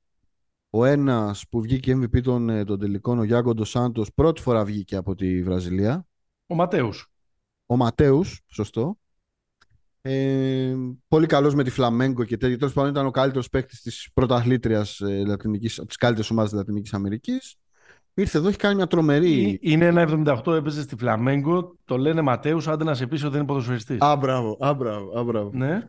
[0.71, 4.65] Ο ένας που βγήκε MVP των, ε, των τελικών, ο Γιάνγκο Ντος Σάντος, πρώτη φορά
[4.65, 6.07] βγήκε από τη Βραζιλία.
[6.47, 7.07] Ο Ματέους.
[7.67, 8.99] Ο Ματέους, σωστό.
[10.01, 10.75] Ε,
[11.09, 12.57] πολύ καλός με τη Φλαμέγκο και τέτοιο.
[12.57, 16.59] Τέλος πάντων ήταν ο καλύτερος παίκτης της πρωταθλήτριας ε, Λατινικής, από τις καλύτερες ομάδες της
[16.59, 17.57] Λατινικής Αμερικής.
[18.15, 19.59] Ήρθε εδώ, έχει κάνει μια τρομερή...
[19.63, 20.07] Ε, Είναι ένα
[20.47, 21.77] 78, έπαιζε στη Φλαμέγκο.
[21.85, 24.01] Το λένε Ματέους, άντε να σε πείσει ότι δεν είναι ποδοσφαιριστής.
[24.01, 25.51] Α, μπράβο, α, μπράβο, α, μπράβο.
[25.53, 25.85] Ναι,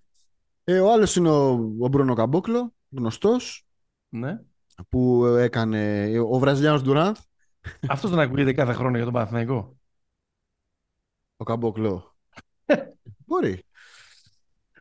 [0.64, 1.50] Ε, ο άλλος είναι ο,
[1.80, 3.66] ο Μπρούνο Καμπόκλο, γνωστός,
[4.10, 4.40] ναι.
[4.90, 7.16] Που έκανε ο Βραζιλιάνος Ντουράντ,
[7.90, 9.78] Αυτός δεν ακούγεται κάθε χρόνο για τον Παναθηναϊκό.
[11.38, 12.16] ο Καμπόκλο.
[13.26, 13.64] Μπορεί.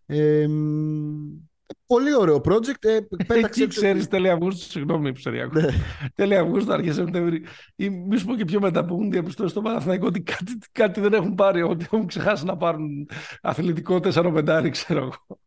[0.07, 1.39] Ε, μ,
[1.87, 2.85] πολύ ωραίο project.
[2.85, 5.61] Ε, πέταξε Εκεί το- ξέρεις τέλη Αυγούστου, συγγνώμη ψεριακό.
[5.61, 5.69] Ναι.
[6.15, 7.45] τέλη Αυγούστου, αρχές Σεπτέμβρη.
[7.77, 11.01] Ή μη σου πω και πιο μετά που έχουν διαπιστώσει στο Παναθηναϊκό ότι κάτι, κάτι
[11.01, 13.09] δεν έχουν πάρει, ότι έχουν ξεχάσει να πάρουν
[13.41, 15.41] αθλητικό 4-5, ξέρω εγώ.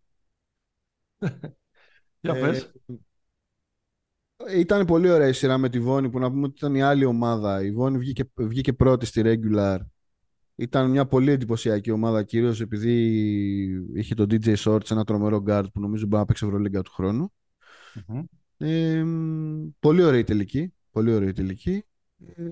[2.19, 2.71] Για Ε, πες.
[4.55, 7.05] Ήταν πολύ ωραία η σειρά με τη Βόνη που να πούμε ότι ήταν η άλλη
[7.05, 7.63] ομάδα.
[7.63, 9.77] Η Βόνη βγήκε, βγήκε πρώτη στη regular.
[10.55, 12.93] Ήταν μια πολύ εντυπωσιακή ομάδα κυρίως επειδή
[13.95, 17.31] είχε τον DJ Shorts, ένα τρομερό guard που νομίζω μπορεί να παίξει Ευρωλίγκα του χρόνου.
[18.07, 18.23] Μμμ.
[18.57, 20.73] Ε, μ, πολύ ωραία η τελική.
[20.91, 21.85] Πολύ ωραία η τελική.
[22.25, 22.43] Ε,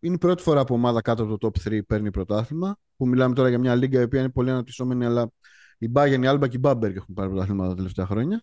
[0.00, 2.76] είναι η πρώτη φορά που ομάδα κάτω από το top 3 παίρνει πρωτάθλημα.
[2.96, 5.30] Που μιλάμε τώρα για μια λίγα η οποία είναι πολύ αναπτυσσόμενη, αλλά
[5.78, 8.42] η Bayern, η Alba και η Bamberg έχουν πάρει πρωτάθλημα τα τελευταία χρόνια.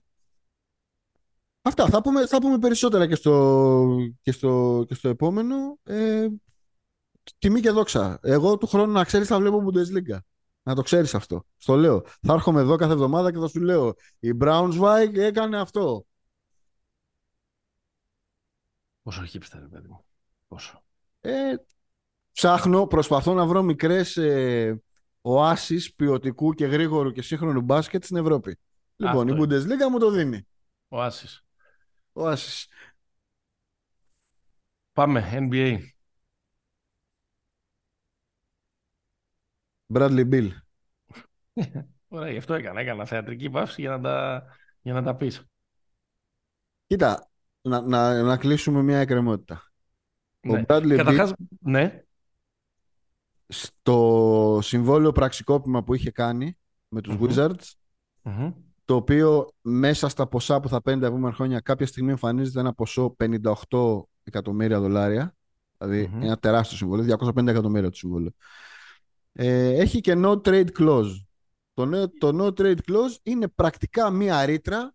[1.62, 1.88] Αυτά.
[1.88, 5.80] Θα πούμε, θα πούμε περισσότερα και στο, και στο, και στο επόμενο.
[5.84, 6.28] Ε,
[7.38, 8.20] τιμή και δόξα.
[8.22, 10.18] Εγώ του χρόνου να ξέρεις θα βλέπω Bundesliga.
[10.64, 11.46] Να το ξέρεις αυτό.
[11.58, 12.04] Στο λέω.
[12.22, 16.06] Θα έρχομαι εδώ κάθε εβδομάδα και θα σου λέω η Braunschweig έκανε αυτό.
[19.02, 20.06] Πόσο hipster, παιδί μου.
[20.48, 20.84] Πόσο.
[21.20, 21.54] Ε,
[22.32, 24.82] ψάχνω, προσπαθώ να βρω μικρές ε,
[25.22, 28.60] οάσεις ποιοτικού και γρήγορου και σύγχρονου μπάσκετ στην Ευρώπη.
[28.96, 30.48] Λοιπόν, Αυτό η Bundesliga μου το δίνει.
[32.20, 32.68] Ο Άσης.
[32.68, 32.68] Οάσεις.
[34.94, 35.80] Πάμε, NBA.
[39.94, 40.50] Bradley Bill.
[42.08, 42.80] Ωραία, γι' αυτό έκανα.
[42.80, 44.44] Έκανα θεατρική παύση για να τα,
[44.82, 45.46] για να τα πεις.
[46.88, 47.30] Κοίτα,
[47.62, 49.64] να, να, να κλείσουμε μια εκκρεμότητα.
[50.48, 50.64] Ο Ναι.
[50.68, 52.04] Bradley Bill Καταρχάς, ναι.
[53.48, 56.58] στο συμβόλαιο πραξικόπημα που είχε κάνει
[56.88, 57.26] με τους Μμμ.
[57.30, 57.74] Wizards,
[58.22, 58.54] Μμμ.
[58.90, 62.74] Το οποίο μέσα στα ποσά που θα παίρνει τα επόμενα χρόνια κάποια στιγμή εμφανίζεται ένα
[62.74, 63.16] ποσό
[63.70, 65.36] 58 εκατομμύρια δολάρια,
[65.78, 66.22] δηλαδή Μμμ.
[66.24, 68.32] ένα τεράστιο συμβόλαιο, 250 εκατομμύρια το συμβόλαιο.
[69.32, 71.26] Ε, έχει και no trade clause.
[71.74, 74.86] Το, νέο- το no trade clause είναι πρακτικά μία ρήτρα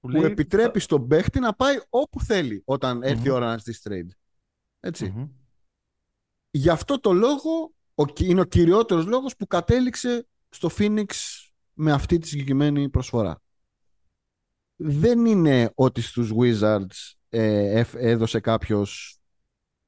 [0.00, 3.36] Που που λέει- επιτρέπει στον παίχτη να πάει όπου θέλει όταν έρθει η Μμμ.
[3.36, 4.10] ώρα να ζητήσει trade.
[4.80, 5.12] Έτσι.
[5.16, 5.28] Μμμ.
[6.50, 11.04] Γι' αυτό το λόγο ο, κυ- είναι ο κυριότερος λόγος που κατέληξε στο Phoenix
[11.78, 13.40] με αυτή τη συγκεκριμένη προσφορά.
[14.76, 19.18] Δεν είναι ότι στους Wizards ε, εφ- έδωσε κάποιος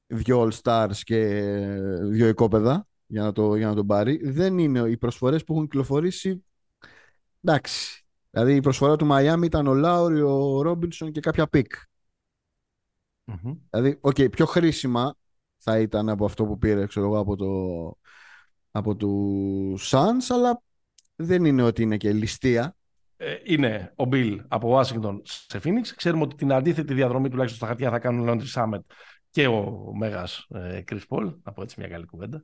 [0.07, 1.41] δυο All-Stars και
[2.01, 4.29] δυο οικόπεδα για να, το, για να τον πάρει.
[4.29, 6.45] Δεν είναι οι προσφορές που έχουν κυκλοφορήσει
[7.41, 8.05] εντάξει.
[8.29, 11.73] Δηλαδή η προσφορά του Miami ήταν ο Λάουρι, ο Ρόμπινσον και κάποια pick.
[13.25, 13.53] Μμμ.
[13.69, 15.15] Δηλαδή, οκ, πιο χρήσιμα
[15.57, 17.47] θα ήταν από αυτό που πήρε, ξέρω εγώ, από το
[18.71, 20.61] από τους Suns, αλλά
[21.21, 22.75] δεν είναι ότι είναι και ληστεία.
[23.17, 25.87] Ε, είναι ο Beal από Washington σε Phoenix.
[25.95, 28.79] Ξέρουμε ότι την αντίθετη διαδρομή τουλάχιστον στα χαρτιά θα κάνουν ο Landry Shamet
[29.31, 31.33] και ο Μέγας ε, Chris Paul.
[31.43, 32.43] Να πω έτσι μια καλή κουβέντα.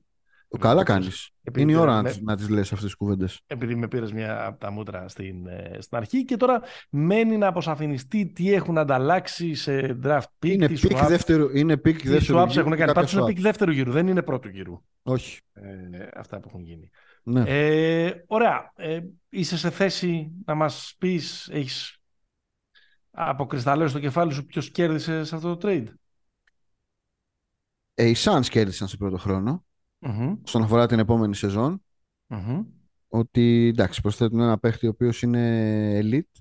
[0.59, 1.30] Καλά Επειδή- κάνεις.
[1.43, 3.39] επειδή Είναι η ώρα πήρες- να, με- τις, να τις λες αυτές τις κουβέντες.
[3.47, 7.47] επειδή με πήρες μια από τα μούτρα στην, ε, στην αρχή και τώρα μένει να
[7.47, 12.07] αποσαφηνιστεί τι έχουν ανταλλάξει σε draft pick, Είναι τι pick swaps, δεύτερου, είναι pick τι
[12.09, 12.91] δεύτερου swaps γύρου έχουν και κάνει.
[12.93, 13.30] κάποια Πάντως είναι swap.
[13.30, 15.39] pick δεύτερου γύρου, δεν είναι πρώτου γύρου Όχι.
[15.53, 15.61] ε,
[16.15, 16.89] αυτά που έχουν γίνει.
[17.28, 17.43] Ναι.
[17.47, 18.71] Ε, ωραία.
[18.76, 21.99] Ε, είσαι σε θέση να μας πεις, έχεις
[23.11, 25.88] αποκρισταλώσει στο κεφάλι σου ποιος κέρδισες σε αυτό το trade;
[27.93, 29.65] Ε, οι Suns κέρδισαν σε πρώτο χρόνο,
[29.99, 31.84] Μμμ, όσον αφορά την επόμενη σεζόν,
[32.28, 32.65] μμμ,
[33.07, 36.39] ότι εντάξει, προσθέτουν ένα παίχτη ο οποίος είναι elite,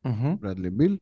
[0.00, 0.38] μμμ.
[0.42, 0.96] Bradley Bill.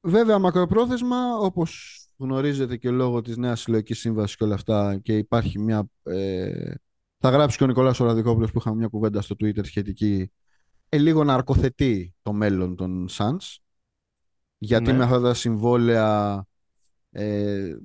[0.00, 5.58] Βέβαια, μακροπρόθεσμα, όπως γνωρίζετε και λόγω της νέας συλλογικής σύμβασης και όλα αυτά και υπάρχει
[5.58, 5.86] μια...
[6.02, 6.74] ε,
[7.22, 10.30] θα γράψει και ο Νικόλας Οραδικόπουλος που είχαμε μια κουβέντα στο Twitter σχετική
[10.88, 13.56] ε, λίγο να αρκοθετεί το μέλλον των Suns
[14.58, 14.98] γιατί Ναι.
[14.98, 16.44] με αυτά τα συμβόλαια
[17.10, 17.76] ε,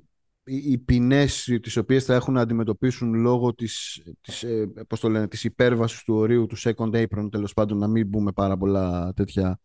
[0.44, 5.08] οι, οι ποινές τις οποίες θα έχουν να αντιμετωπίσουν λόγω της, της, ε, πώς το
[5.08, 9.12] λένε, της υπέρβασης του ορίου του second apron τέλος πάντων να μην μπούμε πάρα πολλά
[9.12, 9.60] τέτοια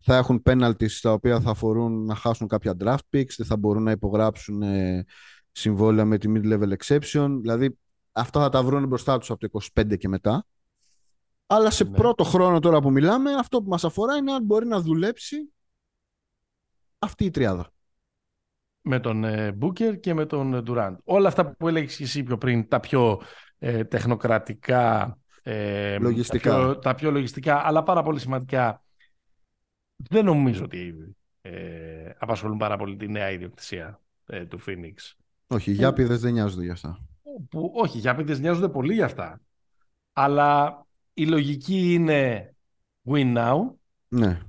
[0.00, 3.82] θα έχουν penalties τα οποία θα αφορούν να χάσουν κάποια draft picks, δεν θα μπορούν
[3.82, 5.04] να υπογράψουν ε,
[5.52, 7.38] συμβόλαια με τη mid-level exception.
[7.40, 7.78] Δηλαδή
[8.14, 10.46] αυτά θα τα βρουν μπροστά τους από το 25 και μετά.
[11.46, 11.90] Αλλά σε Ναι.
[11.96, 15.36] πρώτο χρόνο τώρα που μιλάμε, αυτό που μας αφορά είναι αν μπορεί να δουλέψει
[16.98, 17.68] αυτή η τριάδα.
[18.86, 20.96] με τον ε, Booker και με τον ε, Durant.
[21.04, 23.20] Όλα αυτά που έλεγες και εσύ πιο πριν, τα πιο
[23.58, 26.50] ε, τεχνοκρατικά, ε, Λογιστικά.
[26.50, 28.82] Τα, πιο, τα πιο λογιστικά, αλλά πάρα πολύ σημαντικά,
[29.96, 30.94] δεν νομίζω ότι
[31.40, 34.94] ε, απασχολούν πάρα πολύ τη νέα ιδιοκτησία ε, του Phoenix.
[35.46, 36.98] Όχι, οι Γιάπηδες δεν νοιάζονται για αυτά.
[37.50, 39.40] Που, όχι, οι Γιάπηδες νοιάζονται πολύ για αυτά.
[40.12, 40.78] Αλλά
[41.14, 42.54] η λογική είναι
[43.08, 43.58] win now
[44.08, 44.40] Ναι.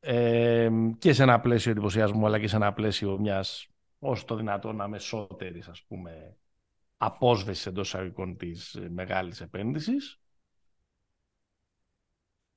[0.00, 3.68] ε, και σε ένα πλαίσιο εντυπωσιασμού αλλά και σε ένα πλαίσιο μιας
[3.98, 6.36] όσο το δυνατόν αμεσότερης ας πούμε
[6.96, 10.18] απόσβεσης εντός εισαγωγικών της ε, μεγάλης επένδυσης.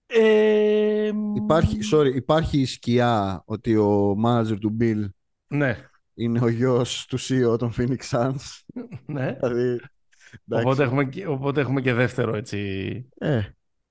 [0.05, 5.05] Ε, Υπάρχει, sorry, υπάρχει η σκιά ότι ο manager του Bill
[5.47, 8.61] Ναι, είναι ο γιος του CEO των Phoenix Suns.
[9.05, 9.37] ναι.
[9.41, 9.79] δηλαδή,
[10.47, 10.65] εντάξει.
[10.65, 12.57] Οπότε έχουμε, και, οπότε έχουμε και δεύτερο έτσι
[13.17, 13.41] Ε,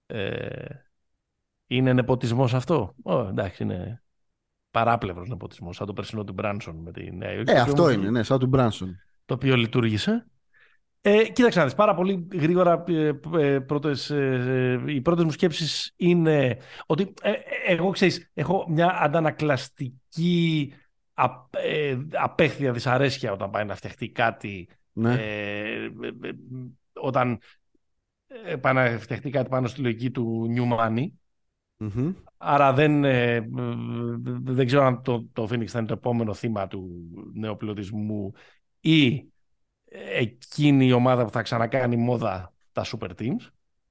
[0.06, 0.66] ε,
[1.66, 4.02] Είναι νεποτισμός αυτό; Ω, εντάξει, είναι
[4.70, 7.50] παράπλευρος νεποτισμός, σαν το περσινό του Μπράνσον με τη Νέα Υόρκη.
[7.50, 9.00] Ε, το αυτό οποίο- είναι, ναι, σαν του Μπράνσον.
[9.24, 10.26] Το οποίο λειτουργήσε.
[11.00, 15.30] Ε, κοίταξε να δεις, πάρα πολύ γρήγορα ε, ε, πρώτες, ε, ε, οι πρώτες μου
[15.30, 16.56] σκέψεις είναι
[16.86, 17.34] ότι ε, ε,
[17.66, 20.85] εγώ ξέρεις, έχω μια αντανακλαστική απ, ε,
[22.12, 25.12] απέχθεια δυσαρέσκεια όταν πάει να φτιαχτεί κάτι Ναι.
[25.14, 26.32] ε, ε, ε,
[26.92, 27.38] όταν
[28.44, 31.06] ε, πάει να φτιαχτεί κάτι πάνω στη λογική του New Money.
[31.76, 32.12] Μμμ.
[32.36, 33.44] Άρα δεν, ε, ε,
[34.42, 36.90] δεν ξέρω αν το, το Phoenix θα είναι το επόμενο θύμα του
[37.34, 38.32] νεοπιλωτισμού
[38.80, 39.26] ή
[40.14, 43.50] εκείνη η ομάδα που θα ξανακάνει μόδα τα super teams.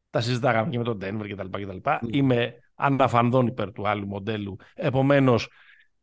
[0.10, 1.62] Τα συζητάγαμε και με τον Denver κτλ.
[1.62, 1.78] κτλ.
[1.84, 1.98] Mm.
[2.12, 4.56] Είμαι αναφανδόν υπέρ του άλλου μοντέλου.
[4.76, 5.50] Επομένως,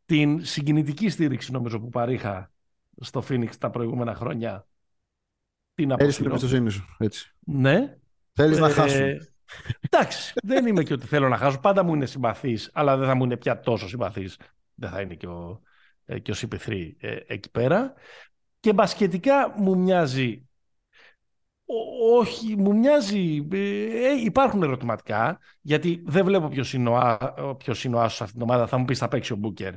[0.05, 2.51] την συγκινητική στήριξη νομίζω που παρήχα
[3.01, 4.67] στο Phoenix τα προηγούμενα χρόνια
[5.73, 6.55] την Έριξε την αποσύρω.
[6.55, 6.95] εμπιστοσύνη σου.
[6.99, 7.35] Έτσι.
[7.39, 7.97] Ναι,
[8.33, 9.01] Θέλεις να ε, χάσουν.
[9.79, 11.59] Εντάξει, δεν είμαι και ότι θέλω να χάσω.
[11.59, 14.37] Πάντα μου είναι συμπαθής, αλλά δεν θα μου είναι πια τόσο συμπαθής.
[14.73, 15.61] Δεν θα είναι και ο,
[16.05, 17.93] ε, και ο CP3 ε, εκεί πέρα.
[18.59, 20.47] Και μπασκετικά μου μοιάζει.
[21.65, 23.47] Ό- όχι, μου μοιάζει.
[23.51, 27.99] ε, ε, υπάρχουν ερωτηματικά, γιατί δεν βλέπω ποιος είναι ο, Α- ο- ποιος είναι ο
[28.01, 28.67] άσος σε αυτήν την ομάδα.
[28.67, 29.73] Θα μου πεις θα παίξει ο Μπούκερ.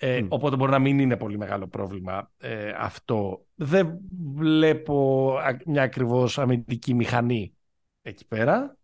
[0.00, 0.26] Ε, Μμ.
[0.30, 3.46] Οπότε μπορεί να μην είναι πολύ μεγάλο πρόβλημα ε, αυτό.
[3.54, 3.98] Δεν
[4.34, 7.54] βλέπω α- μια ακριβώς αμυντική μηχανή
[8.02, 8.76] εκεί πέρα.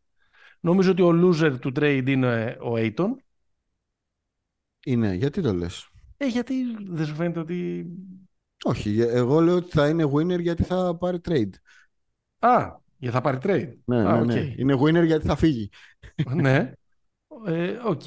[0.61, 3.09] Νομίζω ότι ο loser του trade είναι ο Aiton.
[4.87, 6.55] Είναι, γιατί το λες; Ε, γιατί
[6.89, 7.87] δεν σου φαίνεται ότι...
[8.65, 11.51] Όχι, εγώ λέω ότι θα είναι winner γιατί θα πάρει trade.
[12.39, 13.73] Α, για θα πάρει trade.
[13.85, 14.27] Ναι, Α, ναι, οκ.
[14.27, 14.55] ναι.
[14.57, 15.69] Είναι winner γιατί θα φύγει.
[16.35, 16.73] ναι.
[17.47, 18.03] Ε, Οκ.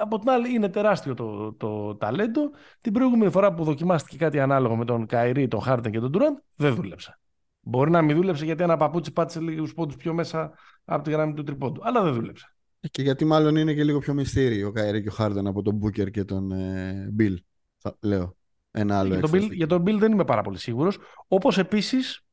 [0.00, 2.50] Από την άλλη είναι τεράστιο το, το ταλέντο.
[2.80, 6.42] Την προηγούμενη φορά που δοκιμάστηκε κάτι ανάλογο με τον Κάιρι, τον Χάρντεν και τον Durant,
[6.54, 7.18] δεν δούλεψε.
[7.60, 10.52] Μπορεί να μην δούλεψε γιατί ένα παπούτσι πάτησε λίγους πόντους πιο μέσα
[10.84, 11.80] από τη γραμμή του τριπόντου.
[11.84, 12.54] Αλλά δεν δούλεψε.
[12.90, 15.80] Και γιατί μάλλον είναι και λίγο πιο μυστήριο ο Κάιρι και ο Χάρντεν από τον
[15.82, 17.34] Booker και τον ε, Beal.
[17.78, 18.36] Θα, λέω.
[18.70, 19.56] Ένα άλλο για, τον έξτρα Bill, στοιχείο.
[19.56, 20.98] για τον Bill δεν είμαι πάρα πολύ σίγουρος.
[21.28, 22.24] Όπως επίσης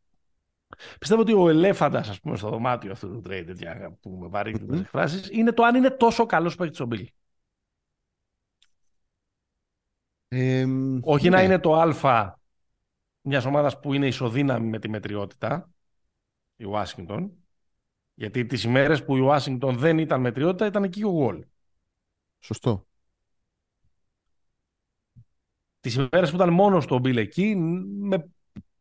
[0.99, 4.59] πιστεύω ότι ο ελέφαντας, ας πούμε, στο δωμάτιο αυτού του trade, τέτοια που με βαρύνει
[4.59, 4.69] Μμμ.
[4.69, 7.05] τις εκφράσεις, είναι το αν είναι τόσο καλός παίκτης ο Bill.
[10.27, 10.65] Ε,
[11.01, 11.35] Όχι ναι.
[11.35, 12.37] να είναι το Α
[13.21, 15.69] μιας ομάδας που είναι ισοδύναμη με τη μετριότητα,
[16.55, 17.29] η Washington.
[18.13, 21.41] Γιατί τις ημέρες που η Washington δεν ήταν μετριότητα ήταν εκεί ο Wall.
[22.39, 22.87] Σωστό.
[25.79, 28.29] Τις ημέρες που ήταν μόνος του ο Bill εκεί, με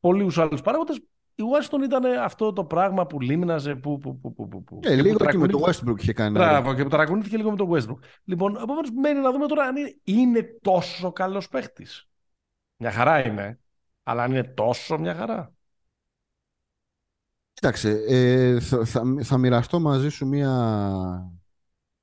[0.01, 1.01] πολλούς άλλους παράγοντες,
[1.39, 3.74] η Washington ήταν αυτό το πράγμα που λίμναζε.
[3.74, 4.80] Που, που, που, που, που, που.
[4.82, 6.30] Ε, Και που λίγο και με τρακουνί- το Westbrook είχε κάνει.
[6.30, 7.99] Μπράβο, και που ταρακουνήθηκε λίγο με τον Westbrook.
[8.24, 12.09] Λοιπόν, επομένως μένει να δούμε τώρα αν είναι, είναι τόσο καλός παίχτης.
[12.76, 13.61] Μια χαρά είναι.
[14.03, 15.53] Αλλά αν είναι τόσο μια χαρά.
[17.53, 20.53] Κοίταξε, ε, θα, θα, θα μοιραστώ μαζί σου μια,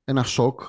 [0.03, 0.61] ένα σοκ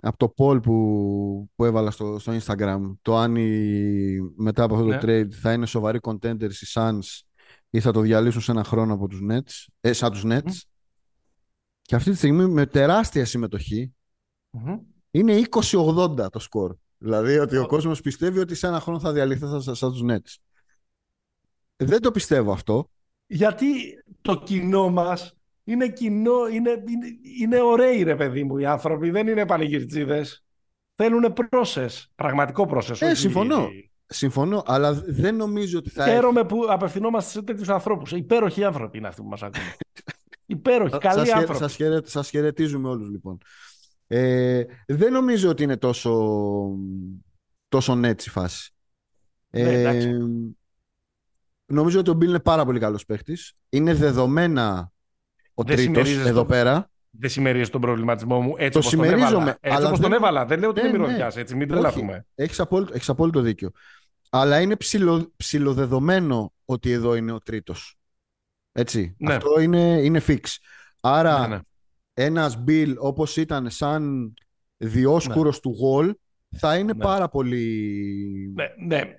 [0.00, 4.86] από το poll που, που έβαλα στο, στο Instagram το αν οι- μετά από αυτό
[4.86, 4.98] το Ναι.
[5.02, 7.20] trade θα είναι σοβαροί contenders οι Suns
[7.70, 10.60] ή θα το διαλύσουν σε ένα χρόνο από τους Nets, ε, σαν τους Nets.
[11.82, 13.94] Και αυτή τη στιγμή με τεράστια συμμετοχή
[14.50, 14.78] Μμμ.
[15.10, 16.74] είναι 20-80 το σκορ.
[16.98, 17.66] Δηλαδή ότι ο Ω.
[17.66, 20.36] κόσμος πιστεύει ότι σε ένα χρόνο θα διαλυθεί σαν, σαν τους Nets.
[21.76, 22.90] Δεν το πιστεύω αυτό.
[23.26, 23.68] Γιατί
[24.20, 25.34] το κοινό μας
[25.64, 27.06] είναι κοινό, είναι, είναι,
[27.40, 30.44] είναι ωραίοι ρε παιδί μου οι άνθρωποι, δεν είναι πανηγυρτζίδες.
[30.94, 33.00] Θέλουν process, πραγματικό process.
[33.00, 33.68] Ε, όχι- συμφωνώ.
[34.12, 36.12] Συμφωνώ, αλλά δεν νομίζω ότι θα έχει.
[36.14, 38.12] Χαίρομαι που απευθυνόμαστε σε τέτοιους ανθρώπους.
[38.12, 39.62] Υπέροχοι άνθρωποι είναι αυτοί που μας ακούν.
[40.46, 41.58] Υπέροχοι, καλοί Σας, χαιρε- άνθρωποι.
[41.62, 43.38] σας, χαιρε- σας χαιρετίζουμε όλους λοιπόν.
[44.06, 46.30] Ε, δεν νομίζω ότι είναι τόσο,
[47.68, 48.70] τόσο net η φάση.
[49.50, 50.10] Ναι, Ε, εντάξει.
[51.66, 53.52] νομίζω ότι ο Μπιλ είναι πάρα πολύ καλός παίχτης.
[53.68, 54.92] Είναι δεδομένα
[55.54, 56.90] ο Δεν τρίτος συμμερίζεσαι εδώ το- πέρα.
[57.10, 59.50] Δεν συμμερίζεσαι τον προβληματισμό μου έτσι Το όπως τον συμμερίζομαι, έβαλα.
[59.60, 60.46] Έτσι αλλά όπως τον δεν- έβαλα.
[60.46, 61.04] Δεν λέω ότι Ναι, είναι ναι.
[61.04, 61.70] μυρωδιάς, έτσι μην Όχι.
[61.80, 62.26] τρελαθούμε.
[62.34, 63.70] Έχεις απόλυτο, έχεις απόλυτο δίκιο.
[64.30, 67.98] Αλλά είναι ψηλο, ψηλοδεδομένο ότι εδώ είναι ο τρίτος.
[68.72, 69.14] Έτσι.
[69.18, 69.34] Ναι.
[69.34, 70.40] Αυτό είναι, είναι fix.
[71.00, 71.60] Άρα Ναι, ναι.
[72.14, 74.34] ένας Bill όπως ήταν σαν
[74.76, 76.10] διόσκουρος του Wall
[76.56, 77.02] θα είναι Ναι.
[77.04, 78.52] πάρα πολύ...
[78.54, 78.64] Ναι,
[78.96, 79.16] ναι.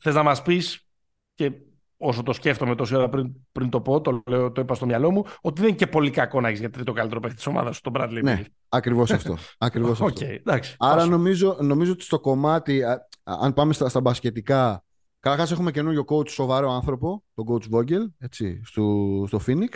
[0.00, 0.86] Θες να μας πεις
[1.34, 1.52] και
[1.96, 5.10] όσο το σκέφτομαι τόση ώρα πριν, πριν το πω, το, λέω, το είπα στο μυαλό
[5.10, 7.74] μου, ότι δεν είναι και πολύ κακό να έχεις για τρίτο καλύτερο παίκτη της ομάδας
[7.76, 8.46] σου, τον Bradley Ναι, Beal.
[8.68, 9.36] ακριβώς αυτό.
[9.58, 10.24] ακριβώς Οκ, αυτό.
[10.26, 10.76] εντάξει.
[10.78, 11.06] Άρα πάω.
[11.06, 14.84] νομίζω, νομίζω ότι στο κομμάτι, α, α, αν πάμε στα, στα μπασκετικά,
[15.20, 19.68] καταρχάς έχουμε καινούριο coach σοβαρό άνθρωπο, τον coach Vogel, έτσι, στο, στο Phoenix.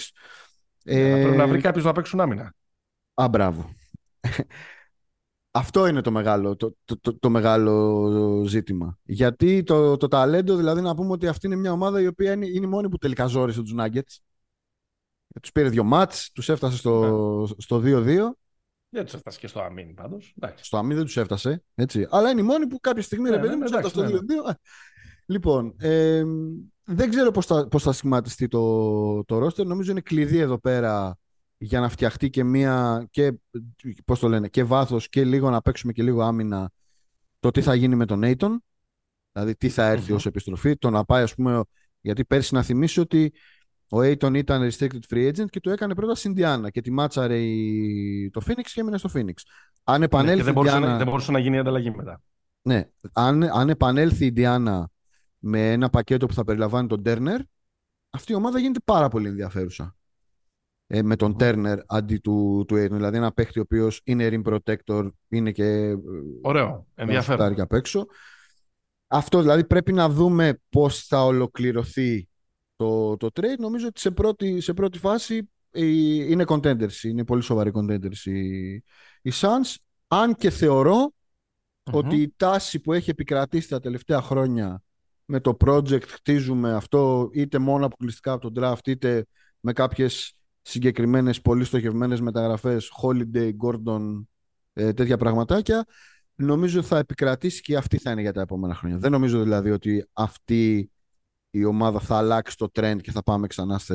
[0.85, 2.55] Ναι, αλλά Πρέπει να Ε, βρει κάποιος να παίξουν άμυνα.
[3.15, 3.71] Α, μπράβο.
[5.51, 8.99] Αυτό είναι το μεγάλο, το, το, το, το μεγάλο ζήτημα.
[9.03, 12.47] Γιατί το, το ταλέντο, δηλαδή να πούμε ότι αυτή είναι μια ομάδα η οποία είναι,
[12.47, 14.17] είναι η μόνη που τελικά ζόρισε τους Nuggets.
[15.43, 18.31] Τους πήρε δύο μάτς, τους έφτασε στο, στο 2-2
[18.89, 20.35] Δεν τους έφτασε και στο αμήν πάντως.
[20.55, 21.63] Στο αμήν δεν τους έφτασε.
[21.75, 22.07] Έτσι.
[22.11, 24.11] Αλλά είναι οι μόνοι που κάποια στιγμή, ναι, ρε παιδί μου, ναι, στο 2-2.
[24.11, 24.53] Ναι.
[25.27, 26.25] Λοιπόν, ε,
[26.85, 29.67] δεν ξέρω πώς θα, πώς θα σχηματιστεί το, το ρόστερ.
[29.67, 31.19] Νομίζω είναι κλειδί εδώ πέρα
[31.59, 33.33] για να φτιαχτεί και μία και,
[34.05, 36.71] πώς το λένε, και βάθος και λίγο να παίξουμε και λίγο άμυνα
[37.39, 38.57] το τι θα γίνει με τον Aiton.
[39.33, 40.17] Δηλαδή τι θα έρθει mm-hmm.
[40.17, 40.77] ως επιστροφή.
[40.77, 41.63] Το να πάει ας πούμε,
[42.01, 43.33] γιατί πέρσι να θυμίσει ότι
[43.91, 47.39] ο Aiton ήταν restricted free agent και το έκανε πρώτα στην Indiana και τη μάτσαρε
[48.31, 49.35] το Phoenix και έμεινε στο Phoenix.
[49.85, 52.23] Αν επανέλθει ναι, και δεν, μπορούσε, να, δεν μπορούσε να γίνει ανταλλαγή μετά.
[52.63, 54.83] Ναι, αν, αν επανέλθει η Indiana
[55.39, 57.39] με ένα πακέτο που θα περιλαμβάνει τον Turner,
[58.11, 59.97] αυτή η ομάδα γίνεται πάρα πολύ ενδιαφέρουσα.
[60.87, 62.91] Ε, με τον Turner αντί του, του Aiton.
[62.91, 65.65] Δηλαδή ένα παίχτη ο οποίος είναι rim protector, είναι και.
[65.65, 65.97] Ε,
[66.43, 66.87] Ωραίο.
[66.95, 67.61] Ενδιαφέρον.
[67.61, 68.07] απ' έξω.
[69.07, 72.29] Αυτό δηλαδή πρέπει να δούμε πώς θα ολοκληρωθεί
[72.79, 73.59] το, το trade.
[73.59, 75.85] Νομίζω ότι σε πρώτη, σε πρώτη φάση ε,
[76.31, 77.03] είναι contenders.
[77.03, 78.75] Είναι πολύ σοβαρή contenders οι,
[79.23, 79.75] οι Suns.
[80.09, 81.13] Αν και θεωρω
[81.93, 84.83] ότι η τάση που έχει επικρατήσει τα τελευταία χρόνια
[85.25, 89.27] με το project χτίζουμε αυτό είτε μόνο αποκλειστικά από τον draft είτε
[89.61, 94.25] με κάποιες συγκεκριμένες πολύ στοχευμένες μεταγραφές Holiday, Gordon,
[94.73, 95.87] ε, τέτοια πραγματάκια
[96.35, 98.99] νομίζω θα επικρατήσει και αυτή θα είναι για τα επόμενα χρόνια.
[98.99, 100.91] Δεν νομίζω δηλαδή ότι αυτή
[101.51, 103.95] η ομάδα θα αλλάξει το trend και θα πάμε ξανά σε,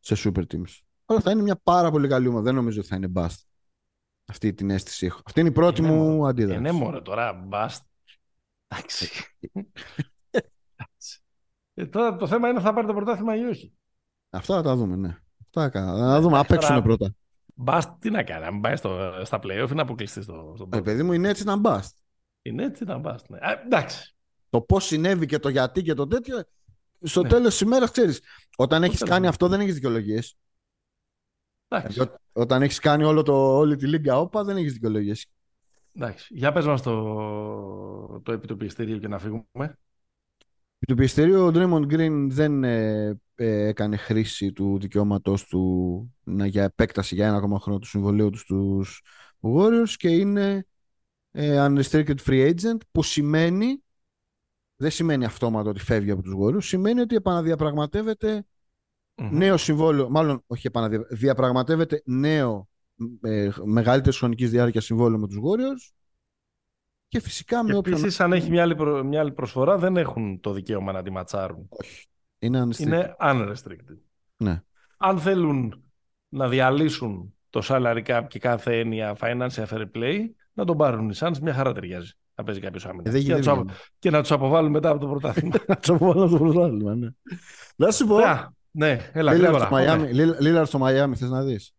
[0.00, 0.78] σε super teams.
[1.06, 2.44] Αλλά θα είναι μια πάρα πολύ καλή ομάδα.
[2.44, 3.36] Δεν νομίζω ότι θα είναι bust.
[4.26, 5.20] Αυτή την αίσθηση έχω.
[5.24, 6.58] Αυτή είναι η πρώτη είναι μου αντίδραση.
[6.58, 7.78] Είναι μόνο τώρα bust.
[8.68, 9.08] Εντάξει.
[11.74, 13.72] Ε, τώρα το θέμα είναι θα πάρει το πρωτάθλημα ή όχι.
[14.30, 15.16] Αυτά θα τα δούμε, ναι.
[15.54, 17.14] Αυτά θα δούμε, απ' έξω πρώτα.
[17.54, 21.02] Μπαστ τι να κάνει, αν πάει στο, στα playoff να αποκλειστεί στο, στο Ε, παιδί
[21.02, 21.96] μου, είναι έτσι να μπαστ.
[22.42, 23.38] Είναι έτσι να μπαστ, ναι.
[23.64, 24.16] εντάξει.
[24.50, 26.42] Το πώς συνέβη και το γιατί και το τέτοιο,
[27.00, 27.28] στο ναι.
[27.28, 28.20] τέλος της ημέρας ξέρεις.
[28.56, 30.36] Όταν έχεις κάνει αυτό, δεν έχεις δικαιολογίες.
[32.32, 35.26] Όταν έχεις κάνει όλο το, όλη τη λίγκα όπα, δεν έχεις δικαιολογίες.
[35.92, 36.34] Εντάξει.
[36.34, 39.78] Για πες μας το, το επιτοπιστήριο και να φύγουμε.
[40.86, 46.62] Το πιεστήριο ο Draymond Green δεν ε, ε, έκανε χρήση του δικαιώματος του να, για
[46.62, 49.02] επέκταση για ένα ακόμα χρόνο του συμβολίου τους στους
[49.40, 50.66] Warriors και είναι
[51.30, 53.82] ε, unrestricted free agent που σημαίνει
[54.80, 58.46] δεν σημαίνει αυτόματα ότι φεύγει από τους Warriors σημαίνει ότι επαναδιαπραγματεύεται
[59.14, 59.28] mm-hmm.
[59.30, 62.68] νέο συμβόλαιο μάλλον όχι επαναδιαπραγματεύεται νέο
[63.22, 65.92] ε, μεγαλύτερη χρονική διάρκεια συμβόλαιο με τους Warriors
[67.08, 67.98] και φυσικά με όποιον...
[67.98, 71.68] Επίσης, αν έχει μια άλλη, μια άλλη προσφορά, δεν έχουν το δικαίωμα να τη ματσάρουν.
[71.68, 72.06] Όχι.
[72.38, 72.80] Είναι unrestricted.
[72.80, 73.98] Είναι unrestricted.
[74.36, 74.62] Ναι.
[74.96, 75.84] Αν θέλουν
[76.28, 80.18] να διαλύσουν το salary cap και κάθε έννοια financial fair play,
[80.52, 82.12] να τον πάρουν οι Suns, μια χαρά ταιριάζει.
[82.38, 83.10] Να παίζει κάποιος άμυνα.
[83.10, 85.56] Ε, και, να τους, και να τους αποβάλουν μετά από το πρωτάθλημα.
[85.68, 87.08] να τους αποβάλουν από το πρωτάθλημα, ναι.
[87.76, 88.18] Να σου πω.
[88.70, 89.32] ναι, έλα,
[90.40, 91.72] Λίλαρ στο Μαϊάμι, θες να δεις.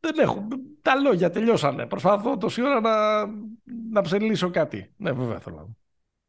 [0.00, 0.48] Δεν έχω.
[0.82, 1.86] Τα λόγια τελειώσανε.
[1.86, 3.26] Προσπαθώ τόση ώρα να,
[3.90, 4.92] να ψελίσω κάτι.
[4.96, 5.76] Ναι, βέβαια θέλω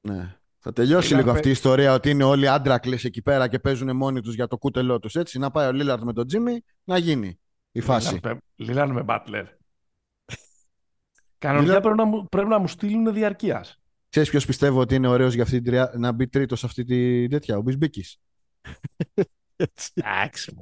[0.01, 0.37] Ναι.
[0.59, 4.21] Θα τελειώσει λίγο αυτή η ιστορία ότι είναι όλοι άντρακλες εκεί πέρα και παίζουν μόνοι
[4.21, 5.15] τους για το κούτελό τους.
[5.15, 7.39] Έτσι, να πάει ο Λίλαρντ με τον Τζίμι να γίνει
[7.71, 8.19] η φάση.
[8.55, 9.45] Λίλαρντ με Μπάτλερ.
[11.45, 13.81] Κανονικά πρέπει, να μου, πρέπει να μου στείλουν διαρκείας.
[14.09, 17.27] Ξέρεις ποιος πιστεύω ότι είναι ωραίος για αυτή την να μπει τρίτος σε αυτή τη
[17.27, 18.03] τέτοια, ο Μπισμπίκη.
[19.93, 20.57] Εντάξει.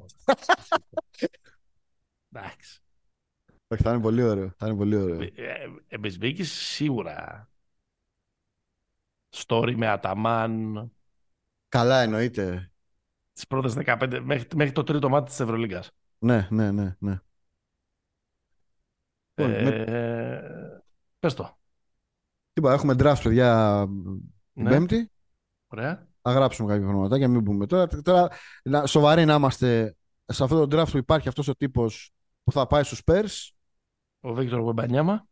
[2.30, 2.82] Εντάξει
[3.78, 4.54] θα είναι πολύ ωραίο.
[4.58, 5.22] Θα είναι πολύ ωραίο.
[5.22, 5.30] Ε,
[5.88, 7.50] ε σίγουρα.
[9.30, 10.92] Story με Αταμάν.
[11.70, 12.72] Καλά εννοείται.
[13.34, 15.92] Τις πρώτες 15, μέχρι, μέχρι το τρίτο μάτι της Ευρωλίγκας.
[16.20, 16.96] Ναι, ναι, ναι.
[17.00, 17.20] ναι.
[19.36, 19.86] Ε, με...
[21.24, 21.58] Πες το.
[22.54, 23.84] Τίποτα, έχουμε draft, παιδιά,
[24.54, 24.70] την ναι.
[24.70, 25.12] Πέμπτη.
[25.68, 26.08] Ωραία.
[26.22, 27.66] Θα γράψουμε κάποια πράγματα και μην πούμε.
[27.66, 28.30] Τώρα, τώρα
[28.86, 29.96] σοβαροί να είμαστε
[30.26, 32.12] σε αυτό το draft που υπάρχει αυτός ο τύπος
[32.44, 33.52] που θα πάει στους Spurs
[34.20, 35.28] ο Βίκτορ Γουεμπανιάμα.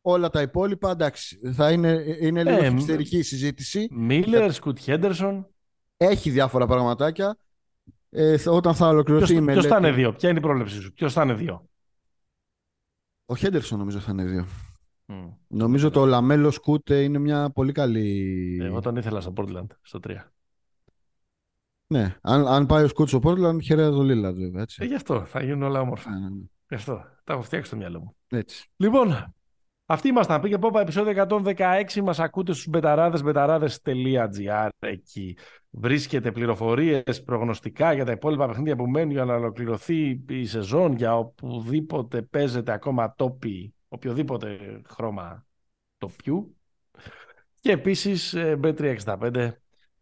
[0.00, 3.88] Όλα τα υπόλοιπα, εντάξει, θα είναι, είναι λίγο ε, η συζήτηση.
[3.90, 5.46] Μίλλερ, Σκουτ Henderson.
[5.96, 7.38] Έχει διάφορα πραγματάκια.
[8.10, 9.66] Ε, όταν θα ολοκληρωθεί ποιος, η μελέτη...
[9.66, 11.68] Ποιος θα είναι δύο, ποια είναι η πρόβλεψη σου, ποιος θα είναι δύο;
[13.24, 14.46] Ο Henderson νομίζω θα είναι δύο.
[15.10, 15.28] Mm.
[15.46, 18.58] Νομίζω το LaMelo Scoot είναι μια πολύ καλή...
[18.62, 20.10] Εγώ τον ήθελα στο Portland, στο 3.
[21.86, 24.62] Ναι, αν, αν πάει ο Scoot στο Portland, χαιρετά το Λίλαντ βέβαια.
[24.62, 24.82] Έτσι.
[24.82, 26.10] Ε, γι' αυτό θα γίνουν όλα όμορφα.
[26.10, 26.44] Ναι, ναι, ναι.
[26.68, 27.04] Γι' αυτό.
[27.24, 28.16] Τα έχω φτιάξει στο μυαλό μου.
[28.28, 28.68] Έτσι.
[28.76, 29.34] Λοιπόν,
[29.86, 30.40] αυτή ήμασταν.
[30.40, 32.00] Πήγε Πόπα επεισόδιο 116.
[32.02, 34.68] Μας ακούτε στους μπεταράδες, μπεταράδες.gr.
[34.78, 35.36] Εκεί
[35.70, 41.16] βρίσκεται πληροφορίες, προγνωστικά για τα υπόλοιπα παιχνίδια που μένουν για να ολοκληρωθεί η σεζόν, για
[41.16, 45.46] οπουδήποτε παίζεται ακόμα τόπι, οποιοδήποτε χρώμα
[45.98, 46.56] τοπιού.
[47.60, 49.52] Και επίσης Bet365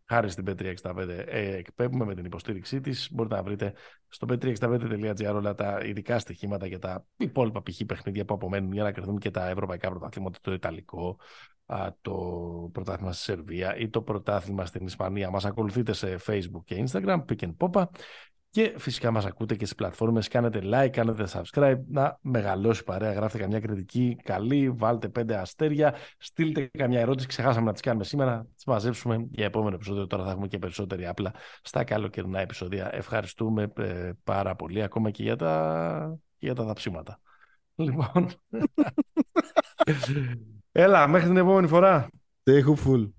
[0.09, 3.09] χάρη στην P365 ε, εκπέμπουμε με την υποστήριξή της.
[3.13, 3.73] Μπορείτε να βρείτε
[4.09, 7.81] στο p365.gr όλα τα ειδικά στοιχήματα για τα υπόλοιπα π.χ.
[7.87, 11.19] παιχνίδια που απομένουν για να κερδούν και τα ευρωπαϊκά πρωταθλήματα, το Ιταλικό,
[12.01, 12.15] το
[12.73, 15.31] πρωτάθλημα στη Σερβία ή το πρωτάθλημα στην Ισπανία.
[15.31, 17.85] Μας ακολουθείτε σε Facebook και Instagram, Pick and Popa.
[18.51, 23.39] Και φυσικά μας ακούτε και στις πλατφόρμες, κάνετε like, κάνετε subscribe, να μεγαλώσει παρέα, γράφτε
[23.39, 28.65] καμιά κριτική καλή, βάλτε πέντε αστέρια, στείλτε καμιά ερώτηση, ξεχάσαμε να τις κάνουμε σήμερα, τις
[28.65, 32.89] μαζέψουμε για επόμενο επεισόδιο, τώρα θα έχουμε και περισσότερη απλά στα καλοκαιρινά επεισόδια.
[32.93, 37.21] Ευχαριστούμε ε, πάρα πολύ, ακόμα και για τα, για τα δαψίματα.
[37.75, 38.29] Λοιπόν,
[40.73, 42.09] έλα, μέχρι την επόμενη φορά.
[42.45, 43.18] Stay hopeful.